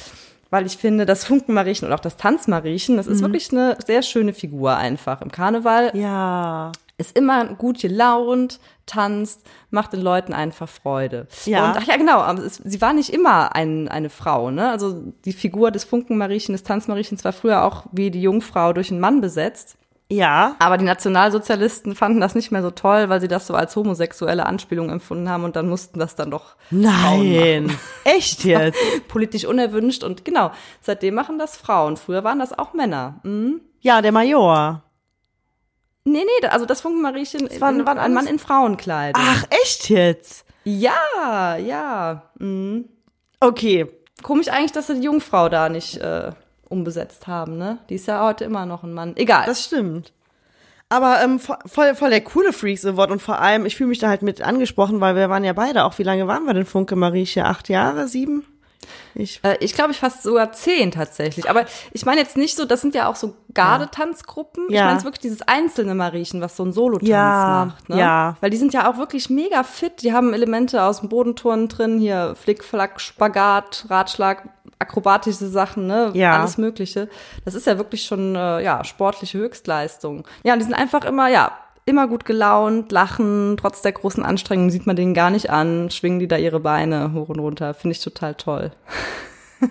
Weil 0.51 0.65
ich 0.65 0.79
finde, 0.79 1.05
das 1.05 1.27
Funkenmariechen 1.27 1.87
und 1.87 1.93
auch 1.93 2.01
das 2.01 2.17
Tanzmariechen, 2.17 2.97
das 2.97 3.07
ist 3.07 3.21
wirklich 3.21 3.53
eine 3.53 3.77
sehr 3.87 4.01
schöne 4.03 4.33
Figur 4.33 4.75
einfach. 4.77 5.21
Im 5.21 5.31
Karneval 5.31 5.91
Ja. 5.95 6.73
ist 6.97 7.15
immer 7.19 7.45
gut 7.45 7.81
gelaunt, 7.81 8.59
tanzt, 8.89 9.47
macht 9.71 9.93
den 9.93 10.01
Leuten 10.01 10.33
einfach 10.33 10.69
Freude. 10.69 11.29
Ja. 11.45 11.69
Und 11.69 11.79
ach 11.79 11.87
ja, 11.87 11.97
genau, 11.97 12.25
es, 12.43 12.57
sie 12.57 12.81
war 12.81 12.93
nicht 12.93 13.11
immer 13.11 13.55
ein, 13.55 13.89
eine 13.89 14.11
Frau, 14.11 14.51
ne? 14.51 14.71
Also 14.71 15.13
die 15.25 15.33
Figur 15.33 15.71
des 15.71 15.85
Funkenmariechen, 15.85 16.53
des 16.53 16.65
Tanzmariechens 16.65 17.25
war 17.25 17.33
früher 17.33 17.65
auch 17.65 17.85
wie 17.93 18.11
die 18.11 18.23
Jungfrau 18.23 18.73
durch 18.73 18.91
einen 18.91 19.01
Mann 19.01 19.21
besetzt. 19.21 19.77
Ja. 20.11 20.57
Aber 20.59 20.79
die 20.79 20.85
Nationalsozialisten 20.85 21.95
fanden 21.95 22.21
das 22.21 22.35
nicht 22.35 22.51
mehr 22.51 22.63
so 22.63 22.71
toll, 22.71 23.11
weil 23.11 23.21
sie 23.21 23.29
das 23.29 23.47
so 23.47 23.55
als 23.55 23.77
homosexuelle 23.77 24.47
Anspielung 24.47 24.89
empfunden 24.89 25.29
haben 25.29 25.45
und 25.45 25.55
dann 25.55 25.69
mussten 25.69 25.99
das 25.99 26.17
dann 26.17 26.31
doch 26.31 26.57
Nein. 26.71 27.71
Echt 28.05 28.45
jetzt? 28.45 28.79
politisch 29.09 29.45
unerwünscht 29.45 30.05
und 30.05 30.25
genau, 30.25 30.51
seitdem 30.81 31.15
machen 31.15 31.39
das 31.39 31.57
Frauen. 31.57 31.97
Früher 31.97 32.25
waren 32.25 32.39
das 32.39 32.59
auch 32.59 32.73
Männer. 32.73 33.21
Mhm. 33.23 33.61
Ja, 33.81 34.01
der 34.03 34.13
Major. 34.13 34.83
Nee, 36.13 36.25
nee, 36.43 36.47
also 36.49 36.65
das 36.67 36.81
Funkenmariechen 36.81 37.49
war- 37.61 37.77
war, 37.79 37.87
war 37.97 37.99
ein 38.03 38.13
Mann 38.15 38.27
in 38.27 38.39
Frauenkleidung. 38.39 39.23
Ach, 39.25 39.45
echt 39.65 39.89
jetzt? 39.91 40.45
Ja, 40.65 41.57
ja. 41.57 42.23
Mhm. 42.39 42.87
Okay. 43.41 43.87
Komisch 44.23 44.49
eigentlich, 44.49 44.73
dass 44.73 44.89
sie 44.89 44.95
die 44.97 45.03
Jungfrau 45.07 45.49
da 45.49 45.69
nicht 45.69 45.97
äh, 45.99 46.33
umbesetzt 46.69 47.27
haben, 47.27 47.57
ne? 47.57 47.79
Die 47.89 47.95
ist 47.95 48.07
ja 48.09 48.25
heute 48.25 48.45
immer 48.45 48.67
noch 48.67 48.83
ein 48.83 48.93
Mann. 48.93 49.13
Egal. 49.17 49.45
Das 49.47 49.65
stimmt. 49.65 50.13
Aber 50.89 51.23
ähm, 51.23 51.39
vo- 51.39 51.59
voll, 51.69 51.95
voll 51.95 52.11
der 52.11 52.23
coole 52.23 52.53
Freaks 52.53 52.85
Award 52.87 53.11
und 53.11 53.23
vor 53.23 53.39
allem, 53.41 53.67
ich 53.67 53.77
fühle 53.77 53.91
mich 53.91 53.99
da 53.99 54.09
halt 54.09 54.23
mit 54.23 54.41
angesprochen, 54.43 55.01
weil 55.01 55.15
wir 55.15 55.29
waren 55.31 55.45
ja 55.45 55.53
beide 55.53 55.85
auch, 55.85 55.99
wie 55.99 56.03
lange 56.03 56.27
waren 56.27 56.45
wir 56.45 56.55
denn 56.55 56.65
Funke 56.67 56.97
Marieche? 56.97 57.45
Acht 57.45 57.69
Jahre, 57.69 58.09
sieben? 58.09 58.45
Ich, 59.15 59.41
Äh, 59.43 59.57
ich 59.61 59.75
glaube, 59.75 59.91
ich 59.91 59.99
fast 59.99 60.23
sogar 60.23 60.53
zehn 60.53 60.91
tatsächlich. 60.91 61.51
Aber 61.51 61.65
ich 61.93 62.07
meine 62.07 62.21
jetzt 62.21 62.37
nicht 62.37 62.57
so, 62.57 62.65
das 62.65 62.81
sind 62.81 62.95
ja 62.95 63.09
auch 63.09 63.17
so 63.17 63.35
Gardetanzgruppen. 63.55 64.67
Ich 64.69 64.75
Ja. 64.77 64.85
meine 64.85 64.95
jetzt 64.95 65.05
wirklich 65.05 65.21
dieses 65.21 65.43
einzelne 65.43 65.95
Mariechen, 65.95 66.41
was 66.41 66.57
so 66.57 66.65
ein 66.65 66.73
Solotanz 66.73 67.09
Ja, 67.09 67.65
macht. 67.75 67.89
Ne? 67.89 67.99
ja. 67.99 68.37
Weil 68.41 68.51
die 68.51 68.57
sind 68.57 68.73
ja 68.75 68.91
auch 68.91 68.99
wirklich 68.99 69.31
mega 69.31 69.63
fit. 69.63 70.03
Die 70.03 70.13
haben 70.13 70.33
Elemente 70.33 70.83
aus 70.83 71.01
dem 71.01 71.09
Bodenturnen 71.09 71.69
drin, 71.69 71.99
hier 71.99 72.35
Flick, 72.41 72.65
Flack, 72.65 73.01
Spagat, 73.01 73.87
Ratschlag, 73.89 74.49
akrobatische 74.79 75.49
Sachen, 75.49 75.87
ne? 75.89 76.11
Ja. 76.15 76.39
Alles 76.39 76.57
Mögliche. 76.57 77.09
Das 77.45 77.55
ist 77.55 77.67
ja 77.67 77.79
wirklich 77.79 78.05
schon, 78.05 78.37
äh, 78.37 78.61
ja, 78.63 78.85
sportliche 78.85 79.39
Höchstleistung. 79.39 80.25
Ja, 80.45 80.53
und 80.53 80.61
die 80.61 80.65
sind 80.65 80.75
einfach 80.75 81.05
immer, 81.05 81.29
ja, 81.29 81.51
immer 81.89 82.07
gut 82.07 82.25
gelaunt, 82.25 82.93
lachen, 82.93 83.57
trotz 83.59 83.83
der 83.83 83.93
großen 83.93 84.23
Anstrengung 84.25 84.71
sieht 84.71 84.87
man 84.87 84.97
denen 84.97 85.15
gar 85.15 85.31
nicht 85.31 85.51
an, 85.51 85.91
schwingen 85.91 86.19
die 86.21 86.29
da 86.29 86.37
ihre 86.37 86.61
Beine 86.61 87.13
hoch 87.15 87.29
und 87.29 87.39
runter. 87.41 87.75
Finde 87.75 87.97
ich 87.97 88.03
total 88.05 88.35
toll. 88.35 88.71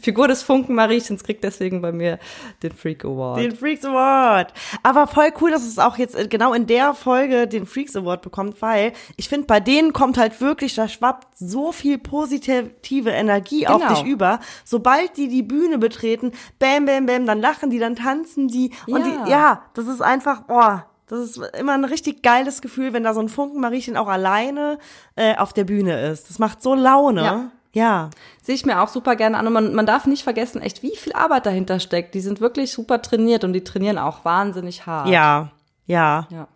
Figur 0.00 0.28
des 0.28 0.42
Funken-Mariechens 0.42 1.24
kriegt 1.24 1.42
deswegen 1.44 1.80
bei 1.82 1.90
mir 1.92 2.18
den 2.62 2.72
Freak 2.72 3.04
Award. 3.04 3.38
Den 3.40 3.56
Freaks 3.56 3.84
Award. 3.84 4.52
Aber 4.82 5.06
voll 5.06 5.32
cool, 5.40 5.50
dass 5.50 5.66
es 5.66 5.78
auch 5.78 5.96
jetzt 5.98 6.30
genau 6.30 6.52
in 6.54 6.66
der 6.66 6.94
Folge 6.94 7.46
den 7.48 7.66
Freaks 7.66 7.96
Award 7.96 8.22
bekommt, 8.22 8.62
weil 8.62 8.92
ich 9.16 9.28
finde, 9.28 9.46
bei 9.46 9.60
denen 9.60 9.92
kommt 9.92 10.18
halt 10.18 10.40
wirklich, 10.40 10.74
da 10.74 10.88
schwappt 10.88 11.36
so 11.38 11.72
viel 11.72 11.98
positive 11.98 13.10
Energie 13.10 13.66
auf 13.66 13.82
Genau. 13.82 13.94
dich 13.94 14.04
über. 14.04 14.40
Sobald 14.64 15.16
die 15.16 15.28
die 15.28 15.42
Bühne 15.42 15.78
betreten, 15.78 16.32
bam, 16.58 16.86
bam, 16.86 17.06
bam, 17.06 17.26
dann 17.26 17.40
lachen 17.40 17.70
die, 17.70 17.78
dann 17.78 17.96
tanzen 17.96 18.48
die. 18.48 18.70
Und 18.86 19.04
Ja. 19.06 19.24
die, 19.24 19.30
ja, 19.30 19.62
das 19.74 19.86
ist 19.88 20.00
einfach, 20.02 20.42
oh, 20.48 20.78
das 21.08 21.20
ist 21.20 21.40
immer 21.58 21.74
ein 21.74 21.84
richtig 21.84 22.22
geiles 22.22 22.60
Gefühl, 22.60 22.92
wenn 22.92 23.04
da 23.04 23.14
so 23.14 23.20
ein 23.20 23.28
Funkenmariechen 23.28 23.96
auch 23.96 24.08
alleine 24.08 24.78
äh, 25.14 25.36
auf 25.36 25.52
der 25.52 25.64
Bühne 25.64 26.08
ist. 26.08 26.28
Das 26.28 26.38
macht 26.38 26.62
so 26.62 26.74
Laune. 26.74 27.22
Ja. 27.22 27.50
ja. 27.72 28.10
Sehe 28.42 28.56
ich 28.56 28.66
mir 28.66 28.80
auch 28.80 28.88
super 28.88 29.14
gerne 29.14 29.38
an. 29.38 29.46
Und 29.46 29.52
man, 29.52 29.74
man 29.74 29.86
darf 29.86 30.06
nicht 30.06 30.24
vergessen, 30.24 30.60
echt, 30.62 30.82
wie 30.82 30.96
viel 30.96 31.12
Arbeit 31.12 31.46
dahinter 31.46 31.78
steckt. 31.78 32.14
Die 32.14 32.20
sind 32.20 32.40
wirklich 32.40 32.72
super 32.72 33.02
trainiert 33.02 33.44
und 33.44 33.52
die 33.52 33.62
trainieren 33.62 33.98
auch 33.98 34.24
wahnsinnig 34.24 34.86
hart. 34.86 35.08
Ja, 35.08 35.52
ja. 35.86 36.26
Ja. 36.30 36.48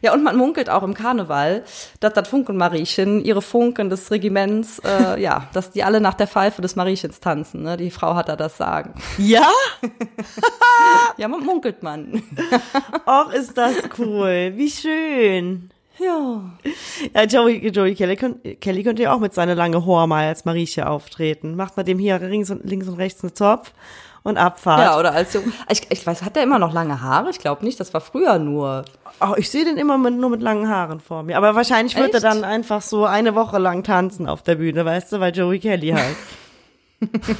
Ja, 0.00 0.12
und 0.12 0.24
man 0.24 0.36
munkelt 0.36 0.68
auch 0.68 0.82
im 0.82 0.94
Karneval, 0.94 1.62
dass 2.00 2.12
das 2.14 2.28
Funkenmariechen, 2.28 3.24
ihre 3.24 3.42
Funken 3.42 3.90
des 3.90 4.10
Regiments, 4.10 4.80
äh, 4.80 5.20
ja, 5.20 5.48
dass 5.52 5.70
die 5.70 5.84
alle 5.84 6.00
nach 6.00 6.14
der 6.14 6.26
Pfeife 6.26 6.62
des 6.62 6.74
Mariechens 6.74 7.20
tanzen. 7.20 7.62
Ne? 7.62 7.76
Die 7.76 7.90
Frau 7.90 8.14
hat 8.14 8.28
da 8.28 8.36
das 8.36 8.56
Sagen. 8.56 8.94
Ja? 9.18 9.48
Ja, 11.18 11.28
man 11.28 11.44
munkelt 11.44 11.82
man. 11.82 12.22
Och, 13.06 13.32
ist 13.32 13.56
das 13.56 13.74
cool. 13.98 14.52
Wie 14.56 14.70
schön. 14.70 15.70
Ja. 15.98 16.40
Ja, 17.14 17.24
Joey, 17.24 17.68
Joey 17.68 17.94
Kelly, 17.94 18.16
Kelly 18.56 18.82
könnte 18.82 19.02
ja 19.02 19.12
auch 19.12 19.20
mit 19.20 19.34
seiner 19.34 19.54
lange 19.54 19.86
Haar 19.86 20.06
mal 20.06 20.26
als 20.26 20.44
Marieche 20.44 20.88
auftreten. 20.88 21.54
Macht 21.54 21.76
man 21.76 21.84
dem 21.84 21.98
hier 21.98 22.18
links 22.18 22.50
und, 22.50 22.64
links 22.64 22.88
und 22.88 22.94
rechts 22.94 23.22
einen 23.22 23.34
Zopf 23.34 23.72
und 24.22 24.38
Abfahrt. 24.38 24.80
Ja, 24.80 24.98
oder 24.98 25.12
als. 25.12 25.36
Ich, 25.68 25.90
ich 25.90 26.06
weiß, 26.06 26.22
hat 26.22 26.36
der 26.36 26.44
immer 26.44 26.58
noch 26.58 26.72
lange 26.72 27.00
Haare? 27.00 27.30
Ich 27.30 27.38
glaube 27.38 27.64
nicht, 27.64 27.78
das 27.80 27.92
war 27.92 28.00
früher 28.00 28.38
nur. 28.38 28.84
oh, 29.20 29.34
ich 29.36 29.50
sehe 29.50 29.64
den 29.64 29.76
immer 29.76 29.98
mit, 29.98 30.14
nur 30.14 30.30
mit 30.30 30.42
langen 30.42 30.68
Haaren 30.68 31.00
vor 31.00 31.22
mir. 31.22 31.36
Aber 31.36 31.54
wahrscheinlich 31.54 31.96
wird 31.96 32.10
er 32.10 32.16
Echt? 32.16 32.24
dann 32.24 32.44
einfach 32.44 32.82
so 32.82 33.04
eine 33.04 33.34
Woche 33.34 33.58
lang 33.58 33.82
tanzen 33.82 34.28
auf 34.28 34.42
der 34.42 34.56
Bühne, 34.56 34.84
weißt 34.84 35.12
du, 35.12 35.20
weil 35.20 35.34
Joey 35.34 35.58
Kelly 35.58 35.90
halt. 35.90 36.16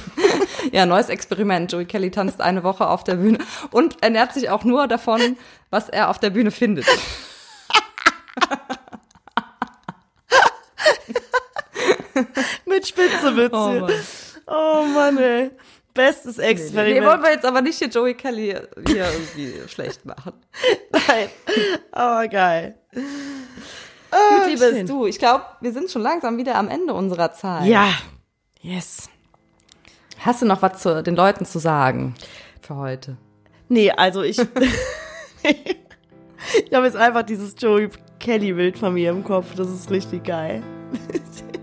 Ja, 0.71 0.85
neues 0.85 1.09
Experiment. 1.09 1.71
Joey 1.71 1.85
Kelly 1.85 2.11
tanzt 2.11 2.41
eine 2.41 2.63
Woche 2.63 2.87
auf 2.87 3.03
der 3.03 3.15
Bühne 3.15 3.39
und 3.71 4.01
ernährt 4.01 4.33
sich 4.33 4.49
auch 4.49 4.63
nur 4.63 4.87
davon, 4.87 5.37
was 5.69 5.89
er 5.89 6.09
auf 6.09 6.19
der 6.19 6.29
Bühne 6.29 6.51
findet. 6.51 6.85
mit 12.65 12.87
Spitzewitze. 12.87 13.55
Oh 13.55 13.79
Mann. 13.79 13.91
Oh 14.47 14.83
Mann, 14.93 15.17
ey. 15.17 15.51
Bestes 15.93 16.37
Nee, 16.37 16.43
Experiment. 16.43 17.05
wollen 17.05 17.21
wir 17.21 17.31
jetzt 17.31 17.45
aber 17.45 17.61
nicht 17.61 17.77
hier 17.77 17.87
Joey 17.87 18.15
Kelly 18.15 18.55
hier 18.87 19.05
irgendwie 19.11 19.53
schlecht 19.67 20.05
machen. 20.05 20.33
Nein. 20.91 21.29
Oh, 21.95 22.27
geil. 22.29 22.75
Gut, 22.93 24.47
liebes 24.47 24.69
schön. 24.71 24.87
du, 24.87 25.05
ich 25.05 25.19
glaube, 25.19 25.45
wir 25.61 25.71
sind 25.71 25.91
schon 25.91 26.01
langsam 26.01 26.37
wieder 26.37 26.55
am 26.55 26.67
Ende 26.69 26.93
unserer 26.93 27.33
Zeit. 27.33 27.65
Ja. 27.67 27.89
Yes. 28.61 29.09
Hast 30.19 30.41
du 30.41 30.45
noch 30.45 30.61
was 30.61 30.81
zu 30.81 31.03
den 31.03 31.15
Leuten 31.15 31.45
zu 31.45 31.59
sagen 31.59 32.15
für 32.61 32.75
heute? 32.75 33.17
Nee, 33.69 33.91
also 33.91 34.21
ich. 34.23 34.39
ich 35.43 36.73
habe 36.73 36.85
jetzt 36.85 36.95
einfach 36.97 37.23
dieses 37.23 37.55
Joey 37.57 37.89
Kelly-Bild 38.19 38.77
von 38.77 38.93
mir 38.93 39.09
im 39.11 39.23
Kopf. 39.23 39.53
Das 39.55 39.67
ist 39.69 39.89
richtig 39.91 40.23
geil. 40.25 40.63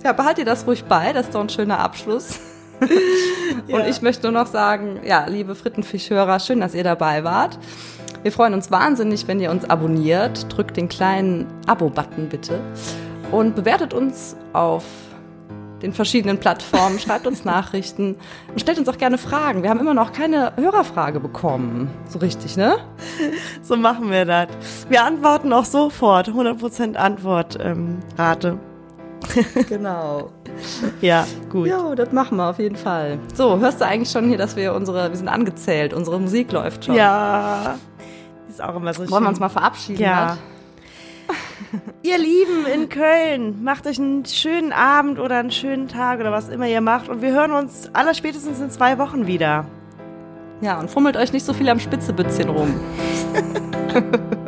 Ja, 0.04 0.12
behalt 0.12 0.38
dir 0.38 0.44
das 0.44 0.66
ruhig 0.66 0.84
bei, 0.84 1.12
das 1.12 1.26
ist 1.26 1.34
doch 1.34 1.40
ein 1.40 1.48
schöner 1.48 1.78
Abschluss. 1.78 2.40
Und 3.68 3.80
Ja. 3.80 3.86
ich 3.86 4.02
möchte 4.02 4.30
nur 4.30 4.40
noch 4.40 4.46
sagen, 4.48 5.00
ja, 5.04 5.26
liebe 5.26 5.54
Frittenfischhörer, 5.54 6.40
schön, 6.40 6.60
dass 6.60 6.74
ihr 6.74 6.84
dabei 6.84 7.24
wart. 7.24 7.58
Wir 8.22 8.32
freuen 8.32 8.54
uns 8.54 8.70
wahnsinnig, 8.70 9.28
wenn 9.28 9.40
ihr 9.40 9.50
uns 9.50 9.68
abonniert. 9.68 10.46
Drückt 10.54 10.76
den 10.76 10.88
kleinen 10.88 11.46
Abo-Button 11.66 12.28
bitte 12.28 12.60
und 13.32 13.54
bewertet 13.54 13.94
uns 13.94 14.36
auf 14.52 14.84
den 15.82 15.94
verschiedenen 15.94 16.36
Plattformen, 16.38 16.98
schreibt 17.00 17.26
uns 17.26 17.46
Nachrichten 17.46 18.16
und 18.48 18.60
stellt 18.60 18.78
uns 18.78 18.88
auch 18.90 18.98
gerne 18.98 19.16
Fragen. 19.16 19.62
Wir 19.62 19.70
haben 19.70 19.80
immer 19.80 19.94
noch 19.94 20.12
keine 20.12 20.52
Hörerfrage 20.56 21.20
bekommen. 21.20 21.88
So 22.06 22.18
richtig, 22.18 22.56
ne? 22.58 22.76
So 23.62 23.76
machen 23.76 24.10
wir 24.10 24.24
das. 24.26 24.48
Wir 24.90 25.04
antworten 25.04 25.52
auch 25.52 25.64
sofort. 25.64 26.28
100% 26.28 26.96
Antwortrate. 26.96 28.48
Ähm. 28.48 28.58
Genau. 29.68 30.30
ja, 31.00 31.26
gut. 31.48 31.68
Ja, 31.68 31.94
das 31.94 32.12
machen 32.12 32.36
wir 32.36 32.48
auf 32.48 32.58
jeden 32.58 32.76
Fall. 32.76 33.18
So, 33.34 33.58
hörst 33.58 33.80
du 33.80 33.86
eigentlich 33.86 34.10
schon 34.10 34.28
hier, 34.28 34.38
dass 34.38 34.56
wir 34.56 34.74
unsere, 34.74 35.10
wir 35.10 35.16
sind 35.16 35.28
angezählt, 35.28 35.92
unsere 35.92 36.20
Musik 36.20 36.52
läuft 36.52 36.84
schon. 36.84 36.94
Ja. 36.94 37.76
Ist 38.48 38.62
auch 38.62 38.76
immer 38.76 38.92
so 38.92 39.02
schön. 39.02 39.10
Wollen 39.10 39.24
wir 39.24 39.28
uns 39.28 39.40
mal 39.40 39.48
verabschieden? 39.48 40.02
Ja. 40.02 40.38
Ihr 42.02 42.18
Lieben 42.18 42.66
in 42.72 42.88
Köln, 42.88 43.62
macht 43.62 43.86
euch 43.86 43.98
einen 43.98 44.24
schönen 44.24 44.72
Abend 44.72 45.18
oder 45.18 45.38
einen 45.38 45.50
schönen 45.50 45.88
Tag 45.88 46.18
oder 46.20 46.32
was 46.32 46.48
immer 46.48 46.66
ihr 46.66 46.80
macht. 46.80 47.08
Und 47.08 47.22
wir 47.22 47.30
hören 47.32 47.52
uns 47.52 47.90
allerspätestens 47.92 48.60
in 48.60 48.70
zwei 48.70 48.98
Wochen 48.98 49.26
wieder. 49.26 49.66
Ja, 50.60 50.78
und 50.78 50.90
fummelt 50.90 51.16
euch 51.16 51.32
nicht 51.32 51.44
so 51.44 51.52
viel 51.52 51.68
am 51.68 51.78
Spitzebützchen 51.78 52.48
rum. 52.48 52.74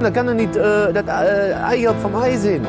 Da 0.00 0.10
kann 0.10 0.28
er 0.28 0.34
nicht 0.34 0.56
äh, 0.56 0.92
das 0.94 1.06
Ei 1.08 1.54
Eier 1.62 1.94
vom 1.96 2.16
Ei 2.16 2.34
sehen. 2.34 2.66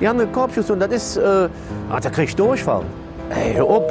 Die 0.00 0.08
haben 0.08 0.18
eine 0.18 0.30
Korbschuss 0.30 0.70
und 0.70 0.80
das 0.80 0.90
ist. 0.90 1.16
Äh, 1.18 1.48
ah, 1.90 2.00
da 2.00 2.08
krieg 2.08 2.30
ich 2.30 2.36
Durchfall. 2.36 2.84
Ey, 3.28 3.54
hör 3.54 3.66
auf. 3.66 3.82